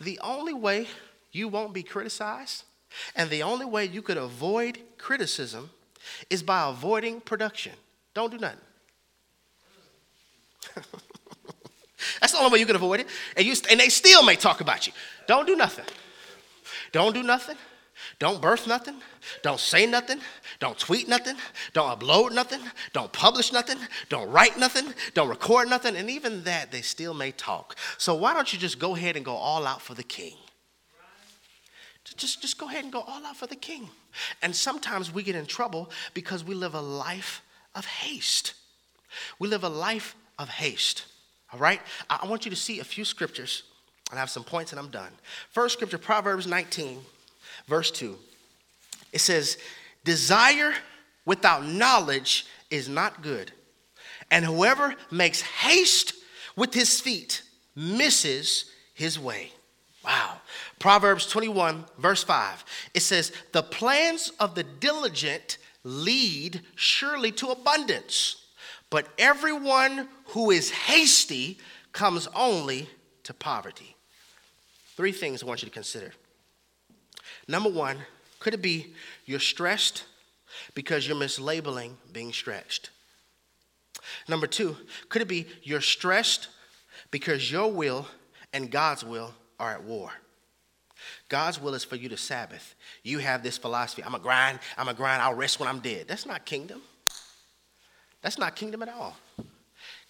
The 0.00 0.18
only 0.20 0.54
way 0.54 0.86
you 1.32 1.48
won't 1.48 1.74
be 1.74 1.82
criticized 1.82 2.64
and 3.14 3.30
the 3.30 3.42
only 3.42 3.66
way 3.66 3.84
you 3.84 4.02
could 4.02 4.16
avoid 4.16 4.78
criticism 4.96 5.70
is 6.30 6.42
by 6.42 6.68
avoiding 6.68 7.20
production. 7.20 7.72
Don't 8.14 8.30
do 8.30 8.38
nothing. 8.38 8.58
That's 12.20 12.32
the 12.32 12.38
only 12.38 12.52
way 12.52 12.58
you 12.60 12.66
could 12.66 12.76
avoid 12.76 13.00
it. 13.00 13.06
And, 13.36 13.46
you, 13.46 13.54
and 13.70 13.80
they 13.80 13.88
still 13.88 14.22
may 14.22 14.36
talk 14.36 14.60
about 14.60 14.86
you. 14.86 14.92
Don't 15.26 15.46
do 15.46 15.56
nothing. 15.56 15.84
Don't 16.92 17.12
do 17.14 17.22
nothing. 17.22 17.56
Don't 18.18 18.40
birth 18.40 18.66
nothing. 18.66 18.96
Don't 19.42 19.60
say 19.60 19.86
nothing. 19.86 20.20
Don't 20.60 20.78
tweet 20.78 21.08
nothing. 21.08 21.36
Don't 21.72 21.98
upload 21.98 22.32
nothing. 22.32 22.60
Don't 22.92 23.12
publish 23.12 23.52
nothing. 23.52 23.78
Don't 24.08 24.30
write 24.30 24.58
nothing. 24.58 24.94
Don't 25.14 25.28
record 25.28 25.68
nothing. 25.68 25.96
And 25.96 26.08
even 26.08 26.44
that, 26.44 26.70
they 26.70 26.82
still 26.82 27.14
may 27.14 27.32
talk. 27.32 27.76
So 27.96 28.14
why 28.14 28.34
don't 28.34 28.52
you 28.52 28.58
just 28.58 28.78
go 28.78 28.96
ahead 28.96 29.16
and 29.16 29.24
go 29.24 29.34
all 29.34 29.66
out 29.66 29.82
for 29.82 29.94
the 29.94 30.02
king? 30.02 30.34
Just, 32.16 32.40
just 32.40 32.58
go 32.58 32.68
ahead 32.68 32.84
and 32.84 32.92
go 32.92 33.00
all 33.00 33.24
out 33.24 33.36
for 33.36 33.46
the 33.46 33.56
king. 33.56 33.88
And 34.42 34.54
sometimes 34.54 35.12
we 35.12 35.22
get 35.22 35.36
in 35.36 35.46
trouble 35.46 35.90
because 36.14 36.44
we 36.44 36.54
live 36.54 36.74
a 36.74 36.80
life 36.80 37.42
of 37.74 37.84
haste. 37.84 38.54
We 39.38 39.48
live 39.48 39.64
a 39.64 39.68
life 39.68 40.16
of 40.38 40.48
haste. 40.48 41.06
All 41.52 41.60
right? 41.60 41.80
I, 42.10 42.26
want 42.26 42.44
you 42.44 42.50
to 42.50 42.56
see 42.56 42.80
a 42.80 42.84
few 42.84 43.04
scriptures. 43.04 43.62
and 44.10 44.18
I 44.18 44.20
have 44.20 44.30
some 44.30 44.44
points 44.44 44.72
and 44.72 44.80
I'm 44.80 44.90
done. 44.90 45.10
First 45.50 45.74
scripture, 45.74 45.98
Proverbs 45.98 46.46
19, 46.46 47.00
verse 47.66 47.90
2. 47.90 48.16
It 49.12 49.20
says, 49.20 49.58
Desire 50.04 50.74
without 51.24 51.64
knowledge 51.64 52.46
is 52.70 52.88
not 52.88 53.22
good. 53.22 53.52
And 54.30 54.44
whoever 54.44 54.94
makes 55.10 55.40
haste 55.40 56.12
with 56.56 56.74
his 56.74 57.00
feet 57.00 57.42
misses 57.74 58.66
his 58.94 59.18
way. 59.18 59.52
Wow. 60.04 60.37
Proverbs 60.78 61.26
21, 61.26 61.84
verse 61.98 62.22
5. 62.22 62.64
It 62.94 63.00
says, 63.00 63.32
The 63.52 63.62
plans 63.62 64.32
of 64.38 64.54
the 64.54 64.62
diligent 64.62 65.58
lead 65.84 66.60
surely 66.74 67.32
to 67.32 67.48
abundance, 67.48 68.44
but 68.90 69.08
everyone 69.18 70.08
who 70.26 70.50
is 70.50 70.70
hasty 70.70 71.58
comes 71.92 72.28
only 72.34 72.88
to 73.24 73.34
poverty. 73.34 73.96
Three 74.96 75.12
things 75.12 75.42
I 75.42 75.46
want 75.46 75.62
you 75.62 75.68
to 75.68 75.74
consider. 75.74 76.12
Number 77.46 77.70
one, 77.70 77.98
could 78.40 78.54
it 78.54 78.62
be 78.62 78.94
you're 79.24 79.40
stressed 79.40 80.04
because 80.74 81.06
you're 81.06 81.16
mislabeling 81.16 81.92
being 82.12 82.32
stretched? 82.32 82.90
Number 84.28 84.46
two, 84.46 84.76
could 85.08 85.22
it 85.22 85.28
be 85.28 85.46
you're 85.62 85.80
stressed 85.80 86.48
because 87.10 87.50
your 87.50 87.70
will 87.70 88.06
and 88.52 88.70
God's 88.70 89.04
will 89.04 89.34
are 89.58 89.72
at 89.72 89.82
war. 89.82 90.10
God's 91.28 91.60
will 91.60 91.74
is 91.74 91.84
for 91.84 91.96
you 91.96 92.08
to 92.08 92.16
Sabbath. 92.16 92.74
You 93.02 93.18
have 93.18 93.42
this 93.42 93.58
philosophy 93.58 94.02
I'm 94.02 94.14
a 94.14 94.18
grind, 94.18 94.60
I'm 94.76 94.88
a 94.88 94.94
grind, 94.94 95.22
I'll 95.22 95.34
rest 95.34 95.60
when 95.60 95.68
I'm 95.68 95.80
dead. 95.80 96.06
That's 96.08 96.26
not 96.26 96.44
kingdom. 96.44 96.80
That's 98.22 98.38
not 98.38 98.56
kingdom 98.56 98.82
at 98.82 98.88
all. 98.88 99.16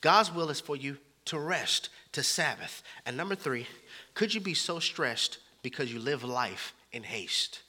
God's 0.01 0.33
will 0.33 0.51
is 0.51 0.61
for 0.61 0.77
you 0.77 0.97
to 1.27 1.39
rest, 1.39 1.91
to 2.13 2.23
Sabbath. 2.23 2.83
And 3.05 3.17
number 3.17 3.35
three, 3.35 3.67
could 4.15 4.33
you 4.33 4.41
be 4.41 4.55
so 4.55 4.79
stressed 4.79 5.39
because 5.63 5.93
you 5.93 5.99
live 5.99 6.25
life 6.25 6.75
in 6.93 7.03
haste? 7.03 7.61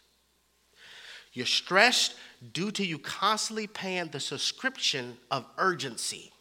You're 1.34 1.46
stressed 1.46 2.16
due 2.54 2.72
to 2.72 2.86
you 2.86 2.98
constantly 2.98 3.68
paying 3.68 4.08
the 4.08 4.20
subscription 4.20 5.18
of 5.30 5.46
urgency. 5.58 6.32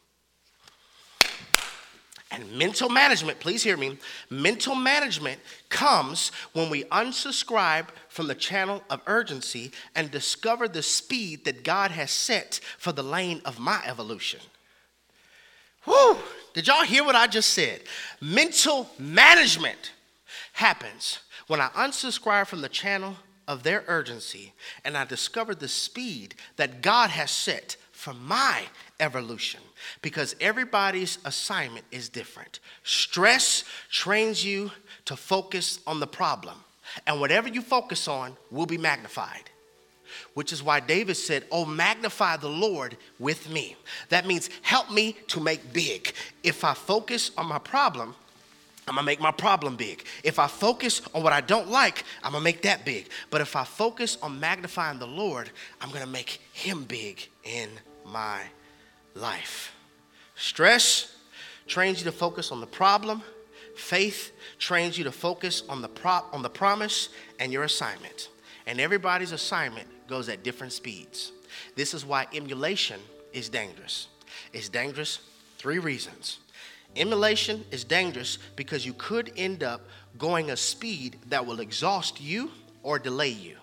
And 2.31 2.53
mental 2.59 2.91
management, 2.91 3.41
please 3.41 3.63
hear 3.63 3.79
me, 3.79 3.97
mental 4.29 4.75
management 4.75 5.41
comes 5.71 6.31
when 6.53 6.69
we 6.69 6.85
unsubscribe 6.85 7.87
from 8.09 8.27
the 8.27 8.35
channel 8.35 8.83
of 8.91 9.01
urgency 9.07 9.73
and 9.95 10.11
discover 10.11 10.69
the 10.69 10.83
speed 10.83 11.47
that 11.47 11.65
God 11.65 11.91
has 11.91 12.11
set 12.11 12.61
for 12.77 12.93
the 12.93 13.03
lane 13.03 13.41
of 13.47 13.59
my 13.59 13.81
evolution. 13.87 14.41
Whew, 15.85 16.19
did 16.53 16.67
y'all 16.67 16.85
hear 16.85 17.03
what 17.03 17.15
I 17.15 17.27
just 17.27 17.51
said? 17.51 17.81
Mental 18.21 18.91
management 18.99 19.93
happens 20.53 21.21
when 21.47 21.63
I 21.63 21.69
unsubscribe 21.69 22.47
from 22.47 22.61
the 22.61 22.69
channel 22.69 23.17
of 23.47 23.63
their 23.63 23.85
urgency 23.87 24.53
and 24.85 24.99
I 24.99 25.07
discover 25.07 25.55
the 25.55 25.69
speed 25.69 26.35
that 26.57 26.83
God 26.83 27.09
has 27.09 27.31
set 27.31 27.77
for 27.93 28.13
my 28.13 28.65
evolution 29.01 29.61
because 30.03 30.35
everybody's 30.41 31.19
assignment 31.25 31.85
is 31.91 32.09
different. 32.09 32.61
Stress 32.83 33.65
trains 33.91 34.45
you 34.45 34.71
to 35.05 35.17
focus 35.17 35.81
on 35.87 36.01
the 36.01 36.07
problem, 36.07 36.57
and 37.07 37.21
whatever 37.21 37.49
you 37.49 37.63
focus 37.63 38.09
on 38.09 38.37
will 38.51 38.67
be 38.67 38.79
magnified. 38.79 39.51
Which 40.35 40.53
is 40.53 40.63
why 40.63 40.81
David 40.81 41.17
said, 41.17 41.45
Oh, 41.51 41.65
magnify 41.65 42.39
the 42.39 42.49
Lord 42.49 42.97
with 43.19 43.51
me. 43.51 43.77
That 44.09 44.27
means 44.27 44.49
help 44.63 44.91
me 44.91 45.17
to 45.29 45.41
make 45.41 45.73
big. 45.73 46.13
If 46.43 46.65
I 46.65 46.75
focus 46.75 47.31
on 47.37 47.47
my 47.47 47.59
problem, 47.59 48.15
I'm 48.89 48.95
gonna 48.95 49.05
make 49.05 49.21
my 49.21 49.31
problem 49.31 49.77
big. 49.77 50.05
If 50.25 50.39
I 50.39 50.47
focus 50.47 51.03
on 51.15 51.23
what 51.23 51.35
I 51.35 51.43
don't 51.43 51.69
like, 51.69 52.05
I'm 52.25 52.33
gonna 52.33 52.43
make 52.43 52.63
that 52.63 52.87
big. 52.87 53.11
But 53.29 53.43
if 53.43 53.55
I 53.55 53.65
focus 53.65 54.17
on 54.23 54.41
magnifying 54.41 54.99
the 54.99 55.07
Lord, 55.07 55.51
I'm 55.81 55.91
gonna 55.91 56.07
make 56.07 56.41
him 56.53 56.85
big 56.85 57.29
in 57.45 57.69
my 58.07 58.41
life. 59.15 59.75
Stress 60.37 61.17
trains 61.67 61.99
you 61.99 62.05
to 62.05 62.13
focus 62.13 62.51
on 62.51 62.61
the 62.61 62.67
problem. 62.67 63.23
Faith 63.77 64.33
trains 64.59 64.99
you 64.99 65.05
to 65.05 65.13
focus 65.13 65.63
on 65.69 65.83
the, 65.83 65.89
prop 65.89 66.33
on 66.33 66.43
the 66.43 66.51
promise 66.51 67.11
and 67.39 67.53
your 67.53 67.65
assignment. 67.65 68.29
And 68.67 68.81
everybody's 68.81 69.33
assignment 69.33 69.87
goes 70.09 70.29
at 70.29 70.43
different 70.43 70.73
speeds. 70.73 71.33
This 71.77 71.95
is 71.95 72.05
why 72.05 72.27
emulation 72.35 73.01
is 73.33 73.49
dangerous. 73.49 74.09
It's 74.53 74.69
dangerous 74.69 75.21
three 75.59 75.79
reasons. 75.79 76.39
Emulation 76.97 77.65
is 77.71 77.85
dangerous 77.85 78.39
because 78.57 78.85
you 78.85 78.93
could 78.95 79.33
end 79.37 79.63
up 79.63 79.83
going 80.17 80.51
a 80.51 80.57
speed 80.57 81.17
that 81.29 81.47
will 81.47 81.61
exhaust 81.61 82.21
you 82.21 82.51
or 82.83 82.99
delay 82.99 83.29
you. 83.29 83.57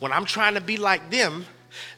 When 0.00 0.12
I'm 0.12 0.24
trying 0.24 0.54
to 0.54 0.60
be 0.60 0.76
like 0.76 1.10
them, 1.10 1.44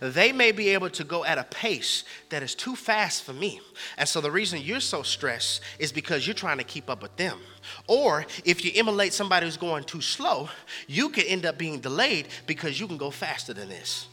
they 0.01 0.33
may 0.33 0.53
be 0.53 0.71
able 0.71 0.91
to 0.91 1.05
go 1.05 1.25
at 1.25 1.39
a 1.39 1.45
pace 1.45 2.05
that 2.31 2.43
is 2.43 2.55
too 2.55 2.77
fast 2.77 3.23
for 3.23 3.33
me. 3.33 3.61
And 3.99 4.09
so 4.09 4.21
the 4.21 4.31
reason 4.31 4.61
you're 4.61 4.81
so 4.81 5.03
stressed 5.03 5.61
is 5.79 5.93
because 5.93 6.27
you're 6.27 6.35
trying 6.35 6.59
to 6.59 6.65
keep 6.65 6.91
up 6.91 7.03
with 7.03 7.17
them. 7.17 7.39
Or 7.87 8.27
if 8.45 8.65
you 8.65 8.73
emulate 8.75 9.13
somebody 9.13 9.47
who's 9.47 9.57
going 9.57 9.85
too 9.85 10.01
slow, 10.01 10.49
you 10.87 11.09
could 11.09 11.25
end 11.25 11.47
up 11.47 11.59
being 11.59 11.81
delayed 11.81 12.29
because 12.47 12.79
you 12.79 12.87
can 12.87 12.97
go 12.97 13.11
faster 13.11 13.53
than 13.53 13.69
this. 13.69 14.09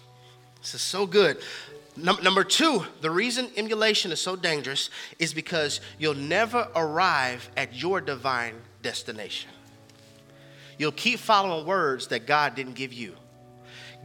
This 0.62 0.76
is 0.76 0.82
so 0.82 1.06
good. 1.06 1.38
Number 1.98 2.44
two, 2.46 2.86
the 3.02 3.12
reason 3.12 3.50
emulation 3.58 4.12
is 4.12 4.22
so 4.22 4.36
dangerous 4.36 4.90
is 5.20 5.34
because 5.34 5.82
you'll 6.00 6.14
never 6.14 6.68
arrive 6.76 7.50
at 7.58 7.76
your 7.76 8.00
divine 8.00 8.56
destination. 8.82 9.52
You'll 10.78 10.94
keep 10.94 11.20
following 11.20 11.68
words 11.68 12.08
that 12.08 12.26
God 12.26 12.56
didn't 12.56 12.76
give 12.76 12.94
you. 12.94 13.16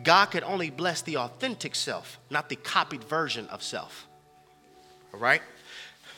God 0.03 0.27
could 0.27 0.43
only 0.43 0.71
bless 0.71 1.03
the 1.03 1.17
authentic 1.17 1.75
self, 1.75 2.19
not 2.31 2.49
the 2.49 2.57
copied 2.57 3.05
version 3.05 3.47
of 3.49 3.63
self. 3.63 4.07
All 5.13 5.21
right? 5.21 5.43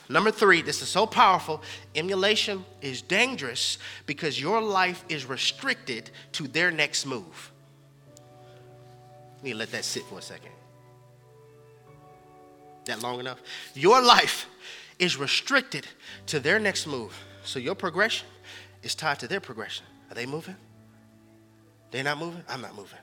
Number 0.09 0.31
three, 0.31 0.63
this 0.63 0.81
is 0.81 0.89
so 0.89 1.07
powerful. 1.07 1.63
Emulation 1.95 2.65
is 2.81 3.03
dangerous 3.03 3.79
because 4.07 4.41
your 4.41 4.61
life 4.61 5.05
is 5.09 5.27
restricted 5.27 6.11
to 6.33 6.49
their 6.49 6.71
next 6.71 7.05
move. 7.05 7.53
Need 9.43 9.53
to 9.53 9.59
let 9.59 9.71
that 9.73 9.85
sit 9.85 10.03
for 10.05 10.19
a 10.19 10.23
second. 10.23 10.51
That 12.87 13.03
long 13.03 13.21
enough? 13.21 13.41
Your 13.75 14.03
life 14.03 14.47
is 14.99 15.17
restricted 15.19 15.87
to 16.27 16.41
their 16.41 16.59
next 16.59 16.87
move. 16.87 17.15
So 17.45 17.59
your 17.59 17.75
progression 17.75 18.27
is 18.83 18.95
tied 18.95 19.21
to 19.21 19.29
their 19.29 19.41
progression. 19.41 19.85
Are 20.11 20.15
they 20.15 20.27
moving? 20.27 20.57
They're 21.91 22.03
not 22.03 22.19
moving? 22.19 22.43
I'm 22.49 22.63
not 22.63 22.75
moving 22.75 22.99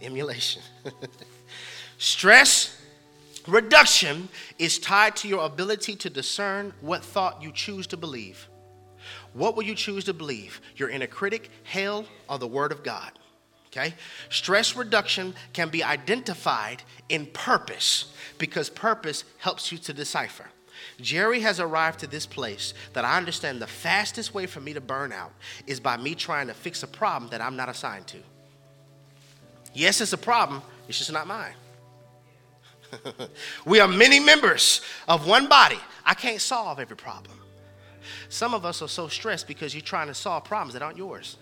emulation. 0.00 0.62
Stress 1.98 2.82
reduction 3.46 4.28
is 4.58 4.78
tied 4.78 5.16
to 5.16 5.28
your 5.28 5.44
ability 5.44 5.96
to 5.96 6.10
discern 6.10 6.72
what 6.80 7.04
thought 7.04 7.42
you 7.42 7.52
choose 7.52 7.86
to 7.88 7.96
believe. 7.96 8.48
What 9.32 9.56
will 9.56 9.62
you 9.62 9.74
choose 9.74 10.04
to 10.04 10.14
believe? 10.14 10.60
Your 10.76 10.88
inner 10.88 11.06
critic, 11.06 11.50
hell, 11.64 12.06
or 12.28 12.38
the 12.38 12.46
Word 12.46 12.72
of 12.72 12.82
God? 12.82 13.12
Okay? 13.68 13.94
Stress 14.30 14.74
reduction 14.74 15.34
can 15.52 15.68
be 15.68 15.84
identified 15.84 16.82
in 17.08 17.26
purpose 17.26 18.12
because 18.38 18.70
purpose 18.70 19.24
helps 19.38 19.70
you 19.70 19.78
to 19.78 19.92
decipher. 19.92 20.46
Jerry 21.00 21.40
has 21.40 21.60
arrived 21.60 22.00
to 22.00 22.06
this 22.06 22.26
place 22.26 22.74
that 22.92 23.04
I 23.04 23.16
understand 23.16 23.60
the 23.60 23.66
fastest 23.66 24.34
way 24.34 24.46
for 24.46 24.60
me 24.60 24.72
to 24.72 24.80
burn 24.80 25.12
out 25.12 25.32
is 25.66 25.80
by 25.80 25.96
me 25.96 26.14
trying 26.14 26.46
to 26.48 26.54
fix 26.54 26.82
a 26.82 26.86
problem 26.86 27.30
that 27.30 27.40
I'm 27.40 27.56
not 27.56 27.68
assigned 27.68 28.06
to. 28.08 28.18
Yes, 29.76 30.00
it's 30.00 30.14
a 30.14 30.18
problem, 30.18 30.62
it's 30.88 30.96
just 30.96 31.12
not 31.12 31.26
mine. 31.26 31.52
we 33.66 33.78
are 33.78 33.86
many 33.86 34.18
members 34.18 34.80
of 35.06 35.26
one 35.26 35.48
body. 35.48 35.78
I 36.02 36.14
can't 36.14 36.40
solve 36.40 36.80
every 36.80 36.96
problem. 36.96 37.38
Some 38.30 38.54
of 38.54 38.64
us 38.64 38.80
are 38.80 38.88
so 38.88 39.06
stressed 39.06 39.46
because 39.46 39.74
you're 39.74 39.82
trying 39.82 40.06
to 40.06 40.14
solve 40.14 40.44
problems 40.44 40.72
that 40.72 40.82
aren't 40.82 40.96
yours. 40.96 41.36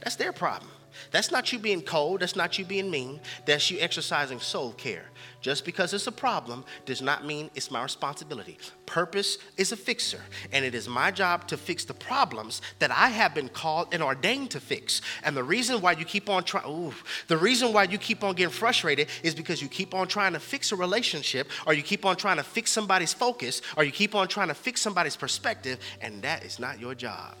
That's 0.00 0.16
their 0.16 0.32
problem. 0.32 0.70
That's 1.10 1.30
not 1.30 1.52
you 1.52 1.58
being 1.58 1.82
cold. 1.82 2.20
That's 2.20 2.36
not 2.36 2.58
you 2.58 2.64
being 2.64 2.90
mean. 2.90 3.20
That's 3.44 3.70
you 3.70 3.78
exercising 3.80 4.40
soul 4.40 4.72
care. 4.72 5.10
Just 5.42 5.64
because 5.64 5.92
it's 5.92 6.06
a 6.06 6.12
problem 6.12 6.64
does 6.86 7.02
not 7.02 7.26
mean 7.26 7.50
it's 7.56 7.68
my 7.68 7.82
responsibility. 7.82 8.58
Purpose 8.86 9.38
is 9.56 9.72
a 9.72 9.76
fixer, 9.76 10.20
and 10.52 10.64
it 10.64 10.72
is 10.72 10.88
my 10.88 11.10
job 11.10 11.48
to 11.48 11.56
fix 11.56 11.84
the 11.84 11.94
problems 11.94 12.62
that 12.78 12.92
I 12.92 13.08
have 13.08 13.34
been 13.34 13.48
called 13.48 13.88
and 13.92 14.04
ordained 14.04 14.52
to 14.52 14.60
fix. 14.60 15.02
And 15.24 15.36
the 15.36 15.42
reason 15.42 15.80
why 15.80 15.92
you 15.92 16.04
keep 16.04 16.30
on 16.30 16.44
trying, 16.44 16.94
the 17.26 17.36
reason 17.36 17.72
why 17.72 17.82
you 17.82 17.98
keep 17.98 18.22
on 18.22 18.36
getting 18.36 18.52
frustrated 18.52 19.08
is 19.24 19.34
because 19.34 19.60
you 19.60 19.66
keep 19.66 19.94
on 19.94 20.06
trying 20.06 20.32
to 20.34 20.40
fix 20.40 20.70
a 20.70 20.76
relationship, 20.76 21.50
or 21.66 21.74
you 21.74 21.82
keep 21.82 22.06
on 22.06 22.14
trying 22.14 22.36
to 22.36 22.44
fix 22.44 22.70
somebody's 22.70 23.12
focus, 23.12 23.62
or 23.76 23.82
you 23.82 23.90
keep 23.90 24.14
on 24.14 24.28
trying 24.28 24.48
to 24.48 24.54
fix 24.54 24.80
somebody's 24.80 25.16
perspective, 25.16 25.80
and 26.00 26.22
that 26.22 26.44
is 26.44 26.60
not 26.60 26.78
your 26.78 26.94
job. 26.94 27.34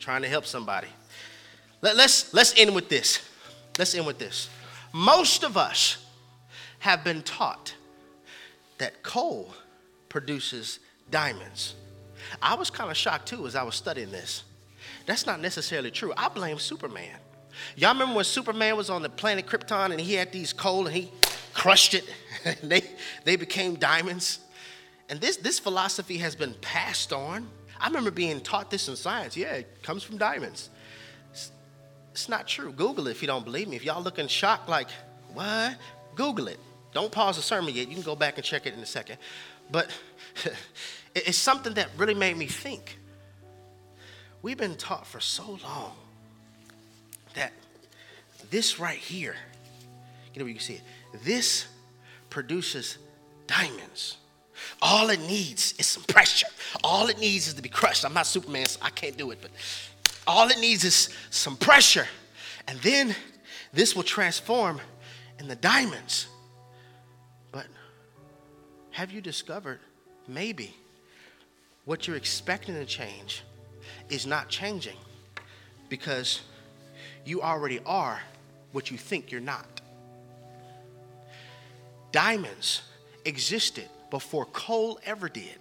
trying 0.00 0.22
to 0.22 0.28
help 0.28 0.46
somebody. 0.46 0.88
Let, 1.80 1.96
let's, 1.96 2.34
let's 2.34 2.58
end 2.58 2.74
with 2.74 2.88
this. 2.88 3.20
Let's 3.78 3.94
end 3.94 4.04
with 4.04 4.18
this. 4.18 4.50
Most 4.92 5.42
of 5.42 5.56
us 5.56 6.04
have 6.80 7.04
been 7.04 7.22
taught 7.22 7.74
that 8.78 9.02
coal 9.02 9.54
produces 10.08 10.80
diamonds. 11.10 11.74
I 12.40 12.54
was 12.54 12.70
kind 12.70 12.90
of 12.90 12.96
shocked 12.96 13.28
too 13.28 13.46
as 13.46 13.54
I 13.54 13.62
was 13.62 13.74
studying 13.74 14.10
this. 14.10 14.44
That's 15.06 15.26
not 15.26 15.40
necessarily 15.40 15.90
true. 15.90 16.12
I 16.16 16.28
blame 16.28 16.58
Superman. 16.58 17.16
Y'all 17.76 17.92
remember 17.92 18.16
when 18.16 18.24
Superman 18.24 18.76
was 18.76 18.90
on 18.90 19.02
the 19.02 19.08
planet 19.08 19.46
Krypton 19.46 19.90
and 19.90 20.00
he 20.00 20.14
had 20.14 20.32
these 20.32 20.52
coal 20.52 20.86
and 20.86 20.94
he 20.94 21.10
crushed 21.54 21.94
it 21.94 22.04
and 22.44 22.70
they, 22.70 22.82
they 23.24 23.36
became 23.36 23.76
diamonds? 23.76 24.40
And 25.08 25.20
this, 25.20 25.36
this 25.36 25.58
philosophy 25.58 26.18
has 26.18 26.34
been 26.34 26.54
passed 26.60 27.12
on. 27.12 27.48
I 27.80 27.86
remember 27.86 28.10
being 28.10 28.40
taught 28.40 28.70
this 28.70 28.88
in 28.88 28.96
science. 28.96 29.36
Yeah, 29.36 29.54
it 29.54 29.82
comes 29.82 30.02
from 30.02 30.16
diamonds. 30.16 30.70
It's 32.12 32.28
not 32.28 32.46
true. 32.46 32.72
Google 32.72 33.08
it 33.08 33.10
if 33.10 33.22
you 33.22 33.26
don't 33.26 33.44
believe 33.44 33.68
me. 33.68 33.76
If 33.76 33.84
y'all 33.84 34.02
looking 34.02 34.28
shocked, 34.28 34.68
like, 34.68 34.88
what? 35.32 35.76
Google 36.14 36.48
it. 36.48 36.60
Don't 36.92 37.10
pause 37.10 37.36
the 37.36 37.42
sermon 37.42 37.74
yet. 37.74 37.88
You 37.88 37.94
can 37.94 38.02
go 38.02 38.14
back 38.14 38.36
and 38.36 38.44
check 38.44 38.66
it 38.66 38.74
in 38.74 38.80
a 38.80 38.86
second. 38.86 39.16
But 39.70 39.90
it's 41.14 41.38
something 41.38 41.74
that 41.74 41.88
really 41.96 42.14
made 42.14 42.36
me 42.36 42.46
think. 42.46 42.98
We've 44.42 44.58
been 44.58 44.76
taught 44.76 45.06
for 45.06 45.20
so 45.20 45.58
long 45.64 45.92
that 47.34 47.52
this 48.50 48.78
right 48.78 48.98
here, 48.98 49.36
you 50.34 50.40
know, 50.40 50.46
you 50.46 50.54
can 50.54 50.62
see 50.62 50.74
it, 50.74 50.82
this 51.24 51.66
produces 52.28 52.98
diamonds. 53.46 54.18
All 54.80 55.10
it 55.10 55.20
needs 55.20 55.74
is 55.78 55.86
some 55.86 56.02
pressure. 56.04 56.48
All 56.84 57.08
it 57.08 57.18
needs 57.18 57.48
is 57.48 57.54
to 57.54 57.62
be 57.62 57.68
crushed. 57.68 58.04
I'm 58.04 58.14
not 58.14 58.26
Superman, 58.26 58.66
so 58.66 58.80
I 58.82 58.90
can't 58.90 59.16
do 59.16 59.30
it, 59.30 59.38
but 59.40 59.50
all 60.26 60.48
it 60.48 60.58
needs 60.58 60.84
is 60.84 61.08
some 61.30 61.56
pressure. 61.56 62.06
And 62.68 62.78
then 62.80 63.14
this 63.72 63.96
will 63.96 64.02
transform 64.02 64.80
in 65.38 65.48
the 65.48 65.56
diamonds. 65.56 66.28
But 67.50 67.66
have 68.90 69.10
you 69.10 69.20
discovered 69.20 69.80
maybe 70.28 70.76
what 71.84 72.06
you're 72.06 72.16
expecting 72.16 72.74
to 72.74 72.84
change 72.84 73.42
is 74.08 74.26
not 74.26 74.48
changing 74.48 74.96
because 75.88 76.42
you 77.24 77.42
already 77.42 77.80
are 77.84 78.20
what 78.72 78.90
you 78.90 78.96
think 78.96 79.32
you're 79.32 79.40
not? 79.40 79.80
Diamonds 82.12 82.82
existed 83.24 83.88
before 84.10 84.44
coal 84.46 85.00
ever 85.04 85.28
did. 85.28 85.56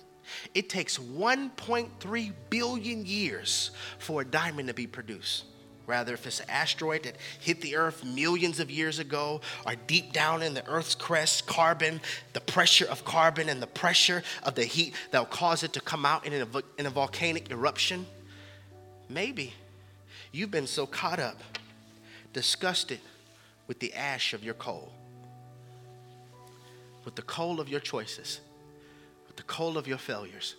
It 0.53 0.69
takes 0.69 0.97
1.3 0.97 2.33
billion 2.49 3.05
years 3.05 3.71
for 3.99 4.21
a 4.21 4.25
diamond 4.25 4.67
to 4.67 4.73
be 4.73 4.87
produced. 4.87 5.45
Rather, 5.87 6.13
if 6.13 6.25
it's 6.27 6.39
an 6.39 6.49
asteroid 6.49 7.03
that 7.03 7.17
hit 7.39 7.59
the 7.59 7.75
Earth 7.75 8.05
millions 8.05 8.59
of 8.59 8.69
years 8.69 8.99
ago, 8.99 9.41
or 9.65 9.73
deep 9.87 10.13
down 10.13 10.41
in 10.41 10.53
the 10.53 10.65
Earth's 10.67 10.95
crust, 10.95 11.47
carbon, 11.47 11.99
the 12.33 12.39
pressure 12.39 12.85
of 12.85 13.03
carbon 13.03 13.49
and 13.49 13.61
the 13.61 13.67
pressure 13.67 14.23
of 14.43 14.55
the 14.55 14.63
heat 14.63 14.93
that 15.09 15.19
will 15.19 15.25
cause 15.25 15.63
it 15.63 15.73
to 15.73 15.81
come 15.81 16.05
out 16.05 16.25
in 16.25 16.33
a, 16.33 16.47
in 16.77 16.85
a 16.85 16.89
volcanic 16.89 17.51
eruption, 17.51 18.05
maybe 19.09 19.53
you've 20.31 20.51
been 20.51 20.67
so 20.67 20.85
caught 20.85 21.19
up, 21.19 21.41
disgusted 22.31 22.99
with 23.67 23.79
the 23.79 23.93
ash 23.93 24.33
of 24.33 24.43
your 24.43 24.53
coal, 24.53 24.93
with 27.03 27.15
the 27.15 27.21
coal 27.23 27.59
of 27.59 27.67
your 27.67 27.79
choices 27.79 28.39
the 29.35 29.43
coal 29.43 29.77
of 29.77 29.87
your 29.87 29.97
failures. 29.97 30.55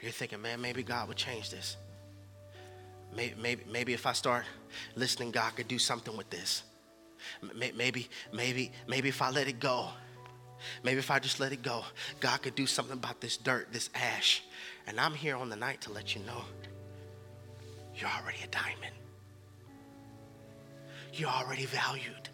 You're 0.00 0.12
thinking, 0.12 0.42
man, 0.42 0.60
maybe 0.60 0.82
God 0.82 1.08
would 1.08 1.16
change 1.16 1.50
this. 1.50 1.76
Maybe, 3.14 3.34
maybe, 3.40 3.64
maybe 3.70 3.92
if 3.92 4.06
I 4.06 4.12
start 4.12 4.44
listening, 4.96 5.30
God 5.30 5.54
could 5.54 5.68
do 5.68 5.78
something 5.78 6.16
with 6.16 6.30
this. 6.30 6.62
Maybe, 7.54 8.08
maybe, 8.32 8.72
maybe 8.88 9.08
if 9.08 9.22
I 9.22 9.30
let 9.30 9.46
it 9.46 9.60
go, 9.60 9.88
maybe 10.82 10.98
if 10.98 11.10
I 11.10 11.18
just 11.18 11.38
let 11.38 11.52
it 11.52 11.62
go, 11.62 11.84
God 12.20 12.42
could 12.42 12.54
do 12.54 12.66
something 12.66 12.94
about 12.94 13.20
this 13.20 13.36
dirt, 13.36 13.68
this 13.72 13.90
ash. 13.94 14.42
And 14.86 14.98
I'm 14.98 15.14
here 15.14 15.36
on 15.36 15.48
the 15.48 15.56
night 15.56 15.82
to 15.82 15.92
let 15.92 16.14
you 16.14 16.22
know 16.22 16.42
you're 17.94 18.10
already 18.10 18.38
a 18.42 18.48
diamond. 18.48 18.94
You're 21.12 21.28
already 21.28 21.66
valued. 21.66 22.30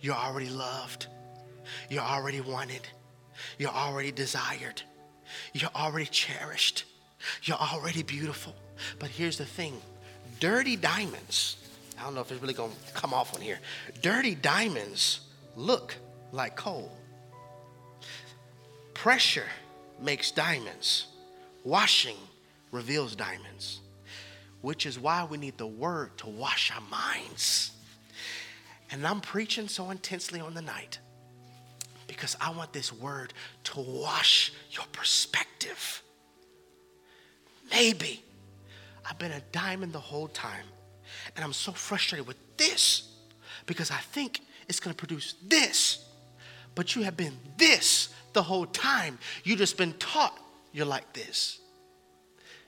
You're 0.00 0.14
already 0.14 0.48
loved. 0.48 1.06
You're 1.90 2.02
already 2.02 2.40
wanted. 2.40 2.88
You're 3.58 3.70
already 3.70 4.12
desired. 4.12 4.82
You're 5.52 5.70
already 5.74 6.06
cherished. 6.06 6.84
You're 7.42 7.56
already 7.56 8.02
beautiful. 8.02 8.54
But 8.98 9.10
here's 9.10 9.38
the 9.38 9.46
thing 9.46 9.80
dirty 10.40 10.76
diamonds, 10.76 11.56
I 11.98 12.04
don't 12.04 12.14
know 12.14 12.20
if 12.20 12.30
it's 12.30 12.40
really 12.40 12.54
going 12.54 12.72
to 12.86 12.92
come 12.92 13.14
off 13.14 13.34
on 13.34 13.40
here. 13.40 13.60
Dirty 14.02 14.34
diamonds 14.34 15.20
look 15.56 15.94
like 16.32 16.56
coal. 16.56 16.90
Pressure 18.94 19.46
makes 20.00 20.30
diamonds, 20.30 21.06
washing 21.62 22.16
reveals 22.72 23.14
diamonds, 23.14 23.80
which 24.60 24.86
is 24.86 24.98
why 24.98 25.24
we 25.24 25.38
need 25.38 25.56
the 25.58 25.66
word 25.66 26.16
to 26.18 26.26
wash 26.26 26.72
our 26.74 26.82
minds. 26.90 27.70
And 28.90 29.06
I'm 29.06 29.20
preaching 29.20 29.68
so 29.68 29.90
intensely 29.90 30.40
on 30.40 30.54
the 30.54 30.62
night 30.62 30.98
because 32.14 32.36
I 32.40 32.50
want 32.50 32.72
this 32.72 32.92
word 32.92 33.32
to 33.64 33.80
wash 33.80 34.52
your 34.70 34.84
perspective. 34.92 36.02
Maybe 37.70 38.22
I've 39.08 39.18
been 39.18 39.32
a 39.32 39.40
diamond 39.52 39.92
the 39.92 40.00
whole 40.00 40.28
time, 40.28 40.64
and 41.34 41.44
I'm 41.44 41.52
so 41.52 41.72
frustrated 41.72 42.26
with 42.26 42.36
this 42.56 43.10
because 43.66 43.90
I 43.90 43.98
think 43.98 44.40
it's 44.68 44.80
to 44.80 44.94
produce 44.94 45.34
this. 45.46 46.04
But 46.74 46.96
you 46.96 47.02
have 47.02 47.16
been 47.16 47.36
this 47.56 48.08
the 48.32 48.42
whole 48.42 48.66
time. 48.66 49.18
You've 49.44 49.58
just 49.58 49.76
been 49.76 49.92
taught 49.94 50.38
you're 50.72 50.86
like 50.86 51.12
this. 51.12 51.60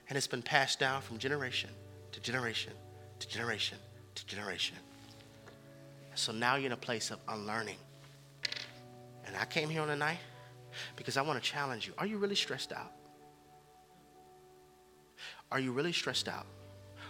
And 0.09 0.17
it's 0.17 0.27
been 0.27 0.41
passed 0.41 0.79
down 0.79 1.01
from 1.01 1.17
generation 1.17 1.69
to 2.13 2.21
generation 2.21 2.73
to 3.19 3.27
generation 3.27 3.77
to 4.15 4.25
generation. 4.25 4.77
So 6.15 6.31
now 6.31 6.55
you're 6.55 6.67
in 6.67 6.71
a 6.71 6.77
place 6.77 7.11
of 7.11 7.19
unlearning. 7.27 7.75
And 9.27 9.35
I 9.35 9.45
came 9.45 9.69
here 9.69 9.81
on 9.81 9.89
a 9.89 9.95
night 9.95 10.19
because 10.95 11.17
I 11.17 11.21
want 11.21 11.41
to 11.41 11.47
challenge 11.47 11.85
you. 11.85 11.93
Are 11.97 12.05
you 12.05 12.17
really 12.17 12.35
stressed 12.35 12.71
out? 12.71 12.93
Are 15.51 15.59
you 15.59 15.71
really 15.71 15.93
stressed 15.93 16.27
out? 16.27 16.45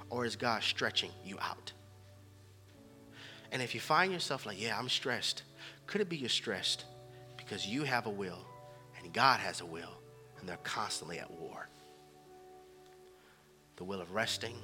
Or 0.09 0.26
is 0.26 0.36
God 0.36 0.63
stretching 0.63 1.11
you 1.24 1.38
out? 1.39 1.72
And 3.51 3.61
if 3.61 3.74
you 3.74 3.80
find 3.80 4.11
yourself 4.11 4.45
like, 4.45 4.61
yeah, 4.61 4.78
I'm 4.78 4.89
stressed, 4.89 5.43
could 5.86 6.01
it 6.01 6.09
be 6.09 6.18
you're 6.18 6.30
stressed 6.30 6.86
because 7.38 7.65
you 7.65 7.84
have 7.84 8.05
a 8.05 8.09
will 8.09 8.45
and 9.01 9.13
God 9.13 9.39
has 9.39 9.61
a 9.61 9.65
will 9.65 10.01
and 10.39 10.49
they're 10.49 10.57
constantly 10.63 11.20
at 11.20 11.32
war? 11.32 11.68
The 13.78 13.84
will 13.84 14.01
of 14.01 14.13
resting, 14.13 14.55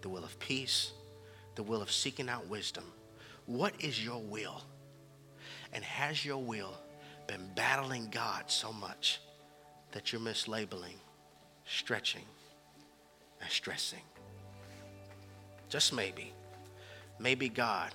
the 0.00 0.08
will 0.08 0.24
of 0.24 0.38
peace, 0.38 0.92
the 1.54 1.62
will 1.62 1.82
of 1.82 1.90
seeking 1.90 2.28
out 2.28 2.46
wisdom. 2.46 2.84
What 3.46 3.74
is 3.80 4.02
your 4.02 4.20
will? 4.22 4.62
And 5.72 5.82
has 5.82 6.24
your 6.24 6.38
will 6.38 6.74
been 7.26 7.48
battling 7.54 8.08
God 8.10 8.44
so 8.46 8.72
much 8.72 9.20
that 9.92 10.12
you're 10.12 10.20
mislabeling, 10.20 10.98
stretching, 11.66 12.24
and 13.40 13.50
stressing? 13.50 14.02
Just 15.68 15.92
maybe. 15.92 16.32
maybe 17.18 17.48
God 17.48 17.92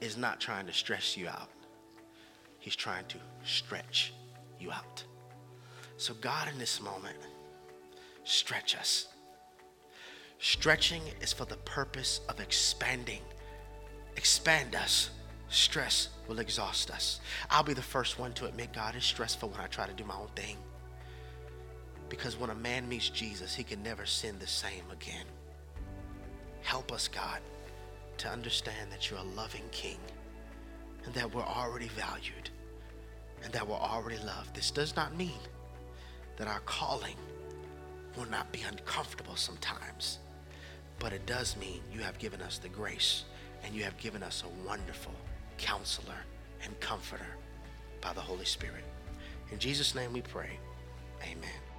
is 0.00 0.16
not 0.16 0.40
trying 0.40 0.66
to 0.66 0.72
stress 0.72 1.16
you 1.16 1.28
out, 1.28 1.50
He's 2.58 2.76
trying 2.76 3.06
to 3.06 3.18
stretch 3.44 4.12
you 4.58 4.70
out. 4.70 5.04
So, 5.96 6.14
God, 6.20 6.48
in 6.52 6.58
this 6.58 6.80
moment, 6.80 7.16
stretch 8.24 8.76
us. 8.76 9.08
Stretching 10.38 11.02
is 11.20 11.32
for 11.32 11.44
the 11.44 11.58
purpose 11.58 12.20
of 12.28 12.40
expanding. 12.40 13.20
Expand 14.16 14.74
us. 14.74 15.10
Stress 15.50 16.10
will 16.28 16.38
exhaust 16.38 16.92
us. 16.92 17.20
I'll 17.50 17.64
be 17.64 17.74
the 17.74 17.82
first 17.82 18.20
one 18.20 18.32
to 18.34 18.46
admit 18.46 18.72
God 18.72 18.94
is 18.94 19.04
stressful 19.04 19.48
when 19.48 19.60
I 19.60 19.66
try 19.66 19.86
to 19.86 19.92
do 19.92 20.04
my 20.04 20.14
own 20.14 20.28
thing. 20.36 20.56
Because 22.08 22.38
when 22.38 22.50
a 22.50 22.54
man 22.54 22.88
meets 22.88 23.08
Jesus, 23.08 23.54
he 23.54 23.64
can 23.64 23.82
never 23.82 24.06
sin 24.06 24.36
the 24.38 24.46
same 24.46 24.84
again. 24.92 25.26
Help 26.62 26.92
us, 26.92 27.08
God, 27.08 27.40
to 28.18 28.28
understand 28.28 28.92
that 28.92 29.10
you're 29.10 29.18
a 29.18 29.36
loving 29.36 29.64
king 29.72 29.98
and 31.04 31.12
that 31.14 31.34
we're 31.34 31.42
already 31.42 31.88
valued 31.88 32.50
and 33.42 33.52
that 33.52 33.66
we're 33.66 33.74
already 33.74 34.18
loved. 34.24 34.54
This 34.54 34.70
does 34.70 34.94
not 34.94 35.16
mean 35.16 35.40
that 36.36 36.46
our 36.46 36.60
calling 36.60 37.16
will 38.16 38.28
not 38.30 38.52
be 38.52 38.62
uncomfortable 38.62 39.36
sometimes, 39.36 40.18
but 41.00 41.12
it 41.12 41.26
does 41.26 41.56
mean 41.56 41.80
you 41.92 42.00
have 42.00 42.18
given 42.18 42.40
us 42.40 42.58
the 42.58 42.68
grace 42.68 43.24
and 43.64 43.74
you 43.74 43.82
have 43.82 43.96
given 43.96 44.22
us 44.22 44.44
a 44.44 44.68
wonderful 44.68 45.14
counselor 45.60 46.16
and 46.64 46.78
comforter 46.80 47.36
by 48.00 48.12
the 48.12 48.20
Holy 48.20 48.44
Spirit. 48.44 48.84
In 49.52 49.58
Jesus' 49.58 49.94
name 49.94 50.12
we 50.12 50.22
pray. 50.22 50.58
Amen. 51.22 51.69